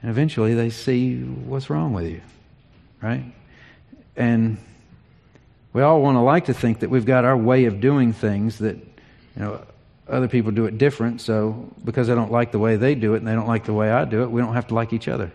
and 0.00 0.10
eventually 0.12 0.54
they 0.54 0.70
see 0.70 1.22
what's 1.22 1.68
wrong 1.70 1.92
with 1.92 2.06
you, 2.06 2.20
right? 3.02 3.24
And 4.14 4.58
we 5.72 5.82
all 5.82 6.00
want 6.00 6.14
to 6.14 6.20
like 6.20 6.44
to 6.44 6.54
think 6.54 6.78
that 6.80 6.88
we've 6.88 7.04
got 7.04 7.24
our 7.24 7.36
way 7.36 7.64
of 7.64 7.80
doing 7.80 8.12
things 8.12 8.58
that, 8.58 8.76
you 8.76 9.42
know, 9.42 9.60
other 10.08 10.28
people 10.28 10.52
do 10.52 10.66
it 10.66 10.78
different. 10.78 11.20
So 11.20 11.68
because 11.84 12.08
I 12.10 12.14
don't 12.14 12.30
like 12.30 12.52
the 12.52 12.60
way 12.60 12.76
they 12.76 12.94
do 12.94 13.14
it 13.14 13.16
and 13.16 13.26
they 13.26 13.34
don't 13.34 13.48
like 13.48 13.64
the 13.64 13.74
way 13.74 13.90
I 13.90 14.04
do 14.04 14.22
it, 14.22 14.30
we 14.30 14.40
don't 14.40 14.54
have 14.54 14.68
to 14.68 14.74
like 14.74 14.92
each 14.92 15.08
other. 15.08 15.32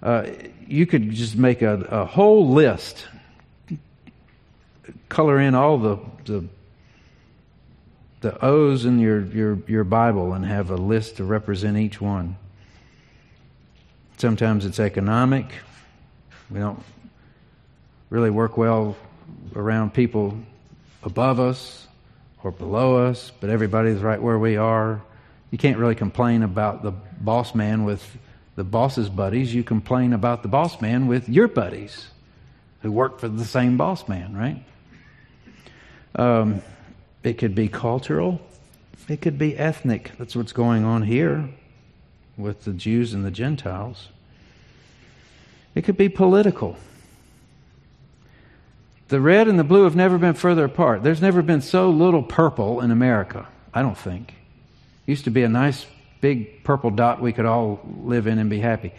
Uh, 0.00 0.26
you 0.70 0.86
could 0.86 1.10
just 1.10 1.36
make 1.36 1.62
a, 1.62 1.74
a 1.90 2.04
whole 2.06 2.50
list, 2.50 3.06
color 5.08 5.40
in 5.40 5.54
all 5.54 5.78
the, 5.78 5.98
the 6.24 6.44
the 8.20 8.44
O's 8.44 8.84
in 8.84 8.98
your, 8.98 9.24
your, 9.24 9.58
your 9.66 9.84
Bible 9.84 10.34
and 10.34 10.44
have 10.44 10.70
a 10.70 10.76
list 10.76 11.16
to 11.16 11.24
represent 11.24 11.78
each 11.78 12.00
one. 12.00 12.36
Sometimes 14.18 14.66
it's 14.66 14.78
economic. 14.78 15.46
We 16.50 16.60
don't 16.60 16.82
really 18.10 18.28
work 18.28 18.58
well 18.58 18.96
around 19.56 19.94
people 19.94 20.36
above 21.02 21.40
us 21.40 21.86
or 22.42 22.50
below 22.50 23.08
us, 23.08 23.32
but 23.40 23.48
everybody's 23.48 24.00
right 24.00 24.20
where 24.20 24.38
we 24.38 24.58
are. 24.58 25.00
You 25.50 25.56
can't 25.56 25.78
really 25.78 25.94
complain 25.94 26.42
about 26.42 26.82
the 26.82 26.90
boss 26.90 27.54
man 27.54 27.84
with 27.84 28.04
the 28.60 28.64
boss's 28.64 29.08
buddies, 29.08 29.54
you 29.54 29.64
complain 29.64 30.12
about 30.12 30.42
the 30.42 30.48
boss 30.48 30.82
man 30.82 31.06
with 31.06 31.30
your 31.30 31.48
buddies 31.48 32.08
who 32.82 32.92
work 32.92 33.18
for 33.18 33.26
the 33.26 33.46
same 33.46 33.78
boss 33.78 34.06
man, 34.06 34.36
right? 34.36 34.62
Um, 36.14 36.60
it 37.22 37.38
could 37.38 37.54
be 37.54 37.68
cultural, 37.68 38.38
it 39.08 39.22
could 39.22 39.38
be 39.38 39.56
ethnic. 39.56 40.12
That's 40.18 40.36
what's 40.36 40.52
going 40.52 40.84
on 40.84 41.04
here 41.04 41.48
with 42.36 42.64
the 42.64 42.74
Jews 42.74 43.14
and 43.14 43.24
the 43.24 43.30
Gentiles. 43.30 44.08
It 45.74 45.84
could 45.84 45.96
be 45.96 46.10
political. 46.10 46.76
The 49.08 49.22
red 49.22 49.48
and 49.48 49.58
the 49.58 49.64
blue 49.64 49.84
have 49.84 49.96
never 49.96 50.18
been 50.18 50.34
further 50.34 50.66
apart. 50.66 51.02
There's 51.02 51.22
never 51.22 51.40
been 51.40 51.62
so 51.62 51.88
little 51.88 52.22
purple 52.22 52.82
in 52.82 52.90
America, 52.90 53.48
I 53.72 53.80
don't 53.80 53.96
think. 53.96 54.34
Used 55.06 55.24
to 55.24 55.30
be 55.30 55.44
a 55.44 55.48
nice 55.48 55.86
big 56.20 56.64
purple 56.64 56.90
dot 56.90 57.20
we 57.20 57.32
could 57.32 57.46
all 57.46 57.80
live 58.02 58.26
in 58.26 58.38
and 58.38 58.50
be 58.50 58.60
happy. 58.60 58.92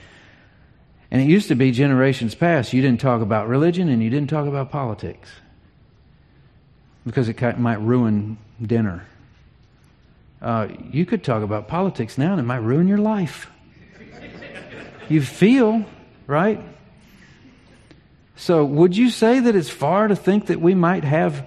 And 1.11 1.22
it 1.22 1.28
used 1.28 1.49
to 1.49 1.55
be 1.55 1.72
generations 1.72 2.36
past, 2.36 2.72
you 2.72 2.82
didn't 2.82 3.01
talk 3.01 3.22
about 3.22 3.47
religion 3.47 3.89
and 3.89 4.01
you 4.01 4.09
didn't 4.09 4.30
talk 4.30 4.47
about 4.47 4.72
politics 4.72 5.30
because 7.05 7.28
it 7.28 7.59
might 7.59 7.82
ruin 7.82 8.38
dinner. 8.61 9.05
Uh, 10.41 10.69
you 10.91 11.05
could 11.05 11.24
talk 11.24 11.43
about 11.43 11.67
politics 11.67 12.17
now 12.17 12.32
and 12.32 12.39
it 12.39 12.43
might 12.43 12.57
ruin 12.57 12.88
your 12.88 12.97
life. 12.97 13.49
you 15.09 15.22
feel, 15.22 15.86
right? 16.28 16.63
So, 18.38 18.65
would 18.65 18.97
you 18.97 19.11
say 19.11 19.39
that 19.41 19.55
it's 19.55 19.69
far 19.69 20.07
to 20.07 20.15
think 20.15 20.47
that 20.47 20.59
we 20.59 20.74
might 20.74 21.03
have 21.03 21.45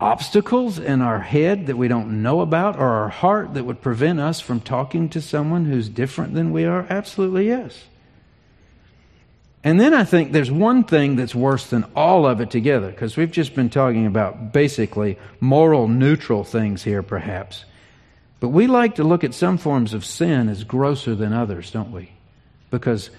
obstacles 0.00 0.78
in 0.78 1.02
our 1.02 1.20
head 1.20 1.66
that 1.66 1.76
we 1.76 1.86
don't 1.86 2.22
know 2.22 2.40
about 2.40 2.76
or 2.76 2.88
our 2.88 3.08
heart 3.08 3.54
that 3.54 3.64
would 3.64 3.82
prevent 3.82 4.18
us 4.18 4.40
from 4.40 4.60
talking 4.60 5.08
to 5.10 5.20
someone 5.20 5.66
who's 5.66 5.88
different 5.88 6.34
than 6.34 6.52
we 6.52 6.64
are? 6.64 6.86
Absolutely, 6.88 7.46
yes. 7.48 7.84
And 9.62 9.78
then 9.78 9.92
I 9.92 10.04
think 10.04 10.32
there's 10.32 10.50
one 10.50 10.84
thing 10.84 11.16
that's 11.16 11.34
worse 11.34 11.66
than 11.66 11.84
all 11.94 12.26
of 12.26 12.40
it 12.40 12.50
together, 12.50 12.90
because 12.90 13.18
we've 13.18 13.30
just 13.30 13.54
been 13.54 13.68
talking 13.68 14.06
about 14.06 14.54
basically 14.54 15.18
moral 15.38 15.86
neutral 15.86 16.44
things 16.44 16.82
here, 16.82 17.02
perhaps. 17.02 17.66
But 18.40 18.48
we 18.48 18.66
like 18.66 18.94
to 18.94 19.04
look 19.04 19.22
at 19.22 19.34
some 19.34 19.58
forms 19.58 19.92
of 19.92 20.06
sin 20.06 20.48
as 20.48 20.64
grosser 20.64 21.14
than 21.14 21.34
others, 21.34 21.70
don't 21.70 21.92
we? 21.92 22.10
Because 22.70 23.10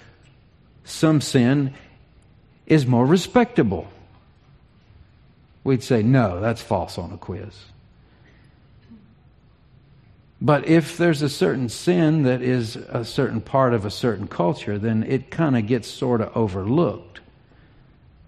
some 0.84 1.22
sin 1.22 1.76
is 2.66 2.88
more 2.88 3.06
respectable 3.06 3.88
we'd 5.64 5.84
say, 5.84 6.02
no, 6.02 6.40
that's 6.40 6.62
false 6.62 6.98
on 6.98 7.12
a 7.12 7.18
quiz. 7.18 7.54
But 10.42 10.68
if 10.68 10.98
there's 10.98 11.22
a 11.22 11.30
certain 11.30 11.70
sin 11.70 12.24
that 12.24 12.42
is 12.42 12.76
a 12.76 13.06
certain 13.06 13.42
part 13.42 13.74
of 13.74 13.86
a 13.86 13.92
certain 13.92 14.28
culture, 14.28 14.80
then 14.80 15.04
it 15.04 15.30
kind 15.30 15.56
of 15.56 15.68
gets 15.68 15.88
sort 15.88 16.20
of 16.20 16.36
overlooked, 16.36 17.20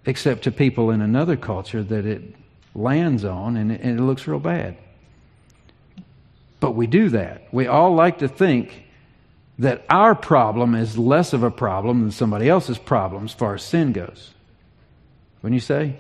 except 0.06 0.44
to 0.44 0.52
people 0.52 0.92
in 0.92 1.02
another 1.02 1.36
culture 1.36 1.82
that 1.82 2.06
it 2.06 2.36
lands 2.76 3.26
on 3.26 3.58
and 3.58 3.72
it, 3.72 4.00
looks 4.00 4.28
real 4.28 4.40
bad. 4.40 4.78
But 6.60 6.76
we 6.76 6.86
do 6.86 7.10
that. 7.10 7.48
We 7.52 7.66
all 7.66 7.96
like 7.96 8.20
to 8.20 8.28
think 8.28 8.84
that 9.58 9.84
our 9.90 10.14
problem 10.14 10.76
is 10.76 10.98
less 10.98 11.34
of 11.34 11.42
a 11.42 11.52
problem 11.52 12.02
than 12.02 12.12
somebody 12.12 12.48
else's 12.48 12.78
problem 12.78 13.26
as 13.26 13.34
far 13.34 13.56
as 13.56 13.64
sin 13.64 13.92
goes. 13.92 14.34
Wouldn't 15.42 15.56
you 15.56 15.60
say? 15.60 15.98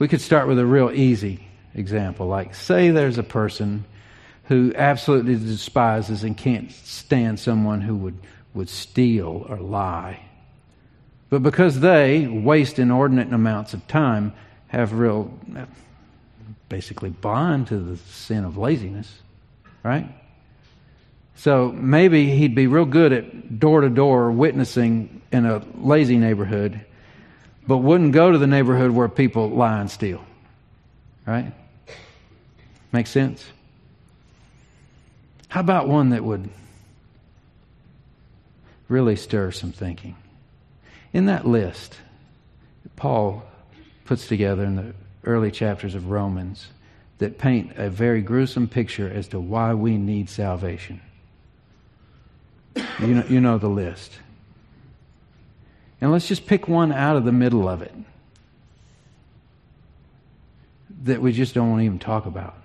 We 0.00 0.08
could 0.08 0.22
start 0.22 0.48
with 0.48 0.58
a 0.58 0.64
real 0.64 0.90
easy 0.90 1.46
example. 1.74 2.26
Like, 2.26 2.54
say 2.54 2.90
there's 2.90 3.18
a 3.18 3.22
person 3.22 3.84
who 4.44 4.72
absolutely 4.74 5.36
despises 5.36 6.24
and 6.24 6.34
can't 6.34 6.72
stand 6.72 7.38
someone 7.38 7.82
who 7.82 7.94
would, 7.96 8.18
would 8.54 8.70
steal 8.70 9.44
or 9.46 9.58
lie. 9.58 10.24
But 11.28 11.42
because 11.42 11.80
they 11.80 12.26
waste 12.26 12.78
inordinate 12.78 13.30
amounts 13.30 13.74
of 13.74 13.86
time, 13.88 14.32
have 14.68 14.94
real, 14.94 15.38
basically, 16.70 17.10
bond 17.10 17.66
to 17.66 17.76
the 17.76 17.98
sin 17.98 18.44
of 18.44 18.56
laziness, 18.56 19.20
right? 19.82 20.08
So 21.34 21.72
maybe 21.72 22.34
he'd 22.34 22.54
be 22.54 22.66
real 22.66 22.86
good 22.86 23.12
at 23.12 23.60
door 23.60 23.82
to 23.82 23.90
door 23.90 24.30
witnessing 24.30 25.20
in 25.30 25.44
a 25.44 25.62
lazy 25.76 26.16
neighborhood, 26.16 26.86
but 27.70 27.78
wouldn't 27.78 28.10
go 28.10 28.32
to 28.32 28.36
the 28.36 28.48
neighborhood 28.48 28.90
where 28.90 29.08
people 29.08 29.48
lie 29.48 29.78
and 29.78 29.88
steal. 29.88 30.20
Right? 31.24 31.52
Make 32.90 33.06
sense? 33.06 33.46
How 35.46 35.60
about 35.60 35.86
one 35.86 36.10
that 36.10 36.24
would 36.24 36.50
really 38.88 39.14
stir 39.14 39.52
some 39.52 39.70
thinking? 39.70 40.16
In 41.12 41.26
that 41.26 41.46
list, 41.46 41.96
Paul 42.96 43.44
puts 44.04 44.26
together 44.26 44.64
in 44.64 44.74
the 44.74 44.92
early 45.22 45.52
chapters 45.52 45.94
of 45.94 46.10
Romans 46.10 46.66
that 47.18 47.38
paint 47.38 47.74
a 47.76 47.88
very 47.88 48.20
gruesome 48.20 48.66
picture 48.66 49.08
as 49.08 49.28
to 49.28 49.38
why 49.38 49.74
we 49.74 49.96
need 49.96 50.28
salvation. 50.28 51.00
You 52.98 53.14
know, 53.14 53.24
you 53.28 53.40
know 53.40 53.58
the 53.58 53.68
list. 53.68 54.18
And 56.00 56.10
let's 56.10 56.28
just 56.28 56.46
pick 56.46 56.66
one 56.66 56.92
out 56.92 57.16
of 57.16 57.24
the 57.24 57.32
middle 57.32 57.68
of 57.68 57.82
it 57.82 57.94
that 61.02 61.20
we 61.20 61.32
just 61.32 61.54
don't 61.54 61.70
want 61.70 61.80
to 61.80 61.84
even 61.84 61.98
talk 61.98 62.26
about 62.26 62.56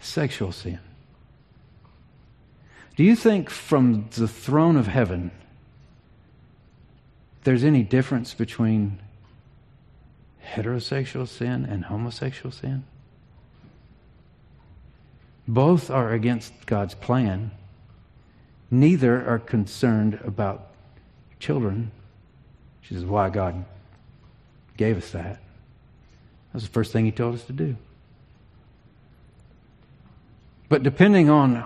sexual 0.00 0.52
sin. 0.52 0.78
Do 2.96 3.04
you 3.04 3.16
think 3.16 3.50
from 3.50 4.08
the 4.16 4.28
throne 4.28 4.76
of 4.76 4.86
heaven 4.86 5.30
there's 7.44 7.64
any 7.64 7.82
difference 7.82 8.34
between 8.34 8.98
heterosexual 10.44 11.28
sin 11.28 11.64
and 11.64 11.84
homosexual 11.84 12.50
sin? 12.50 12.84
Both 15.46 15.90
are 15.90 16.12
against 16.12 16.52
God's 16.66 16.94
plan. 16.94 17.52
Neither 18.70 19.28
are 19.28 19.38
concerned 19.38 20.18
about 20.24 20.70
children, 21.38 21.90
which 22.80 22.92
is 22.92 23.04
why 23.04 23.30
God 23.30 23.64
gave 24.76 24.96
us 24.96 25.10
that. 25.10 25.40
That's 26.52 26.64
the 26.64 26.70
first 26.70 26.92
thing 26.92 27.04
He 27.04 27.12
told 27.12 27.34
us 27.34 27.44
to 27.44 27.52
do. 27.52 27.76
But 30.68 30.82
depending 30.82 31.30
on 31.30 31.64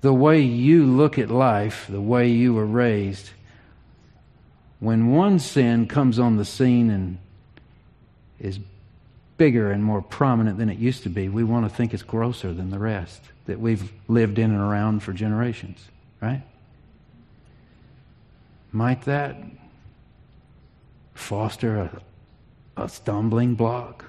the 0.00 0.12
way 0.12 0.40
you 0.40 0.84
look 0.84 1.18
at 1.18 1.30
life, 1.30 1.86
the 1.88 2.00
way 2.00 2.28
you 2.28 2.54
were 2.54 2.66
raised, 2.66 3.30
when 4.80 5.12
one 5.12 5.38
sin 5.38 5.86
comes 5.86 6.18
on 6.18 6.36
the 6.36 6.44
scene 6.44 6.90
and 6.90 7.18
is 8.40 8.58
bigger 9.36 9.70
and 9.70 9.82
more 9.82 10.02
prominent 10.02 10.58
than 10.58 10.68
it 10.68 10.78
used 10.78 11.04
to 11.04 11.08
be, 11.08 11.28
we 11.28 11.44
want 11.44 11.68
to 11.68 11.74
think 11.74 11.94
it's 11.94 12.02
grosser 12.02 12.52
than 12.52 12.70
the 12.70 12.78
rest 12.78 13.22
that 13.46 13.60
we've 13.60 13.92
lived 14.08 14.38
in 14.38 14.50
and 14.50 14.60
around 14.60 15.02
for 15.02 15.12
generations, 15.12 15.88
right? 16.20 16.42
Might 18.72 19.02
that 19.02 19.36
foster 21.14 21.78
a, 22.76 22.82
a 22.82 22.88
stumbling 22.88 23.54
block 23.54 24.06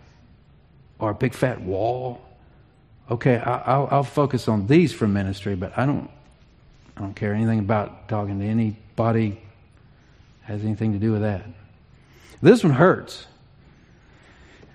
or 0.99 1.11
a 1.11 1.14
big 1.14 1.34
fat 1.34 1.61
wall? 1.61 2.22
Okay, 3.11 3.38
I, 3.38 3.78
will 3.78 3.88
I'll 3.91 4.03
focus 4.03 4.47
on 4.47 4.68
these 4.68 4.93
for 4.93 5.05
ministry, 5.05 5.55
but 5.55 5.78
I 5.78 5.86
don't, 5.86 6.09
I 6.95 7.01
don't 7.01 7.14
care 7.14 7.34
anything 7.34 7.59
about 7.59 8.07
talking 8.07 8.39
to 8.39 8.45
anybody 8.45 9.41
has 10.43 10.64
anything 10.64 10.93
to 10.93 10.99
do 10.99 11.11
with 11.11 11.22
that. 11.22 11.45
This 12.41 12.64
one 12.64 12.74
hurts. 12.74 13.28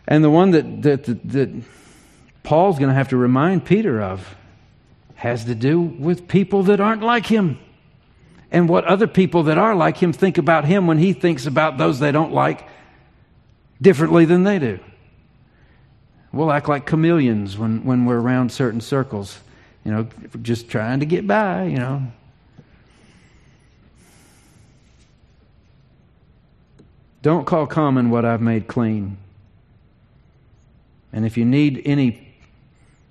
And 0.06 0.22
the 0.22 0.30
one 0.30 0.50
that, 0.50 0.82
that, 0.82 1.04
that, 1.04 1.28
that 1.30 1.62
Paul's 2.42 2.78
going 2.78 2.88
to 2.88 2.94
have 2.94 3.08
to 3.08 3.16
remind 3.16 3.64
Peter 3.64 4.00
of 4.02 4.36
has 5.14 5.46
to 5.46 5.54
do 5.54 5.80
with 5.80 6.28
people 6.28 6.62
that 6.64 6.80
aren't 6.80 7.02
like 7.02 7.26
him 7.26 7.58
and 8.50 8.68
what 8.68 8.84
other 8.84 9.06
people 9.06 9.44
that 9.44 9.58
are 9.58 9.74
like 9.74 10.02
him 10.02 10.12
think 10.12 10.38
about 10.38 10.64
him 10.64 10.86
when 10.86 10.98
he 10.98 11.12
thinks 11.12 11.46
about 11.46 11.78
those 11.78 11.98
they 11.98 12.12
don't 12.12 12.32
like 12.32 12.66
differently 13.80 14.24
than 14.24 14.44
they 14.44 14.58
do. 14.58 14.78
We'll 16.32 16.52
act 16.52 16.68
like 16.68 16.86
chameleons 16.86 17.56
when, 17.58 17.84
when 17.84 18.04
we're 18.04 18.20
around 18.20 18.52
certain 18.52 18.80
circles, 18.80 19.38
you 19.84 19.90
know, 19.90 20.08
just 20.42 20.68
trying 20.68 21.00
to 21.00 21.06
get 21.06 21.26
by, 21.26 21.64
you 21.64 21.78
know. 21.78 22.02
Don't 27.22 27.46
call 27.46 27.66
common 27.66 28.10
what 28.10 28.24
I've 28.24 28.40
made 28.40 28.68
clean. 28.68 29.18
And 31.12 31.24
if 31.24 31.36
you 31.36 31.44
need 31.44 31.82
any 31.84 32.28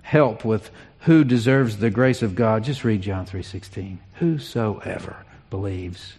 help 0.02 0.46
with 0.46 0.72
who 1.02 1.24
deserves 1.24 1.78
the 1.78 1.90
grace 1.90 2.22
of 2.22 2.36
God, 2.36 2.64
just 2.64 2.84
read 2.84 3.02
John 3.02 3.26
3:16. 3.26 3.98
Whosoever 4.16 5.27
believes 5.50 6.14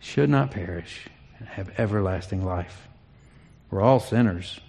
should 0.00 0.28
not 0.28 0.50
perish 0.50 1.06
and 1.38 1.48
have 1.48 1.70
everlasting 1.78 2.44
life. 2.44 2.88
We're 3.70 3.80
all 3.80 4.00
sinners. 4.00 4.60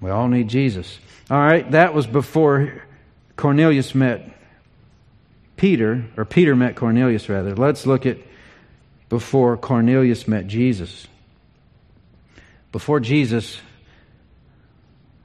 We 0.00 0.10
all 0.10 0.28
need 0.28 0.48
Jesus. 0.48 0.98
All 1.30 1.38
right, 1.38 1.68
that 1.72 1.92
was 1.92 2.06
before 2.06 2.82
Cornelius 3.36 3.94
met 3.94 4.30
Peter, 5.56 6.04
or 6.16 6.24
Peter 6.24 6.54
met 6.54 6.76
Cornelius 6.76 7.28
rather. 7.28 7.54
Let's 7.54 7.84
look 7.84 8.06
at 8.06 8.18
before 9.08 9.56
Cornelius 9.56 10.28
met 10.28 10.46
Jesus. 10.46 11.06
Before 12.70 13.00
Jesus 13.00 13.60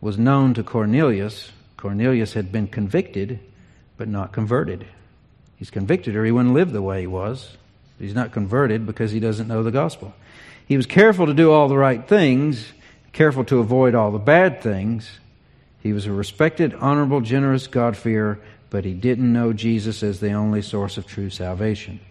was 0.01 0.17
known 0.17 0.53
to 0.55 0.63
Cornelius, 0.63 1.51
Cornelius 1.77 2.33
had 2.33 2.51
been 2.51 2.67
convicted 2.67 3.39
but 3.97 4.07
not 4.07 4.31
converted. 4.31 4.85
He's 5.63 5.71
convicted 5.71 6.17
or 6.17 6.25
he 6.25 6.31
wouldn't 6.33 6.53
live 6.53 6.73
the 6.73 6.81
way 6.81 6.99
he 6.99 7.07
was. 7.07 7.55
He's 7.97 8.13
not 8.13 8.33
converted 8.33 8.85
because 8.85 9.13
he 9.13 9.21
doesn't 9.21 9.47
know 9.47 9.63
the 9.63 9.71
gospel. 9.71 10.13
He 10.67 10.75
was 10.75 10.85
careful 10.85 11.25
to 11.25 11.33
do 11.33 11.53
all 11.53 11.69
the 11.69 11.77
right 11.77 12.05
things, 12.05 12.73
careful 13.13 13.45
to 13.45 13.59
avoid 13.59 13.95
all 13.95 14.11
the 14.11 14.19
bad 14.19 14.61
things. 14.61 15.09
He 15.81 15.93
was 15.93 16.05
a 16.05 16.11
respected, 16.11 16.73
honorable, 16.73 17.21
generous 17.21 17.67
God-fearer, 17.67 18.41
but 18.71 18.83
he 18.83 18.93
didn't 18.93 19.31
know 19.31 19.53
Jesus 19.53 20.03
as 20.03 20.19
the 20.19 20.33
only 20.33 20.61
source 20.61 20.97
of 20.97 21.07
true 21.07 21.29
salvation. 21.29 22.01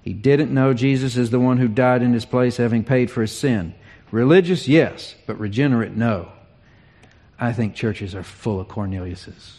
He 0.00 0.14
didn't 0.14 0.54
know 0.54 0.72
Jesus 0.72 1.18
as 1.18 1.28
the 1.28 1.38
one 1.38 1.58
who 1.58 1.68
died 1.68 2.00
in 2.00 2.14
his 2.14 2.24
place, 2.24 2.56
having 2.56 2.84
paid 2.84 3.10
for 3.10 3.20
his 3.20 3.36
sin. 3.36 3.74
Religious, 4.12 4.66
yes, 4.66 5.14
but 5.26 5.38
regenerate, 5.38 5.94
no. 5.94 6.32
I 7.38 7.52
think 7.52 7.74
churches 7.74 8.14
are 8.14 8.22
full 8.22 8.60
of 8.60 8.68
Corneliuses. 8.68 9.56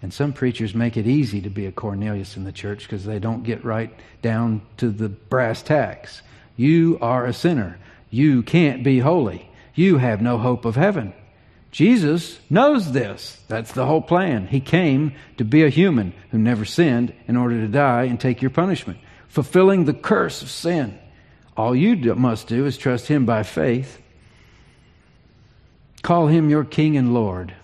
And 0.00 0.14
some 0.14 0.32
preachers 0.32 0.74
make 0.74 0.96
it 0.96 1.06
easy 1.06 1.40
to 1.40 1.50
be 1.50 1.66
a 1.66 1.72
Cornelius 1.72 2.36
in 2.36 2.44
the 2.44 2.52
church 2.52 2.84
because 2.84 3.04
they 3.04 3.18
don't 3.18 3.42
get 3.42 3.64
right 3.64 3.92
down 4.22 4.62
to 4.76 4.90
the 4.90 5.08
brass 5.08 5.62
tacks. 5.62 6.22
You 6.56 6.98
are 7.00 7.26
a 7.26 7.32
sinner. 7.32 7.78
You 8.10 8.42
can't 8.42 8.84
be 8.84 9.00
holy. 9.00 9.50
You 9.74 9.98
have 9.98 10.22
no 10.22 10.38
hope 10.38 10.64
of 10.64 10.76
heaven. 10.76 11.12
Jesus 11.70 12.38
knows 12.48 12.92
this. 12.92 13.38
That's 13.48 13.72
the 13.72 13.86
whole 13.86 14.00
plan. 14.00 14.46
He 14.46 14.60
came 14.60 15.12
to 15.36 15.44
be 15.44 15.64
a 15.64 15.68
human 15.68 16.14
who 16.30 16.38
never 16.38 16.64
sinned 16.64 17.12
in 17.26 17.36
order 17.36 17.60
to 17.60 17.68
die 17.68 18.04
and 18.04 18.18
take 18.18 18.40
your 18.40 18.50
punishment, 18.50 18.98
fulfilling 19.28 19.84
the 19.84 19.94
curse 19.94 20.42
of 20.42 20.50
sin. 20.50 20.98
All 21.56 21.74
you 21.74 21.96
must 22.14 22.46
do 22.46 22.66
is 22.66 22.78
trust 22.78 23.08
Him 23.08 23.26
by 23.26 23.42
faith. 23.42 24.00
Call 26.02 26.28
Him 26.28 26.48
your 26.48 26.64
King 26.64 26.96
and 26.96 27.12
Lord. 27.12 27.54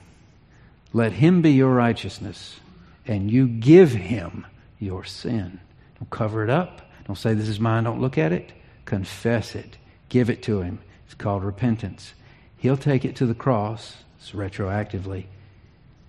Let 0.95 1.12
Him 1.12 1.42
be 1.42 1.51
your 1.53 1.74
righteousness, 1.74 2.59
and 3.07 3.30
you 3.30 3.47
give 3.47 3.92
Him 3.92 4.47
your 4.78 5.05
sin. 5.05 5.61
Don't 5.99 6.09
cover 6.09 6.42
it 6.42 6.49
up. 6.49 6.80
Don't 7.07 7.16
say, 7.16 7.34
This 7.34 7.49
is 7.49 7.61
mine, 7.61 7.84
don't 7.84 8.01
look 8.01 8.16
at 8.16 8.32
it. 8.32 8.53
Confess 8.86 9.55
it. 9.55 9.76
Give 10.09 10.30
it 10.30 10.42
to 10.45 10.62
Him. 10.62 10.78
It's 11.05 11.14
called 11.14 11.45
repentance. 11.45 12.14
He'll 12.57 12.78
take 12.78 13.05
it 13.05 13.16
to 13.16 13.26
the 13.26 13.34
cross, 13.34 13.97
it's 14.18 14.30
retroactively, 14.30 15.26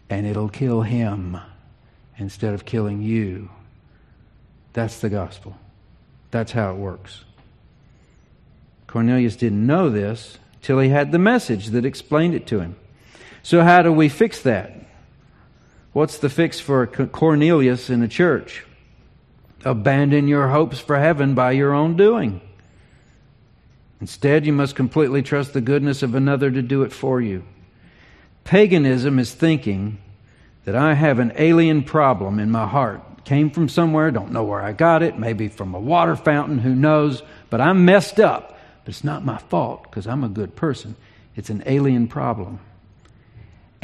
and 0.10 0.26
it'll 0.26 0.48
kill 0.48 0.84
him 0.84 1.38
instead 2.18 2.54
of 2.54 2.64
killing 2.64 3.02
you. 3.02 3.50
That's 4.72 5.00
the 5.00 5.10
gospel. 5.10 5.58
That's 6.32 6.54
how 6.54 6.72
it 6.72 6.78
works. 6.78 7.26
Cornelius 8.88 9.36
didn't 9.36 9.68
know 9.68 9.90
this 9.90 10.38
till 10.62 10.80
he 10.80 10.88
had 10.88 11.12
the 11.12 11.20
message 11.20 11.68
that 11.68 11.84
explained 11.84 12.36
it 12.36 12.48
to 12.48 12.62
him. 12.62 12.78
So, 13.46 13.62
how 13.62 13.84
do 13.84 13.92
we 13.92 14.10
fix 14.10 14.42
that? 14.42 14.74
What's 15.94 16.18
the 16.18 16.32
fix 16.32 16.60
for 16.60 16.88
Cornelius 16.88 17.92
in 17.92 18.00
the 18.00 18.08
church? 18.08 18.66
Abandon 19.64 20.28
your 20.28 20.48
hopes 20.48 20.80
for 20.80 20.98
heaven 20.98 21.36
by 21.36 21.52
your 21.52 21.72
own 21.72 21.96
doing. 21.96 22.42
Instead, 24.02 24.48
you 24.48 24.52
must 24.52 24.76
completely 24.76 25.22
trust 25.22 25.54
the 25.54 25.62
goodness 25.62 26.02
of 26.02 26.16
another 26.16 26.50
to 26.50 26.64
do 26.64 26.82
it 26.82 26.92
for 26.92 27.22
you. 27.22 27.44
Paganism 28.46 29.20
is 29.20 29.32
thinking 29.32 30.00
that 30.64 30.76
I 30.76 30.96
have 30.96 31.20
an 31.20 31.34
alien 31.36 31.84
problem 31.84 32.40
in 32.40 32.50
my 32.50 32.66
heart. 32.66 33.26
Came 33.26 33.52
from 33.52 33.70
somewhere, 33.70 34.10
don't 34.10 34.32
know 34.32 34.44
where 34.44 34.64
I 34.64 34.72
got 34.72 35.04
it, 35.04 35.20
maybe 35.20 35.50
from 35.50 35.76
a 35.76 35.80
water 35.80 36.16
fountain, 36.16 36.58
who 36.58 36.74
knows, 36.74 37.22
but 37.52 37.62
I'm 37.62 37.86
messed 37.86 38.20
up. 38.20 38.58
But 38.84 38.96
it's 38.96 39.04
not 39.04 39.24
my 39.24 39.38
fault 39.38 39.84
because 39.84 40.08
I'm 40.08 40.24
a 40.24 40.30
good 40.30 40.56
person. 40.56 40.96
It's 41.36 41.52
an 41.52 41.62
alien 41.68 42.08
problem. 42.08 42.60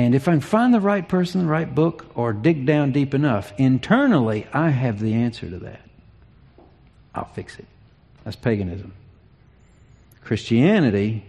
And 0.02 0.16
if 0.16 0.28
I 0.28 0.32
can 0.32 0.42
find 0.42 0.74
the 0.74 0.80
right 0.80 1.08
person, 1.08 1.42
the 1.42 1.48
right 1.48 1.76
book, 1.76 2.08
or 2.16 2.34
dig 2.34 2.66
down 2.66 2.92
deep 2.92 3.14
enough, 3.14 3.54
internally, 3.60 4.48
I 4.52 4.70
have 4.70 5.00
the 5.00 5.14
answer 5.14 5.48
to 5.48 5.60
that. 5.60 5.82
I'll 7.14 7.32
fix 7.34 7.60
it. 7.60 7.68
That's 8.24 8.36
paganism. 8.36 8.94
Christianity 10.24 11.24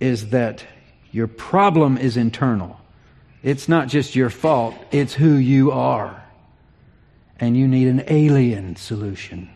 is 0.00 0.30
that 0.30 0.64
your 1.12 1.28
problem 1.28 1.96
is 1.96 2.16
internal. 2.16 2.80
It's 3.44 3.68
not 3.68 3.86
just 3.86 4.16
your 4.16 4.30
fault, 4.30 4.74
it's 4.90 5.14
who 5.14 5.34
you 5.34 5.70
are. 5.70 6.24
And 7.38 7.56
you 7.56 7.68
need 7.68 7.86
an 7.86 8.02
alien 8.08 8.74
solution, 8.74 9.48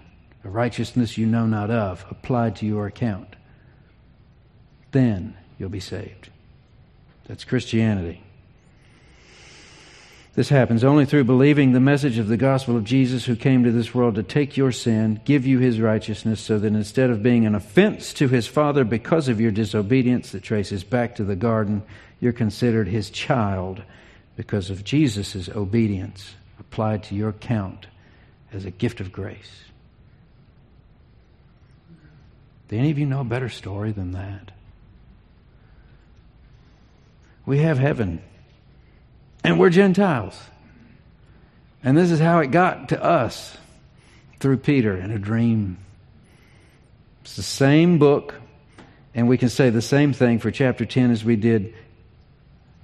a 0.44 0.48
righteousness 0.48 1.18
you 1.18 1.26
know 1.26 1.46
not 1.46 1.68
of, 1.68 2.06
applied 2.10 2.54
to 2.56 2.66
your 2.66 2.86
account. 2.86 3.34
Then 4.92 5.36
you'll 5.58 5.68
be 5.68 5.80
saved. 5.80 6.30
That's 7.28 7.44
Christianity. 7.44 8.22
This 10.34 10.48
happens 10.48 10.84
only 10.84 11.04
through 11.04 11.24
believing 11.24 11.72
the 11.72 11.80
message 11.80 12.16
of 12.16 12.28
the 12.28 12.36
gospel 12.36 12.76
of 12.76 12.84
Jesus 12.84 13.24
who 13.24 13.34
came 13.34 13.64
to 13.64 13.72
this 13.72 13.92
world 13.92 14.14
to 14.14 14.22
take 14.22 14.56
your 14.56 14.70
sin, 14.70 15.20
give 15.24 15.44
you 15.44 15.58
his 15.58 15.80
righteousness, 15.80 16.40
so 16.40 16.58
that 16.58 16.68
instead 16.68 17.10
of 17.10 17.24
being 17.24 17.44
an 17.44 17.56
offense 17.56 18.12
to 18.14 18.28
his 18.28 18.46
Father 18.46 18.84
because 18.84 19.28
of 19.28 19.40
your 19.40 19.50
disobedience 19.50 20.30
that 20.30 20.44
traces 20.44 20.84
back 20.84 21.16
to 21.16 21.24
the 21.24 21.34
garden, 21.34 21.82
you're 22.20 22.32
considered 22.32 22.86
his 22.86 23.10
child 23.10 23.82
because 24.36 24.70
of 24.70 24.84
Jesus' 24.84 25.48
obedience 25.48 26.34
applied 26.60 27.02
to 27.02 27.16
your 27.16 27.30
account 27.30 27.88
as 28.52 28.64
a 28.64 28.70
gift 28.70 29.00
of 29.00 29.10
grace. 29.10 29.64
Do 32.68 32.76
any 32.78 32.92
of 32.92 32.98
you 32.98 33.06
know 33.06 33.22
a 33.22 33.24
better 33.24 33.48
story 33.48 33.90
than 33.90 34.12
that? 34.12 34.52
We 37.48 37.60
have 37.60 37.78
heaven 37.78 38.20
and 39.42 39.58
we're 39.58 39.70
Gentiles. 39.70 40.38
And 41.82 41.96
this 41.96 42.10
is 42.10 42.20
how 42.20 42.40
it 42.40 42.48
got 42.48 42.90
to 42.90 43.02
us 43.02 43.56
through 44.38 44.58
Peter 44.58 44.94
in 44.94 45.10
a 45.10 45.18
dream. 45.18 45.78
It's 47.22 47.36
the 47.36 47.42
same 47.42 47.98
book, 47.98 48.34
and 49.14 49.28
we 49.28 49.38
can 49.38 49.48
say 49.48 49.70
the 49.70 49.80
same 49.80 50.12
thing 50.12 50.40
for 50.40 50.50
chapter 50.50 50.84
10 50.84 51.10
as 51.10 51.24
we 51.24 51.36
did 51.36 51.72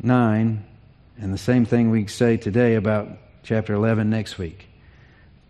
9, 0.02 0.64
and 1.18 1.34
the 1.34 1.36
same 1.36 1.66
thing 1.66 1.90
we 1.90 2.06
say 2.06 2.38
today 2.38 2.76
about 2.76 3.08
chapter 3.42 3.74
11 3.74 4.08
next 4.08 4.38
week. 4.38 4.68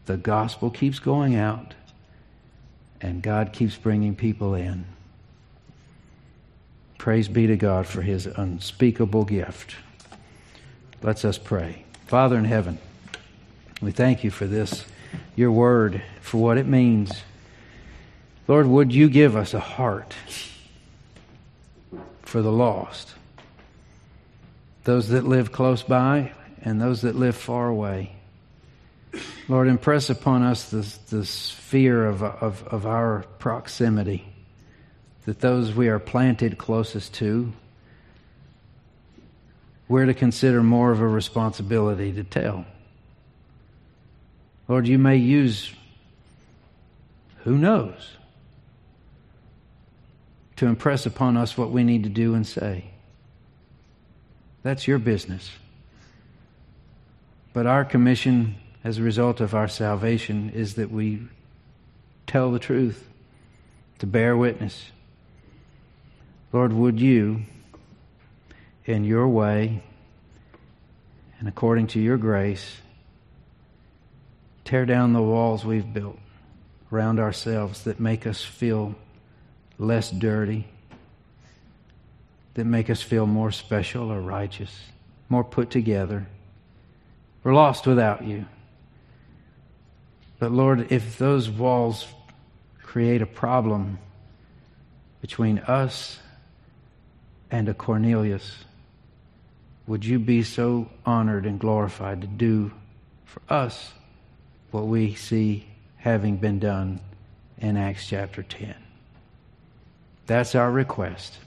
The 0.06 0.16
gospel 0.16 0.70
keeps 0.70 0.98
going 0.98 1.36
out, 1.36 1.72
and 3.00 3.22
God 3.22 3.52
keeps 3.52 3.76
bringing 3.76 4.16
people 4.16 4.54
in. 4.54 4.86
Praise 6.98 7.28
be 7.28 7.46
to 7.46 7.56
God 7.56 7.86
for 7.86 8.02
his 8.02 8.26
unspeakable 8.26 9.24
gift. 9.24 9.76
Let's 11.02 11.24
us 11.24 11.38
pray. 11.38 11.84
Father 12.06 12.36
in 12.38 12.44
heaven, 12.44 12.78
we 13.80 13.92
thank 13.92 14.24
you 14.24 14.30
for 14.30 14.46
this, 14.46 14.84
your 15.36 15.52
word, 15.52 16.02
for 16.20 16.38
what 16.38 16.58
it 16.58 16.66
means. 16.66 17.12
Lord, 18.48 18.66
would 18.66 18.92
you 18.92 19.08
give 19.08 19.36
us 19.36 19.54
a 19.54 19.60
heart 19.60 20.14
for 22.22 22.42
the 22.42 22.50
lost, 22.50 23.14
those 24.82 25.10
that 25.10 25.24
live 25.24 25.52
close 25.52 25.84
by 25.84 26.32
and 26.62 26.80
those 26.80 27.02
that 27.02 27.14
live 27.14 27.36
far 27.36 27.68
away. 27.68 28.16
Lord, 29.46 29.68
impress 29.68 30.10
upon 30.10 30.42
us 30.42 30.70
this, 30.70 30.96
this 30.96 31.50
fear 31.50 32.06
of, 32.06 32.24
of, 32.24 32.66
of 32.66 32.86
our 32.86 33.24
proximity, 33.38 34.26
that 35.24 35.40
those 35.40 35.74
we 35.74 35.88
are 35.88 35.98
planted 35.98 36.58
closest 36.58 37.14
to 37.14 37.52
we're 39.88 40.06
to 40.06 40.14
consider 40.14 40.62
more 40.62 40.92
of 40.92 41.00
a 41.00 41.06
responsibility 41.06 42.12
to 42.12 42.24
tell. 42.24 42.64
Lord, 44.66 44.88
you 44.88 44.98
may 44.98 45.16
use, 45.16 45.72
who 47.44 47.58
knows, 47.58 48.16
to 50.56 50.66
impress 50.66 51.04
upon 51.04 51.36
us 51.36 51.58
what 51.58 51.70
we 51.70 51.84
need 51.84 52.04
to 52.04 52.08
do 52.08 52.34
and 52.34 52.46
say. 52.46 52.84
That's 54.62 54.88
your 54.88 54.98
business. 54.98 55.50
But 57.52 57.66
our 57.66 57.84
commission 57.84 58.56
as 58.82 58.98
a 58.98 59.02
result 59.02 59.40
of 59.40 59.54
our 59.54 59.68
salvation 59.68 60.50
is 60.50 60.74
that 60.74 60.90
we 60.90 61.22
tell 62.26 62.50
the 62.50 62.58
truth, 62.58 63.06
to 63.98 64.06
bear 64.06 64.36
witness. 64.36 64.90
Lord, 66.54 66.72
would 66.72 67.00
you 67.00 67.42
in 68.84 69.02
your 69.02 69.26
way 69.26 69.82
and 71.40 71.48
according 71.48 71.88
to 71.88 72.00
your 72.00 72.16
grace, 72.16 72.76
tear 74.64 74.86
down 74.86 75.14
the 75.14 75.20
walls 75.20 75.64
we've 75.64 75.92
built 75.92 76.16
around 76.92 77.18
ourselves 77.18 77.82
that 77.82 77.98
make 77.98 78.24
us 78.24 78.40
feel 78.40 78.94
less 79.80 80.12
dirty, 80.12 80.68
that 82.54 82.66
make 82.66 82.88
us 82.88 83.02
feel 83.02 83.26
more 83.26 83.50
special 83.50 84.12
or 84.12 84.20
righteous, 84.20 84.72
more 85.28 85.42
put 85.42 85.70
together. 85.70 86.24
We're 87.42 87.54
lost 87.54 87.84
without 87.84 88.22
you. 88.22 88.44
But 90.38 90.52
Lord, 90.52 90.92
if 90.92 91.18
those 91.18 91.50
walls 91.50 92.06
create 92.80 93.22
a 93.22 93.26
problem 93.26 93.98
between 95.20 95.58
us 95.58 96.20
and 97.54 97.68
a 97.68 97.74
Cornelius, 97.74 98.64
would 99.86 100.04
you 100.04 100.18
be 100.18 100.42
so 100.42 100.90
honored 101.06 101.46
and 101.46 101.60
glorified 101.60 102.20
to 102.20 102.26
do 102.26 102.72
for 103.24 103.40
us 103.48 103.92
what 104.72 104.88
we 104.88 105.14
see 105.14 105.64
having 105.98 106.36
been 106.36 106.58
done 106.58 107.00
in 107.58 107.76
Acts 107.76 108.08
chapter 108.08 108.42
10? 108.42 108.74
That's 110.26 110.56
our 110.56 110.68
request. 110.68 111.38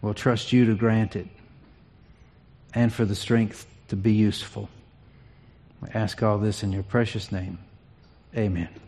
We'll 0.00 0.14
trust 0.14 0.52
you 0.52 0.66
to 0.66 0.74
grant 0.74 1.14
it 1.14 1.28
and 2.74 2.92
for 2.92 3.04
the 3.04 3.14
strength 3.14 3.66
to 3.86 3.94
be 3.94 4.14
useful. 4.14 4.68
We 5.80 5.90
ask 5.94 6.24
all 6.24 6.38
this 6.38 6.64
in 6.64 6.72
your 6.72 6.82
precious 6.82 7.30
name. 7.30 7.58
Amen. 8.36 8.82